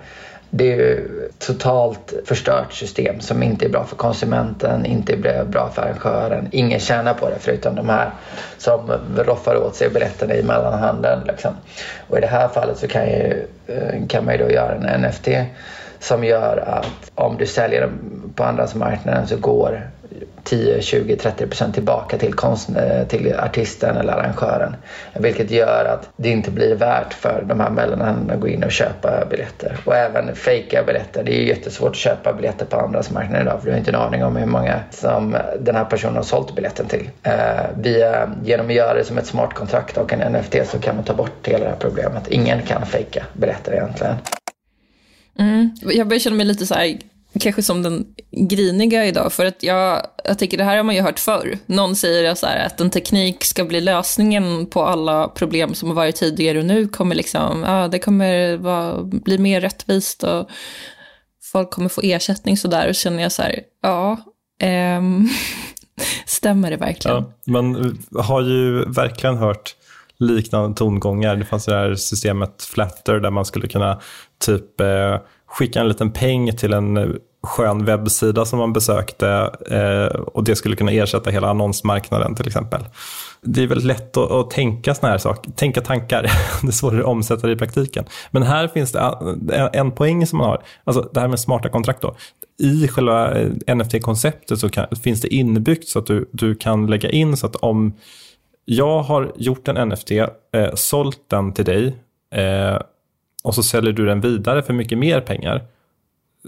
Det 0.51 0.73
är 0.73 0.77
ju 0.77 1.09
totalt 1.39 2.13
förstört 2.25 2.73
system 2.73 3.21
som 3.21 3.43
inte 3.43 3.65
är 3.65 3.69
bra 3.69 3.85
för 3.85 3.97
konsumenten, 3.97 4.87
inte 4.87 5.13
är 5.13 5.45
bra 5.45 5.71
för 5.71 5.83
arrangören. 5.83 6.49
Ingen 6.53 6.81
tjänar 6.81 7.15
på 7.15 7.29
det 7.29 7.37
förutom 7.41 7.75
de 7.75 7.89
här 7.89 8.11
som 8.59 8.93
roffar 9.17 9.57
åt 9.57 9.77
sig 9.77 9.91
biljetterna 9.91 10.35
i 10.35 10.43
mellanhanden. 10.43 11.19
Liksom. 11.27 11.55
Och 12.09 12.19
i 12.19 12.21
det 12.21 12.27
här 12.27 12.49
fallet 12.49 12.79
så 12.79 12.89
kan, 12.89 13.07
ju, 13.07 13.47
eh, 13.67 14.07
kan 14.09 14.25
man 14.25 14.35
ju 14.35 14.45
då 14.45 14.51
göra 14.51 14.75
en 14.75 15.03
NFT 15.03 15.29
som 16.01 16.25
gör 16.25 16.57
att 16.57 17.11
om 17.15 17.37
du 17.37 17.47
säljer 17.47 17.81
dem 17.81 17.93
på 18.35 18.45
andrahandsmarknaden 18.45 19.27
så 19.27 19.37
går 19.37 19.91
10, 20.47 20.83
20, 20.83 21.17
30 21.17 21.47
procent 21.47 21.75
tillbaka 21.75 22.19
till, 22.19 22.35
konst, 22.35 22.69
eh, 22.77 23.07
till 23.09 23.35
artisten 23.35 23.97
eller 23.97 24.13
arrangören. 24.13 24.77
Vilket 25.15 25.51
gör 25.51 25.85
att 25.85 26.09
det 26.17 26.29
inte 26.29 26.51
blir 26.51 26.75
värt 26.75 27.15
för 27.15 27.45
de 27.49 27.61
här 27.61 27.71
mellanhänderna 27.71 28.35
att 28.35 28.41
gå 28.41 28.49
in 28.49 28.65
och 28.65 28.73
köpa 28.73 29.25
biljetter. 29.31 29.77
Och 29.85 29.97
även 29.97 30.35
fejka 30.35 30.83
biljetter. 30.83 31.25
Det 31.25 31.33
är 31.33 31.41
ju 31.41 31.49
jättesvårt 31.49 31.91
att 31.91 31.97
köpa 31.97 32.33
biljetter 32.33 32.67
på 32.67 32.77
andrahandsmarknaden 32.77 33.47
idag 33.47 33.59
för 33.61 33.67
du 33.67 33.73
har 33.73 33.79
inte 33.79 33.91
en 33.91 33.95
aning 33.95 34.25
om 34.25 34.37
hur 34.37 34.47
många 34.47 34.81
som 34.91 35.37
den 35.61 35.75
här 35.75 35.85
personen 35.85 36.17
har 36.17 36.23
sålt 36.23 36.55
biljetten 36.55 36.87
till. 36.87 37.11
Eh, 37.23 37.33
via, 37.77 38.31
genom 38.45 38.67
att 38.67 38.75
göra 38.75 38.95
det 38.95 39.05
som 39.05 39.19
ett 39.19 39.27
smart 39.27 39.55
kontrakt 39.55 39.97
och 39.97 40.13
en 40.13 40.33
NFT 40.33 40.57
så 40.67 40.79
kan 40.79 40.97
man 40.97 41.05
ta 41.05 41.15
bort 41.15 41.47
hela 41.47 41.65
det 41.65 41.71
här 41.71 41.77
problemet. 41.77 42.29
Ingen 42.29 42.63
kan 42.63 42.87
fejka 42.87 43.25
biljetter 43.33 43.73
egentligen. 43.73 44.15
Mm. 45.39 45.71
Jag 45.81 46.09
börjar 46.09 46.21
känna 46.21 46.37
mig 46.37 46.47
lite 46.47 46.67
så 46.67 46.75
här 46.75 46.97
kanske 47.41 47.63
som 47.63 47.83
den 47.83 48.07
griniga 48.31 49.07
idag, 49.07 49.33
för 49.33 49.47
att 49.47 49.63
jag, 49.63 50.07
jag 50.25 50.39
tycker 50.39 50.59
det 50.59 50.65
här 50.65 50.77
har 50.77 50.85
man 50.85 50.95
ju 50.95 51.01
hört 51.01 51.19
förr. 51.19 51.59
Någon 51.67 51.97
säger 51.97 52.35
så 52.35 52.47
här, 52.47 52.67
att 52.67 52.81
en 52.81 52.91
teknik 52.91 53.45
ska 53.45 53.65
bli 53.65 53.81
lösningen 53.81 54.67
på 54.67 54.85
alla 54.85 55.29
problem 55.29 55.75
som 55.75 55.89
har 55.89 55.97
varit 55.97 56.17
tidigare 56.17 56.59
och 56.59 56.65
nu 56.65 56.89
kommer 56.89 57.15
liksom, 57.15 57.63
ja, 57.63 57.89
det 57.89 57.99
kommer 57.99 58.57
vara, 58.57 59.03
bli 59.03 59.39
mer 59.39 59.61
rättvist 59.61 60.23
och 60.23 60.49
folk 61.53 61.71
kommer 61.71 61.89
få 61.89 62.01
ersättning 62.05 62.57
sådär. 62.57 62.89
Och 62.89 62.97
så 62.97 63.01
känner 63.01 63.23
jag 63.23 63.33
så 63.33 63.43
här, 63.43 63.61
ja, 63.83 64.19
ehm, 64.61 65.29
stämmer 66.27 66.71
det 66.71 66.77
verkligen? 66.77 67.17
Ja, 67.17 67.33
man 67.45 67.77
eh, 67.77 68.23
har 68.23 68.43
ju 68.43 68.85
verkligen 68.85 69.37
hört 69.37 69.75
liknande 70.19 70.77
tongångar. 70.77 71.37
Det 71.37 71.45
fanns 71.45 71.65
det 71.65 71.75
här 71.75 71.95
systemet 71.95 72.63
Flatter 72.63 73.21
där 73.21 73.31
man 73.31 73.45
skulle 73.45 73.69
kunna 73.69 74.01
typ 74.39 74.81
eh, 74.81 75.17
skicka 75.47 75.81
en 75.81 75.89
liten 75.89 76.11
peng 76.11 76.57
till 76.57 76.73
en 76.73 76.97
eh, 76.97 77.09
skön 77.47 77.85
webbsida 77.85 78.45
som 78.45 78.59
man 78.59 78.73
besökte 78.73 79.29
eh, 79.71 80.21
och 80.21 80.45
det 80.45 80.57
skulle 80.57 80.77
kunna 80.77 80.93
ersätta 80.93 81.31
hela 81.31 81.49
annonsmarknaden 81.49 82.35
till 82.35 82.47
exempel. 82.47 82.85
Det 83.43 83.63
är 83.63 83.67
väldigt 83.67 83.87
lätt 83.87 84.17
att, 84.17 84.31
att 84.31 84.51
tänka 84.51 84.95
såna 84.95 85.13
här 85.13 85.19
saker, 85.19 85.51
tänka 85.51 85.81
tankar. 85.81 86.23
Det 86.63 86.69
är 86.69 86.73
svårare 86.73 87.01
att 87.01 87.07
omsätta 87.07 87.47
det 87.47 87.53
i 87.53 87.57
praktiken. 87.57 88.05
Men 88.31 88.43
här 88.43 88.69
finns 88.69 88.93
det 88.93 88.99
eh, 88.99 89.61
en, 89.61 89.69
en 89.73 89.93
poäng 89.93 90.27
som 90.27 90.39
man 90.39 90.49
har, 90.49 90.63
alltså 90.85 91.11
det 91.13 91.21
här 91.21 91.29
med 91.29 91.41
smarta 91.41 91.69
kontrakt 91.69 92.03
då. 92.03 92.17
I 92.59 92.89
själva 92.89 93.35
eh, 93.35 93.75
NFT-konceptet 93.75 94.61
så 94.61 94.69
kan, 94.69 94.87
finns 95.03 95.21
det 95.21 95.35
inbyggt 95.35 95.89
så 95.89 95.99
att 95.99 96.07
du, 96.07 96.29
du 96.33 96.55
kan 96.55 96.87
lägga 96.87 97.11
in 97.11 97.37
så 97.37 97.47
att 97.47 97.57
om 97.57 97.93
jag 98.65 99.03
har 99.03 99.33
gjort 99.37 99.69
en 99.69 99.89
NFT, 99.89 100.11
eh, 100.11 100.29
sålt 100.75 101.21
den 101.29 101.53
till 101.53 101.65
dig 101.65 101.97
eh, 102.35 102.79
och 103.47 103.55
så 103.55 103.63
säljer 103.63 103.93
du 103.93 104.07
den 104.07 104.21
vidare 104.21 104.63
för 104.63 104.73
mycket 104.73 104.99
mer 104.99 105.21
pengar 105.21 105.67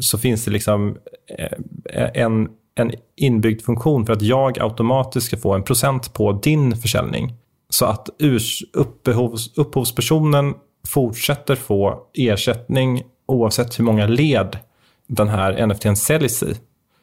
så 0.00 0.18
finns 0.18 0.44
det 0.44 0.50
liksom 0.50 0.96
eh, 1.38 2.02
eh, 2.02 2.10
en, 2.14 2.48
en 2.74 2.92
inbyggd 3.16 3.62
funktion 3.62 4.06
för 4.06 4.12
att 4.12 4.22
jag 4.22 4.58
automatiskt 4.58 5.26
ska 5.26 5.36
få 5.36 5.54
en 5.54 5.62
procent 5.62 6.12
på 6.12 6.32
din 6.32 6.76
försäljning. 6.76 7.34
Så 7.70 7.86
att 7.86 8.08
upphovs, 8.72 9.58
upphovspersonen 9.58 10.54
fortsätter 10.88 11.54
få 11.54 12.02
ersättning 12.14 13.02
oavsett 13.26 13.78
hur 13.78 13.84
många 13.84 14.06
led 14.06 14.58
den 15.06 15.28
här 15.28 15.66
NFTn 15.66 15.94
säljs 15.94 16.42
i. 16.42 16.54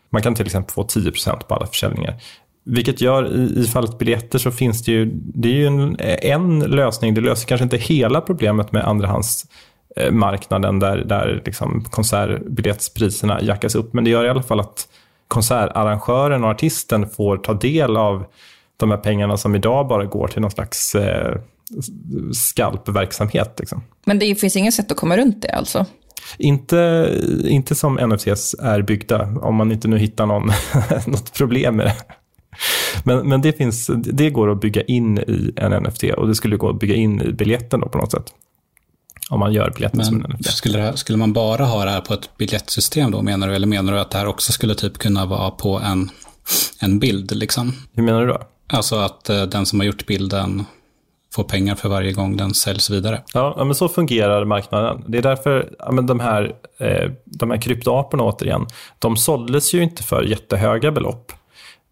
Man 0.09 0.21
kan 0.21 0.35
till 0.35 0.45
exempel 0.45 0.73
få 0.73 0.83
10% 0.83 1.43
på 1.47 1.55
alla 1.55 1.65
försäljningar. 1.65 2.21
Vilket 2.63 3.01
gör 3.01 3.35
i, 3.35 3.59
i 3.59 3.63
fallet 3.63 3.97
biljetter 3.97 4.39
så 4.39 4.51
finns 4.51 4.83
det 4.83 4.91
ju, 4.91 5.11
det 5.13 5.49
är 5.49 5.53
ju 5.53 5.67
en, 5.67 5.97
en 5.99 6.59
lösning. 6.59 7.13
Det 7.13 7.21
löser 7.21 7.47
kanske 7.47 7.63
inte 7.63 7.77
hela 7.77 8.21
problemet 8.21 8.71
med 8.71 8.87
andrahands 8.87 9.45
andrahandsmarknaden 9.95 10.79
där, 10.79 10.97
där 10.97 11.41
liksom 11.45 11.83
konsertbiljettspriserna 11.83 13.41
jackas 13.41 13.75
upp. 13.75 13.93
Men 13.93 14.03
det 14.03 14.09
gör 14.09 14.25
i 14.25 14.29
alla 14.29 14.43
fall 14.43 14.59
att 14.59 14.87
konsertarrangören 15.27 16.43
och 16.43 16.49
artisten 16.49 17.09
får 17.09 17.37
ta 17.37 17.53
del 17.53 17.97
av 17.97 18.25
de 18.77 18.91
här 18.91 18.97
pengarna 18.97 19.37
som 19.37 19.55
idag 19.55 19.87
bara 19.87 20.05
går 20.05 20.27
till 20.27 20.41
någon 20.41 20.51
slags 20.51 20.95
eh, 20.95 21.37
skalpverksamhet. 22.33 23.55
Liksom. 23.59 23.83
Men 24.05 24.19
det 24.19 24.35
finns 24.35 24.55
inget 24.55 24.73
sätt 24.73 24.91
att 24.91 24.97
komma 24.97 25.17
runt 25.17 25.41
det 25.41 25.49
alltså? 25.49 25.85
Inte, 26.37 27.09
inte 27.43 27.75
som 27.75 27.95
NFTs 27.95 28.55
är 28.61 28.81
byggda, 28.81 29.23
om 29.41 29.55
man 29.55 29.71
inte 29.71 29.87
nu 29.87 29.97
hittar 29.97 30.25
någon, 30.25 30.51
något 31.07 31.33
problem 31.33 31.75
med 31.75 31.85
det. 31.85 31.95
Men, 33.03 33.29
men 33.29 33.41
det, 33.41 33.53
finns, 33.53 33.91
det 33.95 34.29
går 34.29 34.51
att 34.51 34.61
bygga 34.61 34.81
in 34.81 35.17
i 35.17 35.53
en 35.55 35.83
NFT 35.83 36.03
och 36.03 36.27
det 36.27 36.35
skulle 36.35 36.57
gå 36.57 36.69
att 36.69 36.79
bygga 36.79 36.95
in 36.95 37.21
i 37.21 37.31
biljetten 37.31 37.79
då 37.79 37.89
på 37.89 37.97
något 37.97 38.11
sätt. 38.11 38.33
Om 39.29 39.39
man 39.39 39.53
gör 39.53 39.71
biljetten 39.75 39.97
men 39.97 40.05
som 40.05 40.25
en 40.25 40.31
NFT. 40.31 40.53
Skulle, 40.53 40.97
skulle 40.97 41.17
man 41.17 41.33
bara 41.33 41.65
ha 41.65 41.85
det 41.85 41.91
här 41.91 42.01
på 42.01 42.13
ett 42.13 42.37
biljettsystem 42.37 43.11
då 43.11 43.21
menar 43.21 43.47
du? 43.47 43.55
Eller 43.55 43.67
menar 43.67 43.93
du 43.93 43.99
att 43.99 44.11
det 44.11 44.17
här 44.17 44.27
också 44.27 44.51
skulle 44.51 44.75
typ 44.75 44.97
kunna 44.97 45.25
vara 45.25 45.51
på 45.51 45.79
en, 45.79 46.09
en 46.81 46.99
bild 46.99 47.35
liksom? 47.35 47.73
Hur 47.93 48.03
menar 48.03 48.21
du 48.21 48.27
då? 48.27 48.41
Alltså 48.67 48.95
att 48.95 49.29
eh, 49.29 49.43
den 49.43 49.65
som 49.65 49.79
har 49.79 49.85
gjort 49.85 50.05
bilden 50.05 50.65
får 51.33 51.43
pengar 51.43 51.75
för 51.75 51.89
varje 51.89 52.11
gång 52.11 52.37
den 52.37 52.53
säljs 52.53 52.89
vidare. 52.89 53.21
Ja, 53.33 53.63
men 53.65 53.75
så 53.75 53.87
fungerar 53.89 54.45
marknaden. 54.45 55.03
Det 55.07 55.17
är 55.17 55.21
därför 55.21 55.69
ja, 55.79 55.91
men 55.91 56.05
de, 56.05 56.19
här, 56.19 56.55
eh, 56.79 57.11
de 57.25 57.51
här 57.51 57.61
kryptoaporna 57.61 58.23
återigen, 58.23 58.67
de 58.99 59.17
såldes 59.17 59.73
ju 59.73 59.83
inte 59.83 60.03
för 60.03 60.23
jättehöga 60.23 60.91
belopp. 60.91 61.31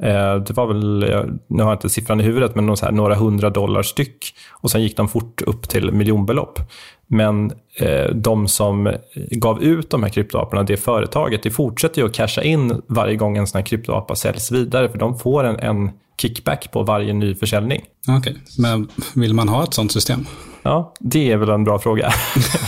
Eh, 0.04 0.36
det 0.36 0.54
var 0.54 0.68
väl, 0.68 1.00
nu 1.48 1.64
har 1.64 1.70
jag 1.70 1.76
inte 1.76 1.90
siffran 1.90 2.22
i 2.22 2.24
huvudet, 2.24 2.56
men 2.56 2.70
här, 2.70 2.92
några 2.92 3.16
hundra 3.16 3.50
dollar 3.50 3.84
styck. 3.84 4.36
Och 4.52 4.72
sen 4.72 4.84
gick 4.84 4.98
de 4.98 5.10
fort 5.10 5.42
upp 5.42 5.70
till 5.70 5.92
miljonbelopp. 5.92 6.60
Men 7.08 7.52
eh, 7.76 8.06
de 8.16 8.48
som 8.48 8.94
gav 9.32 9.64
ut 9.64 9.90
de 9.90 10.04
här 10.04 10.10
kryptoaporna, 10.10 10.64
det 10.64 10.78
företaget, 10.78 11.44
det 11.44 11.52
fortsätter 11.52 12.02
ju 12.02 12.08
att 12.08 12.14
casha 12.14 12.42
in 12.42 12.82
varje 12.88 13.16
gång 13.16 13.38
en 13.38 13.48
sån 13.48 13.58
här 13.60 13.66
kryptoapa 13.66 14.16
säljs 14.16 14.52
vidare, 14.52 14.90
för 14.90 14.98
de 14.98 15.20
får 15.20 15.44
en, 15.44 15.60
en 15.60 15.92
kickback 16.22 16.72
på 16.72 16.84
varje 16.84 17.14
ny 17.14 17.36
försäljning. 17.36 17.82
Okej, 18.08 18.20
okay. 18.20 18.34
men 18.58 18.90
vill 19.16 19.34
man 19.34 19.50
ha 19.50 19.64
ett 19.64 19.74
sånt 19.74 19.92
system? 19.92 20.26
Ja, 20.64 20.94
det 21.00 21.32
är 21.32 21.38
väl 21.38 21.50
en 21.50 21.64
bra 21.64 21.80
fråga. 21.80 22.14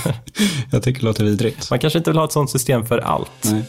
jag 0.71 0.83
tycker 0.83 0.99
det 0.99 1.05
låter 1.05 1.23
vidrigt. 1.23 1.69
Man 1.69 1.79
kanske 1.79 1.99
inte 1.99 2.09
vill 2.09 2.17
ha 2.17 2.25
ett 2.25 2.31
sånt 2.31 2.49
system 2.49 2.85
för 2.85 2.97
allt. 2.97 3.51
Nej. 3.51 3.63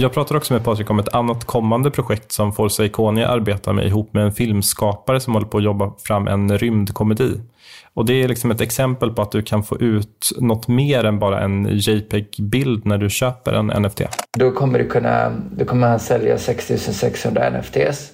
Jag 0.00 0.12
pratar 0.12 0.36
också 0.36 0.52
med 0.52 0.64
Patrik 0.64 0.90
om 0.90 0.98
ett 0.98 1.14
annat 1.14 1.44
kommande 1.44 1.90
projekt 1.90 2.32
som 2.32 2.52
Forza 2.52 2.84
Iconia 2.84 3.28
arbetar 3.28 3.72
med 3.72 3.86
ihop 3.86 4.14
med 4.14 4.24
en 4.24 4.32
filmskapare 4.32 5.20
som 5.20 5.34
håller 5.34 5.46
på 5.46 5.58
att 5.58 5.64
jobba 5.64 5.92
fram 5.98 6.28
en 6.28 6.58
rymdkomedi. 6.58 7.40
Och 7.94 8.06
Det 8.06 8.22
är 8.22 8.28
liksom 8.28 8.50
ett 8.50 8.60
exempel 8.60 9.10
på 9.10 9.22
att 9.22 9.32
du 9.32 9.42
kan 9.42 9.62
få 9.62 9.76
ut 9.80 10.30
något 10.36 10.68
mer 10.68 11.04
än 11.04 11.18
bara 11.18 11.40
en 11.40 11.68
JPEG-bild 11.70 12.86
när 12.86 12.98
du 12.98 13.10
köper 13.10 13.52
en 13.52 13.66
NFT. 13.66 14.02
Då 14.38 14.50
kommer 14.50 14.78
du 14.78 14.88
kunna 14.88 15.32
då 15.50 15.64
kommer 15.64 15.88
han 15.88 16.00
sälja 16.00 16.38
6600 16.38 17.50
NFTs 17.50 18.12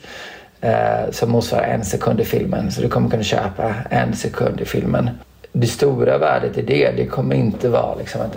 eh, 0.60 1.10
som 1.10 1.30
motsvarar 1.30 1.64
en 1.64 1.84
sekund 1.84 2.20
i 2.20 2.24
filmen. 2.24 2.72
Så 2.72 2.82
du 2.82 2.88
kommer 2.88 3.10
kunna 3.10 3.22
köpa 3.22 3.74
en 3.90 4.16
sekund 4.16 4.60
i 4.60 4.64
filmen. 4.64 5.10
Det 5.52 5.66
stora 5.66 6.18
värdet 6.18 6.58
i 6.58 6.62
det, 6.62 6.90
det 6.96 7.06
kommer 7.06 7.36
inte 7.36 7.68
vara 7.68 7.94
liksom 7.94 8.20
att 8.20 8.36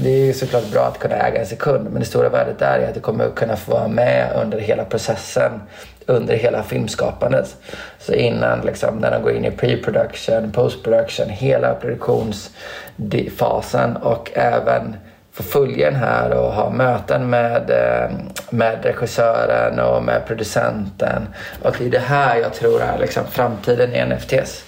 det 0.00 0.28
är 0.28 0.32
såklart 0.32 0.70
bra 0.72 0.84
att 0.84 0.98
kunna 0.98 1.14
äga 1.14 1.40
en 1.40 1.46
sekund 1.46 1.90
men 1.90 2.00
det 2.00 2.06
stora 2.06 2.28
värdet 2.28 2.58
där 2.58 2.78
är 2.78 2.88
att 2.88 2.94
du 2.94 3.00
kommer 3.00 3.30
kunna 3.30 3.56
få 3.56 3.72
vara 3.72 3.88
med 3.88 4.32
under 4.42 4.58
hela 4.58 4.84
processen 4.84 5.60
under 6.08 6.34
hela 6.34 6.62
filmskapandet. 6.62 7.56
Så 7.98 8.12
innan 8.12 8.60
liksom, 8.60 8.98
när 8.98 9.10
de 9.10 9.22
går 9.22 9.32
in 9.32 9.44
i 9.44 9.50
pre-production, 9.50 10.52
post-production, 10.52 11.28
hela 11.28 11.74
produktionsfasen 11.74 13.96
och 13.96 14.30
även 14.34 14.96
få 15.32 15.42
följa 15.42 15.90
den 15.90 16.00
här 16.00 16.30
och 16.30 16.52
ha 16.52 16.70
möten 16.70 17.30
med, 17.30 17.70
eh, 17.70 18.10
med 18.50 18.84
regissören 18.84 19.80
och 19.80 20.02
med 20.02 20.26
producenten. 20.26 21.28
Och 21.62 21.76
det 21.78 21.86
är 21.86 21.90
det 21.90 21.98
här 21.98 22.36
jag 22.36 22.54
tror 22.54 22.82
är 22.82 22.98
liksom 22.98 23.24
framtiden 23.30 23.94
i 23.94 24.04
NFTs. 24.04 24.64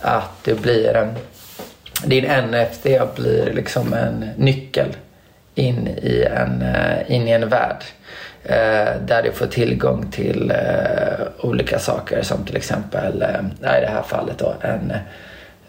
Att 0.00 0.44
det 0.44 0.62
blir 0.62 0.96
en 0.96 1.14
din 2.02 2.24
NFT 2.24 2.86
blir 3.16 3.52
liksom 3.54 3.92
en 3.92 4.28
nyckel 4.36 4.96
in 5.54 5.88
i 5.88 6.26
en, 6.30 6.62
eh, 6.62 7.10
in 7.16 7.28
i 7.28 7.30
en 7.30 7.48
värld. 7.48 7.84
Eh, 8.42 9.00
där 9.06 9.22
du 9.22 9.32
får 9.32 9.46
tillgång 9.46 10.10
till 10.10 10.50
eh, 10.50 11.26
olika 11.40 11.78
saker 11.78 12.22
som 12.22 12.44
till 12.44 12.56
exempel, 12.56 13.24
i 13.60 13.80
det 13.80 13.90
här 13.90 14.02
fallet 14.02 14.38
då, 14.38 14.54
en 14.60 14.92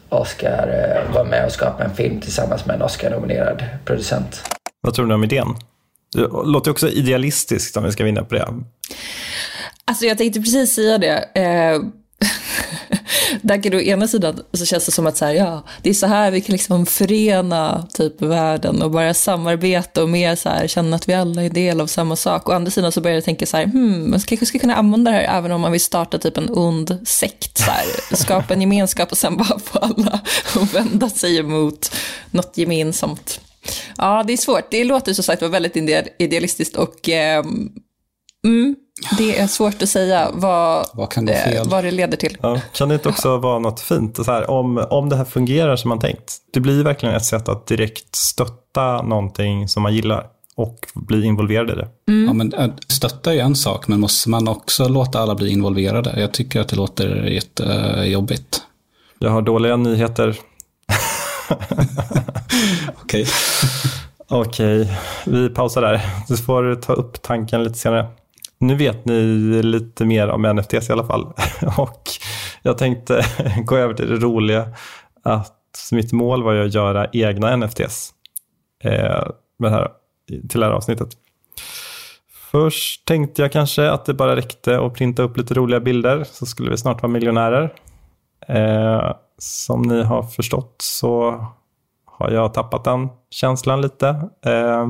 Oscar, 0.09 1.03
var 1.13 1.26
med 1.26 1.45
och 1.45 1.51
skapa 1.51 1.84
en 1.84 1.95
film 1.95 2.21
tillsammans 2.21 2.65
med 2.65 2.76
en 2.76 2.82
Oscar-nominerad 2.82 3.63
producent. 3.86 4.41
Vad 4.82 4.93
tror 4.93 5.05
du 5.05 5.13
om 5.13 5.23
idén? 5.23 5.47
Det 6.13 6.21
låter 6.45 6.71
också 6.71 6.89
idealistiskt 6.89 7.78
om 7.78 7.84
vi 7.84 7.91
ska 7.91 8.03
vinna 8.03 8.23
på 8.23 8.36
det. 8.36 8.47
Alltså 9.86 10.05
jag 10.05 10.17
tänkte 10.17 10.39
precis 10.39 10.76
säga 10.76 10.97
det. 10.97 11.30
Där 13.41 13.75
å 13.75 13.79
ena 13.79 14.07
sidan 14.07 14.39
så 14.53 14.65
känns 14.65 14.86
det 14.86 14.91
som 14.91 15.07
att 15.07 15.17
så 15.17 15.25
här, 15.25 15.33
ja, 15.33 15.63
det 15.81 15.89
är 15.89 15.93
så 15.93 16.07
här 16.07 16.31
vi 16.31 16.41
kan 16.41 16.53
liksom 16.53 16.86
förena 16.86 17.88
typ 17.93 18.21
världen 18.21 18.81
och 18.81 18.91
bara 18.91 19.13
samarbeta 19.13 20.03
och 20.03 20.09
mer 20.09 20.36
så 20.36 20.49
här, 20.49 20.67
känna 20.67 20.95
att 20.95 21.09
vi 21.09 21.13
alla 21.13 21.43
är 21.43 21.49
del 21.49 21.81
av 21.81 21.88
samma 21.88 22.15
sak. 22.15 22.49
Å 22.49 22.51
andra 22.51 22.71
sidan 22.71 22.91
så 22.91 23.01
börjar 23.01 23.15
jag 23.15 23.23
tänka 23.23 23.45
så 23.45 23.57
här, 23.57 23.65
hmm, 23.65 24.09
man 24.11 24.19
kanske 24.19 24.45
ska 24.45 24.59
kunna 24.59 24.75
använda 24.75 25.11
det 25.11 25.17
här 25.17 25.38
även 25.38 25.51
om 25.51 25.61
man 25.61 25.71
vill 25.71 25.81
starta 25.81 26.17
typ 26.17 26.38
en 26.38 26.49
ond 26.49 26.97
sekt, 27.05 27.57
så 27.57 27.71
här, 27.71 27.86
skapa 28.15 28.53
en 28.53 28.61
gemenskap 28.61 29.11
och 29.11 29.17
sen 29.17 29.38
bara 29.38 29.59
få 29.59 29.79
alla 29.79 30.19
att 30.55 30.73
vända 30.73 31.09
sig 31.09 31.38
emot 31.38 31.95
något 32.31 32.57
gemensamt. 32.57 33.41
Ja, 33.97 34.23
det 34.27 34.33
är 34.33 34.38
svårt. 34.38 34.71
Det 34.71 34.83
låter 34.83 35.13
som 35.13 35.23
sagt 35.23 35.41
väldigt 35.41 35.77
idealistiskt 36.19 36.75
och 36.75 37.09
eh, 37.09 37.45
mm, 38.45 38.75
det 39.18 39.39
är 39.39 39.48
svårt 39.48 39.82
att 39.82 39.89
säga 39.89 40.30
vad, 40.34 40.86
vad, 40.93 41.12
kan 41.12 41.26
det, 41.26 41.64
vad 41.66 41.84
det 41.84 41.91
leder 41.91 42.18
till. 42.18 42.38
Ja, 42.41 42.62
kan 42.74 42.89
det 42.89 42.96
inte 42.96 43.10
också 43.10 43.38
vara 43.38 43.60
något 43.60 43.80
fint? 43.80 44.16
Så 44.16 44.32
här, 44.32 44.50
om, 44.50 44.86
om 44.89 45.10
det 45.10 45.16
här 45.16 45.26
fungerar 45.26 45.76
som 45.76 45.89
man 45.89 46.00
tänkt. 46.00 46.38
Det 46.54 46.60
blir 46.60 46.84
verkligen 46.84 47.16
ett 47.16 47.26
sätt 47.26 47.50
att 47.50 47.68
direkt 47.68 48.16
stötta 48.16 49.02
någonting 49.02 49.68
som 49.68 49.84
man 49.84 49.96
gillar 49.96 50.28
och 50.56 50.88
bli 50.93 51.26
involverad 51.26 51.70
i 51.70 51.74
det. 51.74 51.88
Mm. 52.08 52.28
Ja, 52.28 52.34
men 52.34 52.54
äh, 52.54 52.76
stötta 52.88 53.34
är 53.34 53.39
en 53.39 53.56
sak, 53.56 53.88
men 53.88 54.00
måste 54.00 54.30
man 54.30 54.48
också 54.48 54.88
låta 54.88 55.20
alla 55.20 55.36
bli 55.36 55.50
involverade? 55.50 56.20
Jag 56.20 56.34
tycker 56.34 56.62
att 56.62 56.68
det 56.68 56.76
låter 56.76 57.24
jättejobbigt. 57.24 58.62
Jag 59.20 59.30
har 59.30 59.41
dåliga 59.41 59.76
nyheter. 59.76 60.38
Okej. 63.04 63.28
Okej, 64.28 64.98
vi 65.26 65.50
pausar 65.50 65.82
där. 65.82 66.02
Du 66.28 66.38
får 66.38 66.76
ta 66.76 66.93
upp 66.93 67.22
tanken 67.22 67.64
lite 67.64 67.78
senare. 67.78 68.08
Nu 68.58 68.76
vet 68.76 69.06
ni 69.06 69.22
lite 69.64 70.06
mer 70.06 70.28
om 70.28 70.41
NFTs 70.41 70.89
i 70.89 70.93
alla 70.93 71.06
fall. 71.06 71.34
Och 71.78 72.01
jag 72.62 72.78
tänkte 72.78 73.26
gå 73.66 73.78
över 73.78 73.93
till 73.93 74.10
det 74.10 74.16
roliga. 74.16 74.68
Att 75.24 75.89
mitt 75.91 76.12
mål 76.12 76.43
var 76.43 76.53
ju 76.53 76.66
att 76.66 76.74
göra 76.74 77.08
egna 77.14 77.56
NFTs 77.56 78.14
eh, 78.84 79.28
med 79.58 79.72
det 79.72 79.76
här, 79.76 79.91
till 80.49 80.60
det 80.60 80.66
här 80.66 80.74
avsnittet. 80.74 81.10
Först 82.51 83.06
tänkte 83.06 83.41
jag 83.41 83.51
kanske 83.51 83.89
att 83.89 84.06
det 84.06 84.14
bara 84.14 84.36
räckte 84.36 84.80
att 84.80 84.93
printa 84.93 85.24
upp 85.24 85.38
lite 85.38 85.53
roliga 85.53 85.80
bilder 85.80 86.24
så 86.24 86.45
skulle 86.45 86.72
vi 86.72 86.78
snart 86.78 87.01
vara 87.01 87.12
miljonärer. 87.12 87.74
Eh, 88.47 89.16
som 89.38 89.82
ni 89.82 90.03
har 90.03 90.24
förstått 90.24 90.76
så 90.78 91.45
har 92.06 92.32
jag 92.32 92.53
tappat 92.53 92.84
den 92.84 93.10
känslan 93.30 93.82
lite. 93.82 94.08
Eh, 94.45 94.88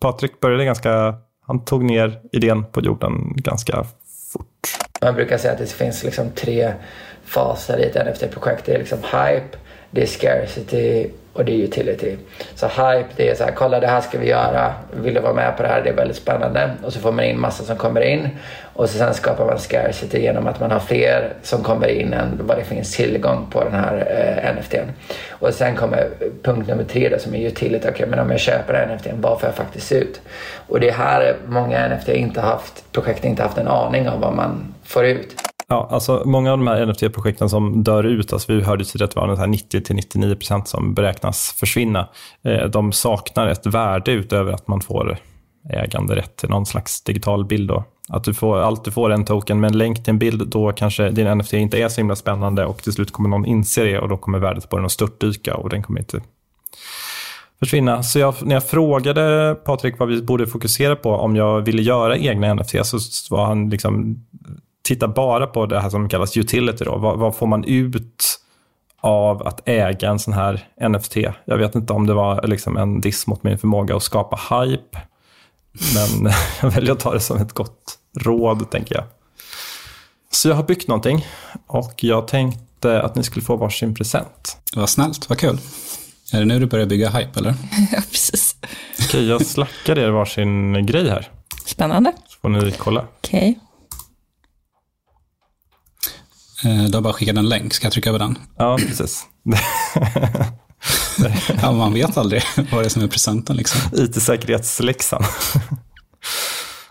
Patrik 0.00 0.40
började 0.40 0.64
ganska, 0.64 1.14
han 1.50 1.64
tog 1.64 1.84
ner 1.84 2.20
idén 2.32 2.64
på 2.64 2.80
jorden 2.80 3.34
ganska 3.36 3.84
fort. 4.32 4.68
Man 5.00 5.14
brukar 5.14 5.38
säga 5.38 5.52
att 5.52 5.58
det 5.58 5.72
finns 5.72 6.04
liksom 6.04 6.30
tre 6.30 6.72
faser 7.24 7.78
i 7.78 7.84
ett 7.84 7.94
NFT-projekt. 7.94 8.66
Det 8.66 8.74
är 8.74 8.78
liksom 8.78 8.98
hype, 8.98 9.58
det 9.90 10.02
är 10.02 10.06
scarcity 10.06 11.10
och 11.40 11.46
det 11.46 11.52
är 11.52 11.56
utility. 11.56 12.16
Så 12.54 12.66
hype, 12.66 13.08
det 13.16 13.28
är 13.28 13.34
så 13.34 13.44
här, 13.44 13.52
kolla 13.52 13.80
det 13.80 13.86
här 13.86 14.00
ska 14.00 14.18
vi 14.18 14.28
göra, 14.28 14.74
vill 14.92 15.14
du 15.14 15.20
vara 15.20 15.32
med 15.32 15.56
på 15.56 15.62
det 15.62 15.68
här, 15.68 15.82
det 15.82 15.90
är 15.90 15.94
väldigt 15.94 16.16
spännande. 16.16 16.70
Och 16.84 16.92
så 16.92 17.00
får 17.00 17.12
man 17.12 17.24
in 17.24 17.40
massa 17.40 17.64
som 17.64 17.76
kommer 17.76 18.00
in. 18.00 18.28
Och 18.74 18.88
så 18.88 18.98
sen 18.98 19.14
skapar 19.14 19.46
man 19.46 19.58
scarcity 19.58 20.20
genom 20.20 20.46
att 20.46 20.60
man 20.60 20.70
har 20.70 20.80
fler 20.80 21.32
som 21.42 21.62
kommer 21.62 21.88
in 21.88 22.12
än 22.12 22.40
vad 22.42 22.56
det 22.58 22.64
finns 22.64 22.96
tillgång 22.96 23.46
på 23.50 23.64
den 23.64 23.72
här 23.72 23.94
eh, 24.44 24.54
NFTn. 24.54 24.90
Och 25.30 25.54
sen 25.54 25.76
kommer 25.76 26.08
punkt 26.42 26.68
nummer 26.68 26.84
tre 26.84 27.08
då, 27.08 27.18
som 27.18 27.34
är 27.34 27.46
utility. 27.46 27.88
Okej, 27.88 28.06
men 28.06 28.18
om 28.18 28.30
jag 28.30 28.40
köper 28.40 28.86
NFTn, 28.86 29.20
vad 29.20 29.40
får 29.40 29.48
jag 29.48 29.54
faktiskt 29.54 29.92
ut? 29.92 30.20
Och 30.68 30.80
det 30.80 30.88
är 30.88 30.92
här 30.92 31.36
många 31.46 31.88
NFT 31.88 32.08
inte 32.08 32.40
haft, 32.40 32.92
projekt 32.92 33.24
inte 33.24 33.42
haft 33.42 33.58
en 33.58 33.68
aning 33.68 34.08
om 34.08 34.20
vad 34.20 34.34
man 34.34 34.74
får 34.84 35.06
ut. 35.06 35.49
Ja, 35.72 35.88
alltså 35.90 36.22
många 36.24 36.52
av 36.52 36.58
de 36.58 36.66
här 36.66 36.86
NFT-projekten 36.86 37.48
som 37.48 37.82
dör 37.82 38.04
ut, 38.04 38.32
alltså 38.32 38.52
vi 38.52 38.62
hörde 38.62 38.84
tidigare 38.84 39.04
att 39.04 39.10
det 39.10 39.20
var 39.20 39.46
90-99% 39.46 40.64
som 40.64 40.94
beräknas 40.94 41.54
försvinna, 41.58 42.08
eh, 42.42 42.64
de 42.64 42.92
saknar 42.92 43.46
ett 43.46 43.66
värde 43.66 44.12
utöver 44.12 44.52
att 44.52 44.68
man 44.68 44.80
får 44.80 45.18
äganderätt 45.70 46.36
till 46.36 46.48
någon 46.48 46.66
slags 46.66 47.02
digital 47.02 47.44
bild. 47.44 47.68
Då. 47.68 47.84
Att 48.08 48.24
du 48.24 48.34
får, 48.34 48.58
allt 48.58 48.84
du 48.84 48.90
får 48.90 49.10
en 49.10 49.24
token 49.24 49.60
med 49.60 49.70
en 49.70 49.78
länk 49.78 50.04
till 50.04 50.10
en 50.10 50.18
bild, 50.18 50.48
då 50.48 50.72
kanske 50.72 51.10
din 51.10 51.38
NFT 51.38 51.52
inte 51.52 51.78
är 51.78 51.88
så 51.88 52.00
himla 52.00 52.16
spännande 52.16 52.66
och 52.66 52.82
till 52.82 52.92
slut 52.92 53.12
kommer 53.12 53.28
någon 53.28 53.46
inse 53.46 53.84
det 53.84 53.98
och 53.98 54.08
då 54.08 54.16
kommer 54.16 54.38
värdet 54.38 54.68
på 54.68 54.76
den 54.76 54.86
att 54.86 54.92
störtdyka 54.92 55.54
och 55.54 55.68
den 55.68 55.82
kommer 55.82 56.00
inte 56.00 56.20
försvinna. 57.58 58.02
Så 58.02 58.18
jag, 58.18 58.34
när 58.42 58.54
jag 58.54 58.64
frågade 58.64 59.54
Patrik 59.64 59.98
vad 59.98 60.08
vi 60.08 60.22
borde 60.22 60.46
fokusera 60.46 60.96
på 60.96 61.10
om 61.10 61.36
jag 61.36 61.60
ville 61.60 61.82
göra 61.82 62.16
egna 62.16 62.54
NFT 62.54 62.86
så 62.86 62.98
var 63.30 63.46
han 63.46 63.70
liksom 63.70 64.24
titta 64.94 65.08
bara 65.08 65.46
på 65.46 65.66
det 65.66 65.80
här 65.80 65.90
som 65.90 66.08
kallas 66.08 66.36
utility. 66.36 66.84
Då. 66.84 66.98
Vad, 66.98 67.18
vad, 67.18 67.36
får 67.36 67.46
man 67.46 67.64
ut 67.64 68.40
av 69.00 69.46
att 69.46 69.68
äga 69.68 70.08
en 70.08 70.18
sån 70.18 70.34
här 70.34 70.68
NFT? 70.88 71.16
Jag 71.44 71.58
vet 71.58 71.74
inte 71.74 71.92
om 71.92 72.06
det 72.06 72.14
var 72.14 72.46
liksom 72.46 72.76
en 72.76 73.00
diss 73.00 73.26
mot 73.26 73.42
min 73.42 73.58
förmåga 73.58 73.96
att 73.96 74.02
skapa 74.02 74.36
hype. 74.36 74.98
Men 75.94 76.32
jag 76.62 76.70
väljer 76.70 76.92
att 76.92 77.00
ta 77.00 77.14
det 77.14 77.20
som 77.20 77.36
ett 77.36 77.52
gott 77.52 77.98
råd, 78.18 78.70
tänker 78.70 78.94
jag. 78.94 79.04
Så 80.32 80.48
jag 80.48 80.56
har 80.56 80.62
byggt 80.62 80.88
någonting 80.88 81.26
och 81.66 82.04
jag 82.04 82.28
tänkte 82.28 83.02
att 83.02 83.14
ni 83.14 83.22
skulle 83.22 83.44
få 83.44 83.56
varsin 83.56 83.94
present. 83.94 84.58
Vad 84.76 84.88
snällt, 84.88 85.28
vad 85.28 85.38
kul. 85.38 85.58
Är 86.32 86.38
det 86.38 86.44
nu 86.44 86.58
du 86.58 86.66
börjar 86.66 86.86
bygga 86.86 87.10
hype, 87.10 87.38
eller? 87.40 87.50
ja, 87.92 88.02
precis. 88.10 88.56
Okej, 89.00 89.28
jag 89.28 89.46
slackar 89.46 89.98
er 89.98 90.10
varsin 90.10 90.86
grej 90.86 91.08
här. 91.08 91.28
Spännande. 91.64 92.12
Så 92.28 92.38
får 92.40 92.48
ni 92.48 92.72
kolla. 92.72 93.04
Okej. 93.18 93.58
Eh, 96.64 96.84
Du 96.84 96.96
har 96.96 97.02
bara 97.02 97.12
skickat 97.12 97.36
en 97.36 97.48
länk, 97.48 97.74
ska 97.74 97.86
jag 97.86 97.92
trycka 97.92 98.08
över 98.08 98.18
den? 98.18 98.38
Ja, 98.58 98.78
precis. 98.86 99.26
ja, 101.62 101.72
man 101.72 101.94
vet 101.94 102.16
aldrig 102.16 102.42
vad 102.72 102.82
det 102.82 102.86
är 102.86 102.88
som 102.88 103.02
är 103.02 103.08
presenten. 103.08 103.56
Liksom. 103.56 103.80
IT-säkerhetsläxan. 103.92 105.22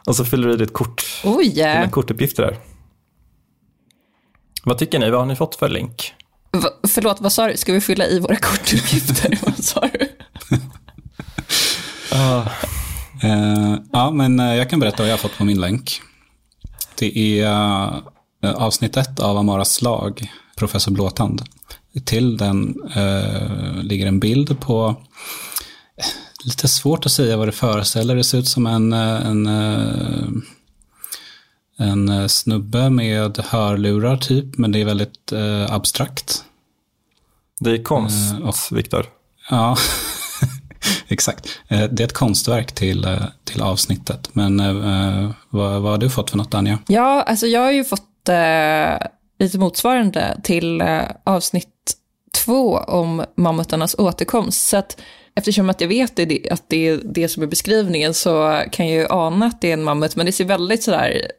Och 0.05 0.15
så 0.15 0.25
fyller 0.25 0.47
du 0.47 0.53
i 0.53 0.57
ditt 0.57 0.73
kort. 0.73 1.03
Oj! 1.23 1.49
Dina 1.49 1.89
kortuppgifter 1.89 2.43
där. 2.43 2.57
Vad 4.63 4.77
tycker 4.77 4.99
ni? 4.99 5.09
Vad 5.09 5.19
har 5.19 5.25
ni 5.27 5.35
fått 5.35 5.55
för 5.55 5.69
länk? 5.69 6.13
Va, 6.51 6.69
förlåt, 6.87 7.21
vad 7.21 7.33
sa 7.33 7.47
du? 7.47 7.57
Ska 7.57 7.73
vi 7.73 7.81
fylla 7.81 8.07
i 8.07 8.19
våra 8.19 8.35
kortuppgifter? 8.35 9.39
vad 9.45 9.63
sa 9.63 9.89
du? 9.93 10.09
Eh, 13.23 13.75
ja, 13.91 14.11
men 14.11 14.39
eh, 14.39 14.55
jag 14.55 14.69
kan 14.69 14.79
berätta 14.79 14.97
vad 15.03 15.07
jag 15.07 15.13
har 15.13 15.17
fått 15.17 15.37
på 15.37 15.45
min 15.45 15.61
länk. 15.61 16.01
Det 16.95 17.39
är 17.41 17.93
avsnitt 18.43 18.97
ett 18.97 19.19
av 19.19 19.37
Amaras 19.37 19.81
lag, 19.81 20.31
Professor 20.57 20.91
Blåtand. 20.91 21.41
Till 22.05 22.37
den 22.37 22.75
eh, 22.95 23.83
ligger 23.83 24.07
en 24.07 24.19
bild 24.19 24.59
på, 24.59 24.95
eh, 25.97 26.05
lite 26.45 26.67
svårt 26.67 27.05
att 27.05 27.11
säga 27.11 27.37
vad 27.37 27.47
det 27.47 27.51
föreställer, 27.51 28.15
det 28.15 28.23
ser 28.23 28.37
ut 28.37 28.47
som 28.47 28.67
en, 28.67 28.93
eh, 28.93 29.25
en, 29.25 29.47
eh, 29.47 30.27
en 31.77 32.09
eh, 32.09 32.27
snubbe 32.27 32.89
med 32.89 33.37
hörlurar 33.37 34.17
typ, 34.17 34.57
men 34.57 34.71
det 34.71 34.81
är 34.81 34.85
väldigt 34.85 35.31
eh, 35.31 35.71
abstrakt. 35.73 36.43
Det 37.59 37.71
är 37.71 37.83
konst, 37.83 38.33
Eh, 38.71 38.77
Viktor. 38.77 39.05
Ja, 39.49 39.77
exakt. 41.07 41.47
Eh, 41.67 41.83
Det 41.91 42.03
är 42.03 42.07
ett 42.07 42.13
konstverk 42.13 42.71
till, 42.75 43.05
eh, 43.05 43.23
till 43.43 43.61
avsnittet. 43.61 44.29
Men 44.33 44.59
eh, 44.59 45.31
vad, 45.49 45.81
vad 45.81 45.91
har 45.91 45.97
du 45.97 46.09
fått 46.09 46.29
för 46.29 46.37
något, 46.37 46.53
Anja? 46.53 46.79
Ja, 46.87 47.21
alltså 47.21 47.47
jag 47.47 47.61
har 47.61 47.71
ju 47.71 47.83
fått 47.85 47.99
eh, 47.99 48.08
Eh, 48.29 48.97
lite 49.39 49.57
motsvarande 49.57 50.39
till 50.43 50.81
eh, 50.81 51.01
avsnitt 51.23 51.95
två 52.45 52.77
om 52.77 53.25
mammutarnas 53.35 53.95
återkomst. 53.97 54.69
Så 54.69 54.77
att 54.77 55.01
eftersom 55.35 55.69
att 55.69 55.81
jag 55.81 55.87
vet 55.87 56.15
det, 56.15 56.49
att 56.51 56.63
det 56.67 56.87
är 56.87 56.99
det 57.03 57.27
som 57.27 57.43
är 57.43 57.47
beskrivningen 57.47 58.13
så 58.13 58.63
kan 58.71 58.87
jag 58.87 58.95
ju 58.95 59.07
ana 59.09 59.45
att 59.45 59.61
det 59.61 59.69
är 59.69 59.73
en 59.73 59.83
mammut, 59.83 60.15
men 60.15 60.25
det 60.25 60.31
ser 60.31 60.45
väldigt 60.45 60.83
sådär 60.83 61.31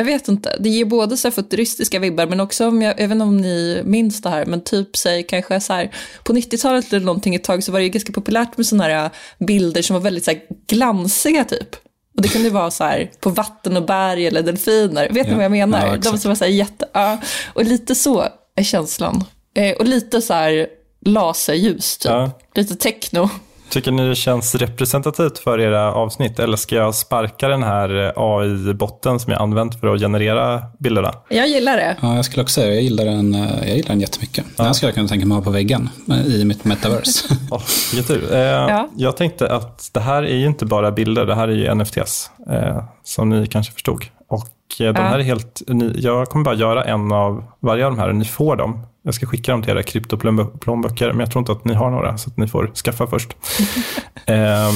jag 0.00 0.04
vet 0.04 0.28
inte, 0.28 0.56
det 0.60 0.68
ger 0.68 0.84
både 0.84 1.16
så 1.16 1.28
här 1.28 1.32
futuristiska 1.32 1.98
vibbar 1.98 2.26
men 2.26 2.40
också, 2.40 2.68
om 2.68 2.82
jag, 2.82 3.00
jag 3.00 3.08
vet 3.08 3.10
inte 3.10 3.24
om 3.24 3.36
ni 3.36 3.82
minns 3.84 4.22
det 4.22 4.28
här, 4.28 4.46
men 4.46 4.60
typ 4.60 4.96
säg 4.96 5.22
kanske 5.22 5.60
så 5.60 5.72
här, 5.72 5.94
på 6.24 6.32
90-talet 6.32 6.92
eller 6.92 7.06
någonting 7.06 7.34
ett 7.34 7.44
tag 7.44 7.64
så 7.64 7.72
var 7.72 7.78
det 7.78 7.84
ju 7.84 7.90
ganska 7.90 8.12
populärt 8.12 8.56
med 8.56 8.66
sådana 8.66 8.84
här 8.84 9.04
eh, 9.04 9.10
bilder 9.46 9.82
som 9.82 9.94
var 9.94 10.00
väldigt 10.00 10.24
så 10.24 10.30
här 10.30 10.40
glansiga 10.66 11.44
typ. 11.44 11.76
Och 12.16 12.22
det 12.22 12.28
kunde 12.28 12.50
vara 12.50 12.70
så 12.70 12.84
här 12.84 13.10
på 13.20 13.30
vatten 13.30 13.76
och 13.76 13.84
berg 13.86 14.26
eller 14.26 14.42
delfiner, 14.42 15.08
vet 15.08 15.26
ni 15.26 15.30
Ja. 15.32 15.36
vad 15.36 15.44
jag 15.44 15.50
menar? 15.50 15.86
Ja, 15.86 15.96
De 15.96 16.18
som 16.18 16.28
var 16.28 16.34
så 16.36 16.44
här 16.44 16.52
jätte, 16.52 16.86
ja, 16.92 17.18
och 17.54 17.64
lite 17.64 17.94
så 17.94 18.26
är 18.56 18.62
känslan. 18.62 19.24
Eh, 19.54 19.76
och 19.76 19.84
lite 19.84 20.22
så 20.22 20.34
här 20.34 20.66
laserljus 21.06 21.98
typ, 21.98 22.10
Ja. 22.10 22.30
lite 22.54 22.76
techno. 22.76 23.28
Tycker 23.70 23.92
ni 23.92 24.08
det 24.08 24.14
känns 24.14 24.54
representativt 24.54 25.38
för 25.38 25.60
era 25.60 25.92
avsnitt 25.94 26.38
eller 26.38 26.56
ska 26.56 26.76
jag 26.76 26.94
sparka 26.94 27.48
den 27.48 27.62
här 27.62 28.04
eh, 28.06 28.12
AI-botten 28.16 29.20
som 29.20 29.32
jag 29.32 29.42
använt 29.42 29.80
för 29.80 29.94
att 29.94 30.00
generera 30.00 30.62
bilderna? 30.78 31.12
Jag 31.28 31.48
gillar 31.48 31.76
det. 31.76 31.96
Ja, 32.02 32.16
jag 32.16 32.24
skulle 32.24 32.42
också 32.42 32.60
säga 32.60 32.74
jag 32.74 32.82
gillar 32.82 33.04
den, 33.04 33.34
eh, 33.34 33.68
jag 33.68 33.76
gillar 33.76 33.88
den 33.88 34.00
jättemycket. 34.00 34.44
Den 34.56 34.66
här 34.66 34.72
skulle 34.72 34.88
jag 34.88 34.94
kunna 34.94 35.08
tänka 35.08 35.26
mig 35.26 35.34
ha 35.36 35.42
på 35.44 35.50
väggen 35.50 35.88
eh, 36.10 36.26
i 36.26 36.44
mitt 36.44 36.64
metaverse. 36.64 37.34
Oh, 37.50 37.62
vilken 37.94 38.16
tur. 38.16 38.34
Eh, 38.34 38.84
Jag 38.96 39.16
tänkte 39.16 39.52
att 39.52 39.90
det 39.92 40.00
här 40.00 40.22
är 40.22 40.36
ju 40.36 40.46
inte 40.46 40.66
bara 40.66 40.90
bilder, 40.92 41.26
det 41.26 41.34
här 41.34 41.48
är 41.48 41.52
ju 41.52 41.74
NFTs, 41.74 42.30
eh, 42.50 42.84
som 43.04 43.28
ni 43.28 43.46
kanske 43.46 43.72
förstod. 43.72 44.04
Och 44.28 44.48
de 44.78 44.84
Ja. 44.84 44.92
här 44.92 45.18
är 45.18 45.22
helt, 45.22 45.62
ni, 45.68 45.92
jag 45.98 46.26
kommer 46.28 46.44
bara 46.44 46.54
göra 46.54 46.84
en 46.84 47.12
av 47.12 47.44
varje 47.60 47.84
av 47.86 47.90
de 47.92 47.98
här 47.98 48.08
och 48.08 48.14
ni 48.14 48.24
får 48.24 48.56
dem. 48.56 48.86
Jag 49.02 49.14
ska 49.14 49.26
skicka 49.26 49.52
dem 49.52 49.62
till 49.62 49.70
era 49.70 49.82
kryptoplånböcker, 49.82 51.08
men 51.08 51.20
jag 51.20 51.30
tror 51.30 51.40
inte 51.40 51.52
att 51.52 51.64
ni 51.64 51.74
har 51.74 51.90
några, 51.90 52.18
så 52.18 52.30
att 52.30 52.36
ni 52.36 52.48
får 52.48 52.72
skaffa 52.74 53.06
först. 53.06 53.36
Ehm, 54.26 54.74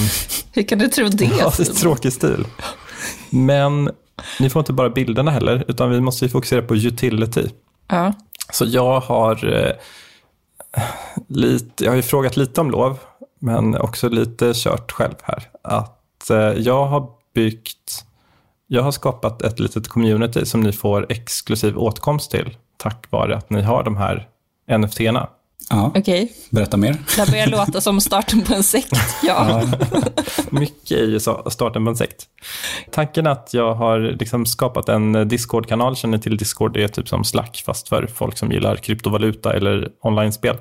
Hur 0.53 0.63
kan 0.63 0.79
du 0.79 0.89
tro 0.89 1.09
det? 1.09 1.25
Ja, 1.25 1.53
det 1.57 1.69
är 1.69 1.73
tråkig 1.73 2.13
stil. 2.13 2.47
Men 3.31 3.91
ni 4.41 4.51
får 4.51 4.61
inte 4.61 4.73
bara 4.73 4.91
bilderna 4.91 5.31
heller, 5.31 5.65
utan 5.69 5.91
vi 5.91 6.01
måste 6.01 6.25
ju 6.25 6.29
fokusera 6.29 6.63
på 6.63 6.77
utility. 6.77 7.49
Ja. 7.89 8.13
Så 8.53 8.65
jag 8.69 9.01
har, 9.01 9.63
eh, 9.63 9.73
lite, 11.29 11.85
jag 11.85 11.91
har 11.91 11.97
ju 11.97 12.03
frågat 12.03 12.37
lite 12.37 12.61
om 12.61 12.71
lov, 12.71 12.99
men 13.39 13.77
också 13.77 14.09
lite 14.09 14.53
kört 14.55 14.93
själv 14.93 15.15
här. 15.23 15.49
Att 15.63 16.31
eh, 16.31 16.37
jag 16.39 16.87
har 16.87 17.09
byggt, 17.35 18.05
jag 18.67 18.83
har 18.83 18.93
skapat 18.93 19.43
ett 19.43 19.61
litet 19.61 19.89
community 19.89 20.47
som 20.47 20.61
ni 20.61 20.73
får 20.73 21.07
exklusiv 21.09 21.79
åtkomst 21.79 22.31
till 22.31 22.57
tack 22.85 23.07
vare 23.11 23.37
att 23.37 23.51
ni 23.51 23.63
har 23.63 23.83
de 23.85 23.97
här 23.97 24.27
NFT-erna. 24.71 25.29
Ja, 25.71 25.93
Okej. 25.95 26.33
berätta 26.51 26.77
mer. 26.77 26.97
Det 27.17 27.31
börjar 27.31 27.47
låta 27.47 27.81
som 27.81 28.01
starten 28.01 28.43
på 28.43 28.55
en 28.55 28.63
sekt. 28.63 28.93
Ja. 29.23 29.63
Mycket 30.51 30.99
är 30.99 31.05
ju 31.05 31.21
så- 31.21 31.51
starten 31.51 31.85
på 31.85 31.91
en 31.91 31.97
sekt. 31.97 32.25
Tanken 32.93 33.27
att 33.27 33.55
jag 33.55 33.75
har 33.75 33.99
liksom 34.01 34.47
skapat 34.47 34.89
en 34.89 35.29
Discord-kanal, 35.29 35.97
känner 35.97 36.19
till 36.19 36.37
Discord, 36.37 36.73
det 36.73 36.85
är 36.85 36.89
typ 36.89 37.09
som 37.09 37.25
Slack 37.25 37.63
fast 37.67 37.89
för 37.89 38.07
folk 38.07 38.39
som 38.39 38.53
gillar 38.53 38.77
kryptovaluta 38.77 39.53
eller 39.53 39.89
online-spel. 40.03 40.57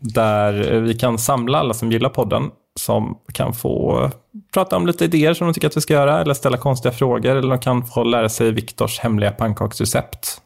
Där 0.00 0.80
vi 0.80 0.94
kan 0.98 1.18
samla 1.18 1.58
alla 1.58 1.74
som 1.74 1.92
gillar 1.92 2.08
podden 2.10 2.50
som 2.80 3.18
kan 3.32 3.54
få 3.54 4.10
prata 4.54 4.76
om 4.76 4.86
lite 4.86 5.04
idéer 5.04 5.34
som 5.34 5.46
de 5.46 5.54
tycker 5.54 5.66
att 5.68 5.76
vi 5.76 5.80
ska 5.80 5.94
göra 5.94 6.20
eller 6.20 6.34
ställa 6.34 6.56
konstiga 6.56 6.92
frågor 6.92 7.30
eller 7.36 7.48
de 7.50 7.58
kan 7.58 7.86
få 7.86 8.04
lära 8.04 8.28
sig 8.28 8.50
Viktors 8.50 8.98
hemliga 8.98 9.30
pannkaksrecept. 9.30 10.38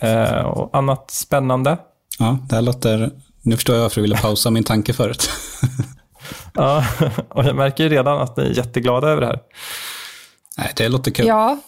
Eh, 0.00 0.40
och 0.40 0.76
annat 0.78 1.10
spännande. 1.10 1.78
Ja, 2.18 2.38
det 2.48 2.54
här 2.54 2.62
låter... 2.62 3.10
Nu 3.42 3.56
förstår 3.56 3.76
jag 3.76 3.82
varför 3.82 3.96
du 3.96 4.02
ville 4.02 4.16
pausa 4.16 4.50
min 4.50 4.64
tanke 4.64 4.92
förut. 4.92 5.30
Ja, 6.54 6.84
och 7.28 7.44
jag 7.44 7.56
märker 7.56 7.84
ju 7.84 7.90
redan 7.90 8.20
att 8.20 8.36
ni 8.36 8.42
är 8.42 8.56
jätteglada 8.56 9.08
över 9.08 9.20
det 9.20 9.26
här. 9.26 9.38
Nej, 10.58 10.72
det 10.76 10.88
låter 10.88 11.10
kul. 11.10 11.26
Ja, 11.26 11.58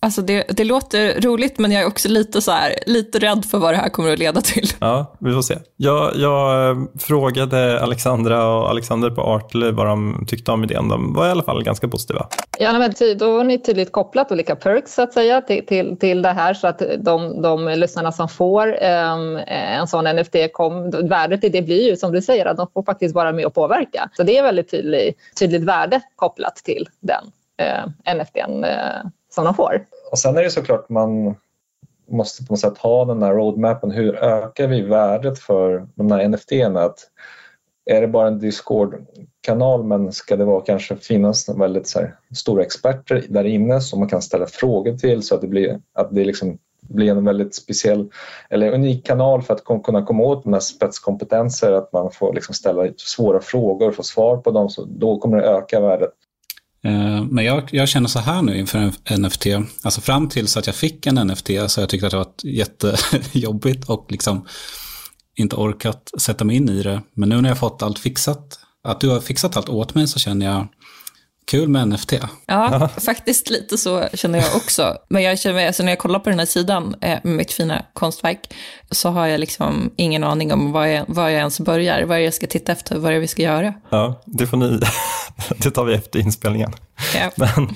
alltså 0.00 0.22
det, 0.22 0.44
det 0.48 0.64
låter 0.64 1.20
roligt 1.20 1.58
men 1.58 1.72
jag 1.72 1.82
är 1.82 1.86
också 1.86 2.08
lite, 2.08 2.40
så 2.40 2.50
här, 2.52 2.74
lite 2.86 3.18
rädd 3.18 3.44
för 3.44 3.58
vad 3.58 3.72
det 3.72 3.76
här 3.76 3.88
kommer 3.88 4.12
att 4.12 4.18
leda 4.18 4.40
till. 4.40 4.68
Ja, 4.80 5.16
vi 5.20 5.32
får 5.32 5.42
se. 5.42 5.58
Jag, 5.76 6.16
jag 6.16 6.70
eh, 6.70 6.76
frågade 6.98 7.82
Alexandra 7.82 8.46
och 8.46 8.70
Alexander 8.70 9.10
på 9.10 9.22
Artly 9.22 9.70
vad 9.70 9.86
de 9.86 10.24
tyckte 10.28 10.52
om 10.52 10.64
idén. 10.64 10.88
De 10.88 11.12
var 11.14 11.26
i 11.26 11.30
alla 11.30 11.42
fall 11.42 11.64
ganska 11.64 11.88
positiva. 11.88 12.26
Ja, 12.58 12.78
men 12.78 12.94
ty- 12.94 13.14
då 13.14 13.36
har 13.36 13.44
ni 13.44 13.58
tydligt 13.58 13.92
kopplat 13.92 14.32
olika 14.32 14.56
perks 14.56 14.94
så 14.94 15.02
att 15.02 15.12
säga 15.12 15.40
till, 15.40 15.66
till, 15.66 15.96
till 15.98 16.22
det 16.22 16.32
här 16.32 16.54
så 16.54 16.66
att 16.66 16.82
de, 16.98 17.42
de 17.42 17.68
lyssnarna 17.68 18.12
som 18.12 18.28
får 18.28 18.76
ehm, 18.82 19.36
en 19.46 19.86
sån 19.86 20.04
NFT, 20.04 20.34
kom, 20.52 20.90
värdet 20.90 21.44
i 21.44 21.48
det 21.48 21.62
blir 21.62 21.90
ju 21.90 21.96
som 21.96 22.12
du 22.12 22.22
säger 22.22 22.46
att 22.46 22.56
de 22.56 22.66
får 22.74 22.82
faktiskt 22.82 23.14
vara 23.14 23.32
med 23.32 23.46
och 23.46 23.54
påverka. 23.54 24.10
Så 24.12 24.22
det 24.22 24.38
är 24.38 24.42
väldigt 24.42 24.70
tydlig, 24.70 25.14
tydligt 25.38 25.62
värde 25.64 26.00
kopplat 26.16 26.56
till 26.56 26.88
den 27.00 27.24
eh, 27.58 28.14
NFTn 28.14 28.64
eh, 28.64 29.10
som 29.30 29.44
de 29.44 29.54
får. 29.54 29.84
Och 30.10 30.18
sen 30.18 30.36
är 30.36 30.42
det 30.42 30.50
såklart 30.50 30.88
man 30.88 31.34
måste 32.08 32.44
på 32.44 32.52
något 32.52 32.60
sätt 32.60 32.78
ha 32.78 33.04
den 33.04 33.22
här 33.22 33.34
roadmappen. 33.34 33.90
Hur 33.90 34.16
ökar 34.16 34.68
vi 34.68 34.82
värdet 34.82 35.38
för 35.38 35.86
de 35.94 36.10
här 36.12 36.28
NFT-erna? 36.28 36.80
Att 36.80 36.98
Är 37.84 38.00
det 38.00 38.08
bara 38.08 38.28
en 38.28 38.38
Discord-kanal 38.38 39.84
men 39.84 40.12
ska 40.12 40.36
det 40.36 40.44
vara 40.44 40.60
kanske 40.60 40.96
finnas 40.96 41.48
väldigt 41.48 41.88
så 41.88 41.98
här, 41.98 42.16
stora 42.36 42.62
experter 42.62 43.24
där 43.28 43.44
inne 43.44 43.80
som 43.80 43.98
man 43.98 44.08
kan 44.08 44.22
ställa 44.22 44.46
frågor 44.46 44.96
till 44.96 45.22
så 45.22 45.34
att 45.34 45.40
det 45.40 45.46
blir, 45.46 45.80
att 45.92 46.14
det 46.14 46.24
liksom 46.24 46.58
blir 46.82 47.10
en 47.10 47.24
väldigt 47.24 47.54
speciell 47.54 48.10
eller 48.50 48.72
unik 48.72 49.06
kanal 49.06 49.42
för 49.42 49.54
att 49.54 49.84
kunna 49.84 50.06
komma 50.06 50.22
åt 50.22 50.44
de 50.44 50.52
här 50.52 50.60
spetskompetenser, 50.60 51.72
att 51.72 51.92
man 51.92 52.10
får 52.10 52.34
liksom 52.34 52.54
ställa 52.54 52.88
svåra 52.96 53.40
frågor 53.40 53.88
och 53.88 53.94
få 53.94 54.02
svar 54.02 54.36
på 54.36 54.50
dem, 54.50 54.68
så 54.68 54.84
då 54.84 55.18
kommer 55.18 55.36
det 55.36 55.48
öka 55.48 55.80
värdet. 55.80 56.12
Eh, 56.84 57.24
men 57.24 57.44
jag, 57.44 57.68
jag 57.72 57.88
känner 57.88 58.08
så 58.08 58.18
här 58.18 58.42
nu 58.42 58.58
inför 58.58 58.92
en 59.04 59.22
NFT. 59.22 59.46
Alltså 59.82 60.00
fram 60.00 60.28
tills 60.28 60.56
att 60.56 60.66
jag 60.66 60.76
fick 60.76 61.06
en 61.06 61.14
NFT 61.14 61.46
så 61.46 61.52
har 61.52 61.82
jag 61.82 61.88
tyckt 61.88 62.04
att 62.04 62.10
det 62.10 62.16
har 62.16 62.24
varit 62.24 62.44
jättejobbigt 62.44 63.88
och 63.88 64.06
liksom 64.08 64.46
inte 65.36 65.56
orkat 65.56 66.10
sätta 66.18 66.44
mig 66.44 66.56
in 66.56 66.68
i 66.68 66.82
det. 66.82 67.02
Men 67.14 67.28
nu 67.28 67.40
när 67.40 67.48
jag 67.48 67.58
fått 67.58 67.82
allt 67.82 67.98
fixat, 67.98 68.58
att 68.84 69.00
du 69.00 69.08
har 69.08 69.20
fixat 69.20 69.56
allt 69.56 69.68
åt 69.68 69.94
mig 69.94 70.08
så 70.08 70.18
känner 70.18 70.46
jag 70.46 70.68
kul 71.46 71.68
med 71.68 71.88
NFT. 71.88 72.12
Ja, 72.46 72.88
faktiskt 73.00 73.50
lite 73.50 73.78
så 73.78 74.08
känner 74.14 74.38
jag 74.38 74.56
också. 74.56 74.96
Men 75.08 75.22
jag 75.22 75.38
känner 75.38 75.54
mig, 75.54 75.66
alltså 75.66 75.82
när 75.82 75.92
jag 75.92 75.98
kollar 75.98 76.18
på 76.18 76.30
den 76.30 76.38
här 76.38 76.46
sidan 76.46 76.94
eh, 77.00 77.18
med 77.22 77.36
mitt 77.36 77.52
fina 77.52 77.84
konstverk 77.92 78.54
så 78.90 79.08
har 79.08 79.26
jag 79.26 79.40
liksom 79.40 79.90
ingen 79.96 80.24
aning 80.24 80.52
om 80.52 80.72
var 80.72 80.86
jag, 80.86 81.04
var 81.08 81.28
jag 81.28 81.38
ens 81.38 81.60
börjar, 81.60 82.02
vad 82.02 82.22
jag 82.22 82.34
ska 82.34 82.46
titta 82.46 82.72
efter, 82.72 82.98
vad 82.98 83.14
vi 83.14 83.28
ska 83.28 83.42
göra. 83.42 83.74
Ja, 83.88 84.22
det 84.26 84.46
får 84.46 84.56
ni, 84.56 84.80
det 85.56 85.70
tar 85.70 85.84
vi 85.84 85.94
efter 85.94 86.18
inspelningen. 86.18 86.72
Ja. 87.14 87.30
Men 87.36 87.74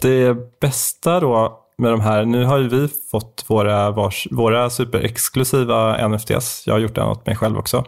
det 0.00 0.36
bästa 0.60 1.20
då 1.20 1.60
med 1.78 1.90
de 1.90 2.00
här, 2.00 2.24
nu 2.24 2.44
har 2.44 2.58
ju 2.58 2.68
vi 2.68 2.88
fått 3.10 3.44
våra, 3.46 3.90
vars, 3.90 4.28
våra 4.30 4.70
superexklusiva 4.70 6.08
NFTs. 6.08 6.66
Jag 6.66 6.74
har 6.74 6.78
gjort 6.78 6.98
en 6.98 7.04
åt 7.04 7.26
mig 7.26 7.36
själv 7.36 7.58
också. 7.58 7.84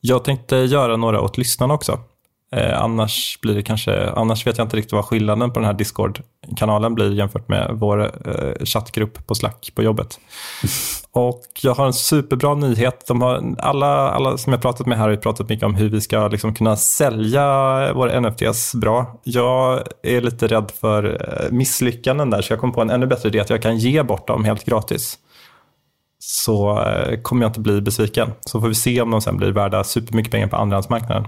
Jag 0.00 0.24
tänkte 0.24 0.56
göra 0.56 0.96
några 0.96 1.20
åt 1.20 1.38
lyssnarna 1.38 1.74
också. 1.74 1.98
Eh, 2.56 2.82
annars 2.82 3.38
blir 3.40 3.54
det 3.54 3.62
kanske, 3.62 4.10
annars 4.10 4.46
vet 4.46 4.58
jag 4.58 4.64
inte 4.64 4.76
riktigt 4.76 4.92
vad 4.92 5.04
skillnaden 5.04 5.50
på 5.52 5.60
den 5.60 5.66
här 5.66 5.74
Discord-kanalen 5.74 6.94
blir 6.94 7.12
jämfört 7.12 7.48
med 7.48 7.70
vår 7.72 8.02
eh, 8.02 8.64
chattgrupp 8.64 9.26
på 9.26 9.34
Slack 9.34 9.72
på 9.74 9.82
jobbet. 9.82 10.20
Och 11.12 11.42
jag 11.62 11.74
har 11.74 11.86
en 11.86 11.92
superbra 11.92 12.54
nyhet. 12.54 13.04
De 13.06 13.22
har, 13.22 13.54
alla, 13.58 14.10
alla 14.10 14.38
som 14.38 14.52
jag 14.52 14.62
pratat 14.62 14.86
med 14.86 14.98
här 14.98 15.04
har 15.04 15.10
ju 15.10 15.16
pratat 15.16 15.48
mycket 15.48 15.64
om 15.64 15.74
hur 15.74 15.88
vi 15.88 16.00
ska 16.00 16.28
liksom 16.28 16.54
kunna 16.54 16.76
sälja 16.76 17.44
våra 17.92 18.20
NFTs 18.20 18.74
bra. 18.74 19.20
Jag 19.24 19.82
är 20.02 20.20
lite 20.20 20.46
rädd 20.46 20.72
för 20.80 21.04
eh, 21.04 21.50
misslyckanden 21.50 22.30
där, 22.30 22.42
så 22.42 22.52
jag 22.52 22.60
kom 22.60 22.72
på 22.72 22.80
en 22.80 22.90
ännu 22.90 23.06
bättre 23.06 23.28
idé 23.28 23.40
att 23.40 23.50
jag 23.50 23.62
kan 23.62 23.78
ge 23.78 24.02
bort 24.02 24.26
dem 24.26 24.44
helt 24.44 24.64
gratis. 24.64 25.18
Så 26.18 26.82
eh, 26.82 27.20
kommer 27.20 27.42
jag 27.42 27.48
inte 27.48 27.60
bli 27.60 27.80
besviken. 27.80 28.32
Så 28.40 28.60
får 28.60 28.68
vi 28.68 28.74
se 28.74 29.00
om 29.00 29.10
de 29.10 29.20
sen 29.20 29.36
blir 29.36 29.52
värda 29.52 29.84
supermycket 29.84 30.32
pengar 30.32 30.46
på 30.46 30.56
andrahandsmarknaden. 30.56 31.24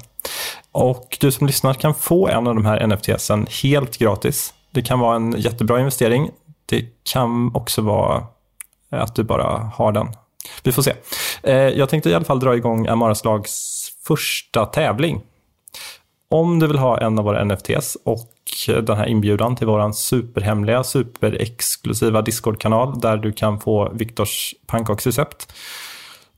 Och 0.76 1.18
du 1.20 1.32
som 1.32 1.46
lyssnar 1.46 1.74
kan 1.74 1.94
få 1.94 2.28
en 2.28 2.46
av 2.46 2.54
de 2.54 2.66
här 2.66 2.86
NFTsen 2.86 3.46
helt 3.62 3.98
gratis. 3.98 4.54
Det 4.70 4.82
kan 4.82 4.98
vara 4.98 5.16
en 5.16 5.32
jättebra 5.32 5.78
investering. 5.78 6.30
Det 6.66 6.84
kan 7.12 7.54
också 7.54 7.82
vara 7.82 8.24
att 8.90 9.14
du 9.14 9.24
bara 9.24 9.70
har 9.74 9.92
den. 9.92 10.08
Vi 10.62 10.72
får 10.72 10.82
se. 10.82 10.92
Eh, 11.42 11.54
jag 11.54 11.88
tänkte 11.88 12.10
i 12.10 12.14
alla 12.14 12.24
fall 12.24 12.40
dra 12.40 12.56
igång 12.56 12.86
Amaras 12.86 13.24
lags 13.24 13.88
första 14.06 14.66
tävling. 14.66 15.20
Om 16.30 16.58
du 16.58 16.66
vill 16.66 16.78
ha 16.78 17.00
en 17.00 17.18
av 17.18 17.24
våra 17.24 17.44
NFTs 17.44 17.96
och 18.04 18.32
den 18.66 18.96
här 18.96 19.06
inbjudan 19.06 19.56
till 19.56 19.66
vår 19.66 19.92
superhemliga, 19.92 20.84
superexklusiva 20.84 22.22
Discord-kanal 22.22 23.00
där 23.00 23.16
du 23.16 23.32
kan 23.32 23.60
få 23.60 23.90
Viktors 23.92 24.54
pannkaksrecept. 24.66 25.52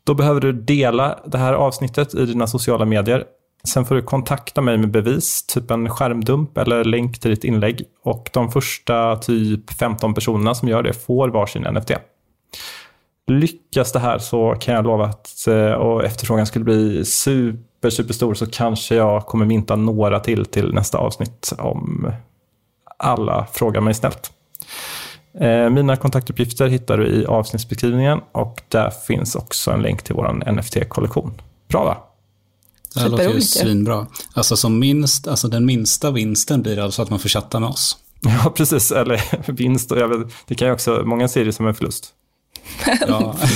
Då 0.05 0.15
behöver 0.15 0.41
du 0.41 0.53
dela 0.53 1.19
det 1.25 1.39
här 1.39 1.53
avsnittet 1.53 2.15
i 2.15 2.27
dina 2.27 2.47
sociala 2.47 2.85
medier. 2.85 3.25
Sen 3.65 3.85
får 3.85 3.95
du 3.95 4.03
kontakta 4.03 4.61
mig 4.61 4.79
med 4.79 4.91
bevis, 4.91 5.47
typ 5.47 5.71
en 5.71 5.91
skärmdump 5.91 6.59
eller 6.59 6.85
länk 6.85 7.21
till 7.21 7.31
ditt 7.31 7.45
inlägg. 7.45 7.85
Och 8.05 8.31
de 8.33 8.51
första 8.51 9.17
typ 9.17 9.71
15 9.73 10.15
personerna 10.15 10.55
som 10.55 10.69
gör 10.69 10.83
det 10.83 10.93
får 10.93 11.29
varsin 11.29 11.63
NFT. 11.63 11.91
Lyckas 13.27 13.93
det 13.93 13.99
här 13.99 14.19
så 14.19 14.55
kan 14.61 14.75
jag 14.75 14.85
lova 14.85 15.05
att 15.05 15.47
eh, 15.47 15.73
och 15.73 16.05
efterfrågan 16.05 16.47
skulle 16.47 16.65
bli 16.65 17.05
super, 17.05 17.91
super 17.91 18.15
stor 18.15 18.35
så 18.35 18.47
kanske 18.47 18.95
jag 18.95 19.27
kommer 19.27 19.47
minta 19.47 19.77
några 19.77 20.21
till 20.21 20.47
till 20.47 20.75
nästa 20.75 20.99
avsnitt 20.99 21.53
om 21.59 22.13
alla 22.99 23.47
frågar 23.53 23.81
mig 23.81 23.95
snällt. 23.95 24.33
Eh, 25.41 25.71
mina 25.71 25.97
kontaktuppgifter 25.97 26.67
hittar 26.67 26.99
du 26.99 27.07
i 27.07 27.27
avsnittsbeskrivningen 27.27 28.21
och 28.33 28.63
där 28.69 28.91
finns 28.91 29.35
också 29.35 29.71
en 29.71 29.83
länk 29.83 30.03
till 30.03 30.15
vår 30.15 30.53
NFT-kollektion. 30.53 31.33
Bra 31.69 31.85
va? 31.85 32.08
Det 32.95 33.09
låter 33.09 33.35
ju 33.35 33.41
svinbra. 33.41 34.07
Alltså 34.33 34.57
som 34.57 34.79
minst, 34.79 35.29
alltså 35.29 35.49
den 35.49 35.67
minsta 35.67 36.11
vinsten 36.11 36.63
blir 36.63 36.79
alltså 36.79 37.03
att 37.03 37.11
man 37.11 37.19
får 37.19 37.29
chatta 37.29 37.61
med 37.61 37.69
oss. 37.69 37.97
Ja, 38.45 38.51
precis. 38.57 38.91
Eller 38.93 39.23
vinst. 39.53 39.93
Och 39.93 39.99
jag 39.99 40.09
vet, 40.09 40.29
det 40.47 40.55
kan 40.55 40.69
ju 40.69 40.75
också, 40.75 41.03
många 41.05 41.29
ser 41.29 41.45
det 41.45 41.53
som 41.53 41.67
en 41.67 41.75
förlust. 41.75 42.09
Ja. 43.09 43.37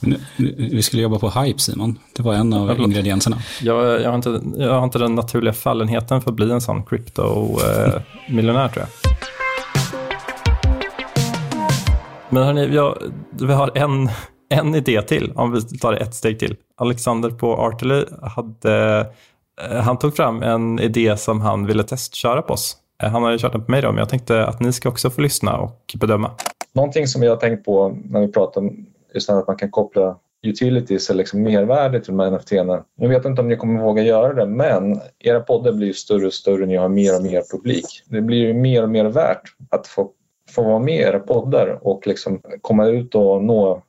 Nu- 0.00 0.20
nu- 0.36 0.68
Vi 0.72 0.82
skulle 0.82 1.02
jobba 1.02 1.18
på 1.18 1.30
hype 1.30 1.58
Simon. 1.58 1.98
Det 2.16 2.22
var 2.22 2.34
en 2.34 2.52
av 2.52 2.80
ingredienserna. 2.80 3.42
Jag, 3.62 4.02
jag, 4.02 4.08
har 4.08 4.14
inte, 4.16 4.40
jag 4.56 4.72
har 4.74 4.84
inte 4.84 4.98
den 4.98 5.14
naturliga 5.14 5.52
fallenheten 5.54 6.22
för 6.22 6.30
att 6.30 6.36
bli 6.36 6.50
en 6.50 6.60
sån 6.60 6.82
crypto-miljonär 6.84 8.68
tror 8.68 8.86
jag. 8.86 9.12
Men 12.30 12.42
hörni, 12.44 12.74
jag, 12.74 12.98
vi 13.40 13.52
har 13.52 13.70
en, 13.78 14.10
en 14.50 14.74
idé 14.74 15.02
till, 15.02 15.32
om 15.34 15.52
vi 15.52 15.62
tar 15.78 15.92
det 15.92 15.98
ett 15.98 16.14
steg 16.14 16.38
till. 16.38 16.56
Alexander 16.78 17.30
på 17.30 17.56
Artely 17.56 18.04
hade, 18.22 19.00
eh, 19.70 19.80
han 19.80 19.98
tog 19.98 20.16
fram 20.16 20.42
en 20.42 20.80
idé 20.80 21.16
som 21.16 21.40
han 21.40 21.66
ville 21.66 21.82
testköra 21.82 22.42
på 22.42 22.52
oss. 22.54 22.76
Eh, 23.02 23.10
han 23.10 23.22
har 23.22 23.30
ju 23.30 23.38
kört 23.38 23.52
den 23.52 23.64
på 23.64 23.70
mig 23.70 23.82
då, 23.82 23.88
men 23.88 23.98
jag 23.98 24.08
tänkte 24.08 24.46
att 24.46 24.60
ni 24.60 24.72
ska 24.72 24.88
också 24.88 25.10
få 25.10 25.20
lyssna 25.20 25.56
och 25.56 25.94
bedöma. 26.00 26.30
Någonting 26.72 27.06
som 27.06 27.22
jag 27.22 27.32
har 27.32 27.36
tänkt 27.36 27.64
på 27.64 27.96
när 28.04 28.20
vi 28.20 28.32
pratar 28.32 28.60
om 28.60 28.86
just 29.14 29.30
att 29.30 29.46
man 29.46 29.56
kan 29.56 29.70
koppla 29.70 30.16
utilities 30.42 31.10
eller 31.10 31.18
liksom 31.18 31.42
mervärde 31.42 32.00
till 32.00 32.16
de 32.16 32.20
här 32.20 32.30
NFT-erna. 32.30 32.84
jag 32.96 33.08
vet 33.08 33.24
inte 33.24 33.42
om 33.42 33.48
ni 33.48 33.56
kommer 33.56 33.82
våga 33.82 34.02
göra 34.02 34.34
det, 34.34 34.46
men 34.46 35.00
era 35.18 35.40
poddar 35.40 35.72
blir 35.72 35.86
ju 35.86 35.94
större 35.94 36.26
och 36.26 36.32
större. 36.32 36.58
när 36.58 36.66
Ni 36.66 36.76
har 36.76 36.88
mer 36.88 37.16
och 37.16 37.22
mer 37.22 37.42
publik. 37.52 37.86
Det 38.06 38.20
blir 38.20 38.38
ju 38.38 38.54
mer 38.54 38.82
och 38.82 38.90
mer 38.90 39.04
värt 39.04 39.42
att 39.70 39.86
få, 39.86 40.10
få 40.50 40.62
vara 40.62 40.78
med 40.78 40.94
i 40.94 41.02
era 41.02 41.18
poddar 41.18 41.78
och 41.82 42.06
liksom 42.06 42.40
komma 42.60 42.86
ut 42.86 43.14
och 43.14 43.44
nå 43.44 43.82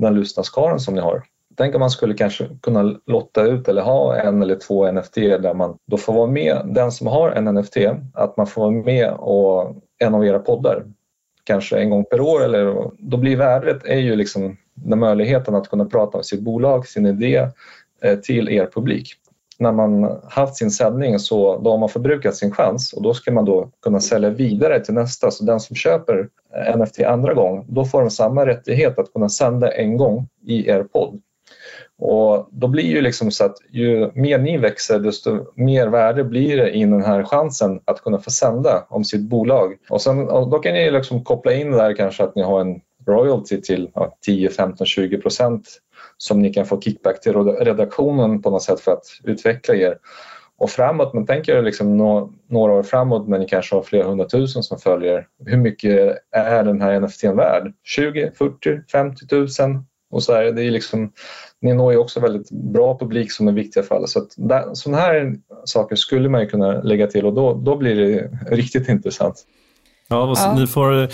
den 0.00 0.20
lyssnarskaran 0.20 0.80
som 0.80 0.94
ni 0.94 1.00
har. 1.00 1.22
Tänk 1.62 1.74
om 1.74 1.80
man 1.80 1.90
skulle 1.90 2.14
kanske 2.14 2.48
kunna 2.62 2.82
lotta 3.06 3.42
ut 3.42 3.68
eller 3.68 3.82
ha 3.82 4.16
en 4.16 4.42
eller 4.42 4.56
två 4.56 4.92
NFT 4.92 5.14
där 5.14 5.54
man 5.54 5.76
då 5.86 5.96
får 5.96 6.12
vara 6.12 6.26
med, 6.26 6.62
den 6.64 6.92
som 6.92 7.06
har 7.06 7.30
en 7.30 7.44
NFT, 7.54 7.76
att 8.14 8.36
man 8.36 8.46
får 8.46 8.62
vara 8.62 8.70
med 8.70 9.12
och 9.12 9.76
en 9.98 10.14
av 10.14 10.26
era 10.26 10.38
poddar 10.38 10.84
kanske 11.44 11.78
en 11.78 11.90
gång 11.90 12.04
per 12.04 12.20
år 12.20 12.44
eller 12.44 12.90
då 12.98 13.16
blir 13.16 13.36
värdet 13.36 13.84
är 13.84 13.98
ju 13.98 14.16
liksom 14.16 14.56
den 14.74 14.98
möjligheten 14.98 15.54
att 15.54 15.68
kunna 15.68 15.84
prata 15.84 16.18
om 16.18 16.24
sitt 16.24 16.40
bolag, 16.40 16.86
sin 16.86 17.06
idé 17.06 17.48
eh, 18.02 18.18
till 18.18 18.48
er 18.48 18.66
publik. 18.74 19.14
När 19.58 19.72
man 19.72 20.20
haft 20.28 20.56
sin 20.56 20.70
sändning 20.70 21.18
så 21.18 21.58
då 21.58 21.70
har 21.70 21.78
man 21.78 21.88
förbrukat 21.88 22.36
sin 22.36 22.50
chans 22.50 22.92
och 22.92 23.02
då 23.02 23.14
ska 23.14 23.32
man 23.32 23.44
då 23.44 23.70
kunna 23.82 24.00
sälja 24.00 24.30
vidare 24.30 24.80
till 24.80 24.94
nästa. 24.94 25.30
Så 25.30 25.44
den 25.44 25.60
som 25.60 25.76
köper 25.76 26.28
eh, 26.56 26.76
NFT 26.76 27.00
andra 27.00 27.34
gång, 27.34 27.66
då 27.68 27.84
får 27.84 28.00
de 28.00 28.10
samma 28.10 28.46
rättighet 28.46 28.98
att 28.98 29.12
kunna 29.12 29.28
sända 29.28 29.72
en 29.72 29.96
gång 29.96 30.28
i 30.46 30.68
er 30.68 30.82
podd. 30.82 31.20
Och 32.04 32.48
då 32.50 32.68
blir 32.68 32.84
ju 32.84 33.00
liksom 33.00 33.30
så 33.30 33.44
att 33.44 33.56
ju 33.70 34.10
mer 34.14 34.38
ni 34.38 34.58
växer 34.58 34.98
desto 34.98 35.46
mer 35.54 35.86
värde 35.86 36.24
blir 36.24 36.56
det 36.56 36.70
i 36.70 36.80
den 36.80 37.04
här 37.04 37.24
chansen 37.24 37.80
att 37.84 38.00
kunna 38.00 38.18
få 38.18 38.30
sända 38.30 38.86
om 38.88 39.04
sitt 39.04 39.20
bolag. 39.20 39.76
Och, 39.90 40.02
sen, 40.02 40.28
och 40.28 40.50
då 40.50 40.58
kan 40.58 40.74
ni 40.74 40.90
liksom 40.90 41.24
koppla 41.24 41.52
in 41.52 41.70
där 41.70 41.96
kanske 41.96 42.24
att 42.24 42.36
ni 42.36 42.42
har 42.42 42.60
en 42.60 42.80
royalty 43.06 43.60
till 43.60 43.90
ja, 43.94 44.16
10, 44.26 44.50
15, 44.50 44.86
20 44.86 45.18
procent 45.18 45.68
som 46.16 46.42
ni 46.42 46.52
kan 46.52 46.66
få 46.66 46.80
kickback 46.80 47.20
till 47.20 47.32
redaktionen 47.34 48.42
på 48.42 48.50
något 48.50 48.62
sätt 48.62 48.80
för 48.80 48.92
att 48.92 49.04
utveckla 49.24 49.74
er. 49.74 49.98
Och 50.58 50.70
framåt, 50.70 51.14
man 51.14 51.26
tänker 51.26 51.62
liksom 51.62 51.96
några 52.48 52.72
år 52.72 52.82
framåt 52.82 53.28
när 53.28 53.38
ni 53.38 53.46
kanske 53.48 53.74
har 53.74 53.82
flera 53.82 54.08
hundratusen 54.08 54.62
som 54.62 54.78
följer. 54.78 55.26
Hur 55.46 55.56
mycket 55.56 56.18
är 56.30 56.64
den 56.64 56.80
här 56.80 57.00
NFT 57.00 57.24
värd? 57.24 57.72
20, 57.84 58.30
40, 58.38 58.80
50 58.92 59.34
000? 59.34 59.48
Och 60.12 60.22
så 60.22 60.34
här, 60.34 60.44
det 60.44 60.64
är 60.64 60.70
liksom, 60.70 61.12
ni 61.60 61.74
når 61.74 61.92
ju 61.92 61.98
också 61.98 62.20
väldigt 62.20 62.50
bra 62.50 62.98
publik 62.98 63.32
som 63.32 63.48
är 63.48 63.52
viktiga 63.52 63.82
för 63.82 63.94
alla. 63.94 64.06
Så 64.06 64.18
att 64.18 64.28
där, 64.36 64.74
sådana 64.74 65.02
här 65.02 65.34
saker 65.64 65.96
skulle 65.96 66.28
man 66.28 66.40
ju 66.40 66.46
kunna 66.46 66.82
lägga 66.82 67.06
till 67.06 67.26
och 67.26 67.32
då, 67.32 67.54
då 67.54 67.76
blir 67.76 67.96
det 67.96 68.30
riktigt 68.56 68.88
intressant. 68.88 69.34
Ja, 70.08 70.22
och 70.22 70.38
ja. 70.38 70.54
ni 70.54 70.66
får 70.66 71.08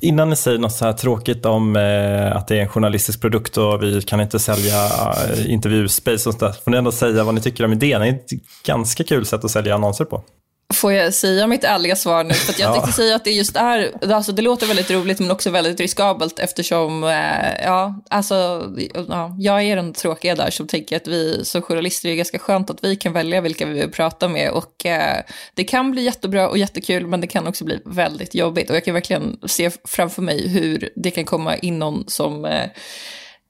Innan 0.00 0.30
ni 0.30 0.36
säger 0.36 0.58
något 0.58 0.72
så 0.72 0.84
här 0.84 0.92
tråkigt 0.92 1.46
om 1.46 1.76
eh, 1.76 2.36
att 2.36 2.48
det 2.48 2.56
är 2.56 2.62
en 2.62 2.68
journalistisk 2.68 3.20
produkt 3.20 3.56
och 3.56 3.82
vi 3.82 4.02
kan 4.02 4.20
inte 4.20 4.38
sälja 4.38 4.84
eh, 4.84 5.50
intervjuspace 5.50 6.14
och 6.14 6.20
sånt 6.20 6.40
där, 6.40 6.52
får 6.52 6.70
ni 6.70 6.76
ändå 6.76 6.92
säga 6.92 7.24
vad 7.24 7.34
ni 7.34 7.40
tycker 7.40 7.64
om 7.64 7.72
idén. 7.72 8.00
Det 8.00 8.08
är 8.08 8.12
ett 8.12 8.30
ganska 8.66 9.04
kul 9.04 9.26
sätt 9.26 9.44
att 9.44 9.50
sälja 9.50 9.74
annonser 9.74 10.04
på. 10.04 10.22
Får 10.74 10.92
jag 10.92 11.14
säga 11.14 11.46
mitt 11.46 11.64
ärliga 11.64 11.96
svar 11.96 12.24
nu? 12.24 12.34
För 12.34 12.60
jag 12.60 12.68
ja. 12.70 12.72
tänkte 12.72 12.92
säga 12.92 13.16
att 13.16 13.24
det 13.24 13.30
just 13.30 13.56
är, 13.56 14.12
alltså 14.12 14.32
det 14.32 14.42
låter 14.42 14.66
väldigt 14.66 14.90
roligt 14.90 15.20
men 15.20 15.30
också 15.30 15.50
väldigt 15.50 15.80
riskabelt 15.80 16.38
eftersom, 16.38 17.04
eh, 17.04 17.64
ja, 17.64 18.02
alltså, 18.10 18.66
ja, 19.08 19.36
jag 19.38 19.62
är 19.62 19.76
den 19.76 19.92
tråkiga 19.92 20.34
där 20.34 20.50
som 20.50 20.66
tänker 20.66 20.96
att 20.96 21.06
vi 21.06 21.44
som 21.44 21.62
journalister 21.62 22.08
är 22.08 22.14
ganska 22.14 22.38
skönt 22.38 22.70
att 22.70 22.84
vi 22.84 22.96
kan 22.96 23.12
välja 23.12 23.40
vilka 23.40 23.66
vi 23.66 23.80
vill 23.80 23.90
prata 23.90 24.28
med 24.28 24.50
och 24.50 24.86
eh, 24.86 25.22
det 25.54 25.64
kan 25.64 25.90
bli 25.90 26.02
jättebra 26.02 26.48
och 26.48 26.58
jättekul 26.58 27.06
men 27.06 27.20
det 27.20 27.26
kan 27.26 27.46
också 27.46 27.64
bli 27.64 27.80
väldigt 27.84 28.34
jobbigt 28.34 28.70
och 28.70 28.76
jag 28.76 28.84
kan 28.84 28.94
verkligen 28.94 29.38
se 29.46 29.70
framför 29.84 30.22
mig 30.22 30.48
hur 30.48 30.90
det 30.96 31.10
kan 31.10 31.24
komma 31.24 31.56
in 31.56 31.78
någon 31.78 32.04
som 32.08 32.44
eh, 32.44 32.66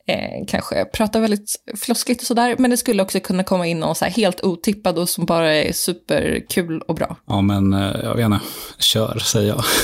eh, 0.09 0.45
kanske 0.49 0.85
pratar 0.85 1.21
väldigt 1.21 1.55
floskigt 1.77 2.21
och 2.21 2.27
sådär. 2.27 2.57
Men 2.59 2.71
det 2.71 2.77
skulle 2.77 3.03
också 3.03 3.21
kunna 3.21 3.45
komma 3.45 3.67
in 3.67 3.81
någon 3.81 3.95
så 3.95 4.05
här 4.05 4.13
helt 4.13 4.41
otippad 4.41 4.99
och 4.99 5.09
som 5.09 5.25
bara 5.25 5.55
är 5.55 5.73
superkul 5.73 6.81
och 6.81 6.95
bra. 6.95 7.17
Ja, 7.27 7.41
men 7.41 7.73
eh, 7.73 7.97
jag 8.03 8.15
vet 8.15 8.25
inte. 8.25 8.41
Kör, 8.79 9.19
säger 9.19 9.49
jag. 9.49 9.65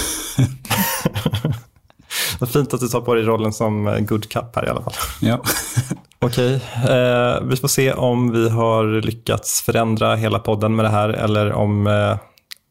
Vad 2.41 2.51
fint 2.51 2.75
att 2.75 2.81
du 2.81 2.89
tar 2.89 3.01
på 3.01 3.15
dig 3.15 3.25
rollen 3.25 3.53
som 3.53 3.87
eh, 3.87 3.99
good 3.99 4.29
cup 4.29 4.57
här 4.57 4.67
i 4.67 4.69
alla 4.69 4.83
fall. 4.83 4.95
Ja. 5.21 5.43
Okej, 6.19 6.55
eh, 6.75 7.43
vi 7.43 7.57
får 7.57 7.69
se 7.69 7.93
om 7.93 8.33
vi 8.33 8.49
har 8.49 9.03
lyckats 9.03 9.63
förändra 9.63 10.17
hela 10.17 10.39
podden 10.39 10.77
med 10.77 10.85
det 10.85 10.89
här 10.89 11.09
eller 11.09 11.53
om 11.53 11.87
eh, 11.87 12.17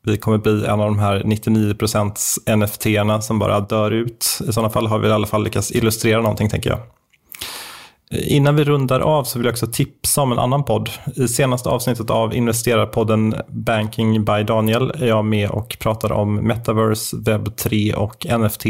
vi 0.05 0.17
kommer 0.17 0.37
bli 0.37 0.65
en 0.65 0.79
av 0.81 0.85
de 0.85 0.99
här 0.99 1.19
99% 1.19 2.55
NFT-erna 2.55 3.21
som 3.21 3.39
bara 3.39 3.59
dör 3.59 3.91
ut. 3.91 4.39
I 4.47 4.53
sådana 4.53 4.69
fall 4.69 4.87
har 4.87 4.99
vi 4.99 5.07
i 5.07 5.11
alla 5.11 5.27
fall 5.27 5.43
lyckats 5.43 5.71
illustrera 5.71 6.21
någonting 6.21 6.49
tänker 6.49 6.69
jag. 6.69 6.79
Innan 8.13 8.55
vi 8.55 8.63
rundar 8.63 8.99
av 8.99 9.23
så 9.23 9.39
vill 9.39 9.45
jag 9.45 9.51
också 9.51 9.67
tipsa 9.67 10.21
om 10.21 10.31
en 10.31 10.39
annan 10.39 10.65
podd. 10.65 10.89
I 11.15 11.27
senaste 11.27 11.69
avsnittet 11.69 12.09
av 12.09 12.35
investerarpodden 12.35 13.35
Banking 13.49 14.25
by 14.25 14.43
Daniel 14.43 14.91
är 14.95 15.07
jag 15.07 15.25
med 15.25 15.49
och 15.49 15.77
pratar 15.79 16.11
om 16.11 16.35
metaverse, 16.35 17.17
webb 17.17 17.55
3 17.55 17.93
och 17.93 18.25
NFT. 18.39 18.65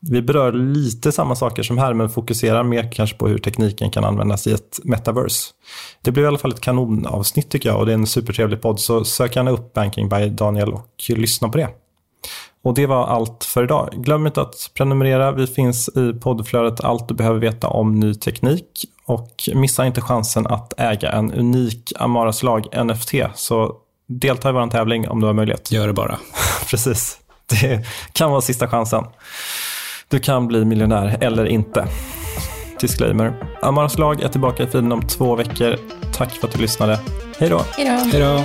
Vi 0.00 0.22
berör 0.22 0.52
lite 0.52 1.12
samma 1.12 1.34
saker 1.34 1.62
som 1.62 1.78
här 1.78 1.94
men 1.94 2.08
fokuserar 2.10 2.62
mer 2.62 2.92
kanske 2.92 3.16
på 3.16 3.28
hur 3.28 3.38
tekniken 3.38 3.90
kan 3.90 4.04
användas 4.04 4.46
i 4.46 4.52
ett 4.52 4.80
metaverse. 4.84 5.50
Det 6.02 6.10
blev 6.10 6.24
i 6.24 6.28
alla 6.28 6.38
fall 6.38 6.52
ett 6.52 6.60
kanonavsnitt 6.60 7.50
tycker 7.50 7.68
jag 7.68 7.78
och 7.78 7.86
det 7.86 7.92
är 7.92 7.94
en 7.94 8.06
supertrevlig 8.06 8.62
podd 8.62 8.80
så 8.80 9.04
sök 9.04 9.36
gärna 9.36 9.50
upp 9.50 9.72
Banking 9.72 10.08
by 10.08 10.28
Daniel 10.28 10.72
och 10.72 10.88
lyssna 11.08 11.48
på 11.48 11.58
det. 11.58 11.68
Och 12.62 12.74
det 12.74 12.86
var 12.86 13.06
allt 13.06 13.44
för 13.44 13.64
idag. 13.64 13.88
Glöm 13.92 14.26
inte 14.26 14.40
att 14.40 14.70
prenumerera. 14.74 15.32
Vi 15.32 15.46
finns 15.46 15.88
i 15.88 16.12
poddflödet 16.12 16.84
Allt 16.84 17.08
du 17.08 17.14
behöver 17.14 17.40
veta 17.40 17.68
om 17.68 18.00
ny 18.00 18.14
teknik. 18.14 18.84
Och 19.04 19.48
missa 19.54 19.86
inte 19.86 20.00
chansen 20.00 20.46
att 20.46 20.72
äga 20.76 21.12
en 21.12 21.32
unik 21.32 21.92
Amaraslag 21.98 22.84
NFT. 22.84 23.14
Så 23.34 23.76
delta 24.06 24.48
i 24.48 24.52
vår 24.52 24.66
tävling 24.66 25.08
om 25.08 25.20
du 25.20 25.26
har 25.26 25.34
möjlighet. 25.34 25.72
Gör 25.72 25.86
det 25.86 25.92
bara. 25.92 26.18
Precis. 26.70 27.18
Det 27.46 27.86
kan 28.12 28.30
vara 28.30 28.40
sista 28.40 28.68
chansen. 28.68 29.04
Du 30.08 30.18
kan 30.18 30.46
bli 30.46 30.64
miljonär 30.64 31.18
eller 31.20 31.46
inte. 31.46 31.88
Disclaimer. 32.80 33.34
Amaraslag 33.62 34.20
är 34.20 34.28
tillbaka 34.28 34.62
i 34.62 34.66
feeden 34.66 34.92
om 34.92 35.02
två 35.02 35.36
veckor. 35.36 35.76
Tack 36.12 36.30
för 36.30 36.48
att 36.48 36.54
du 36.54 36.60
lyssnade. 36.60 37.00
Hej 37.38 37.48
då. 37.48 37.60
Hej 37.76 38.20
då. 38.20 38.44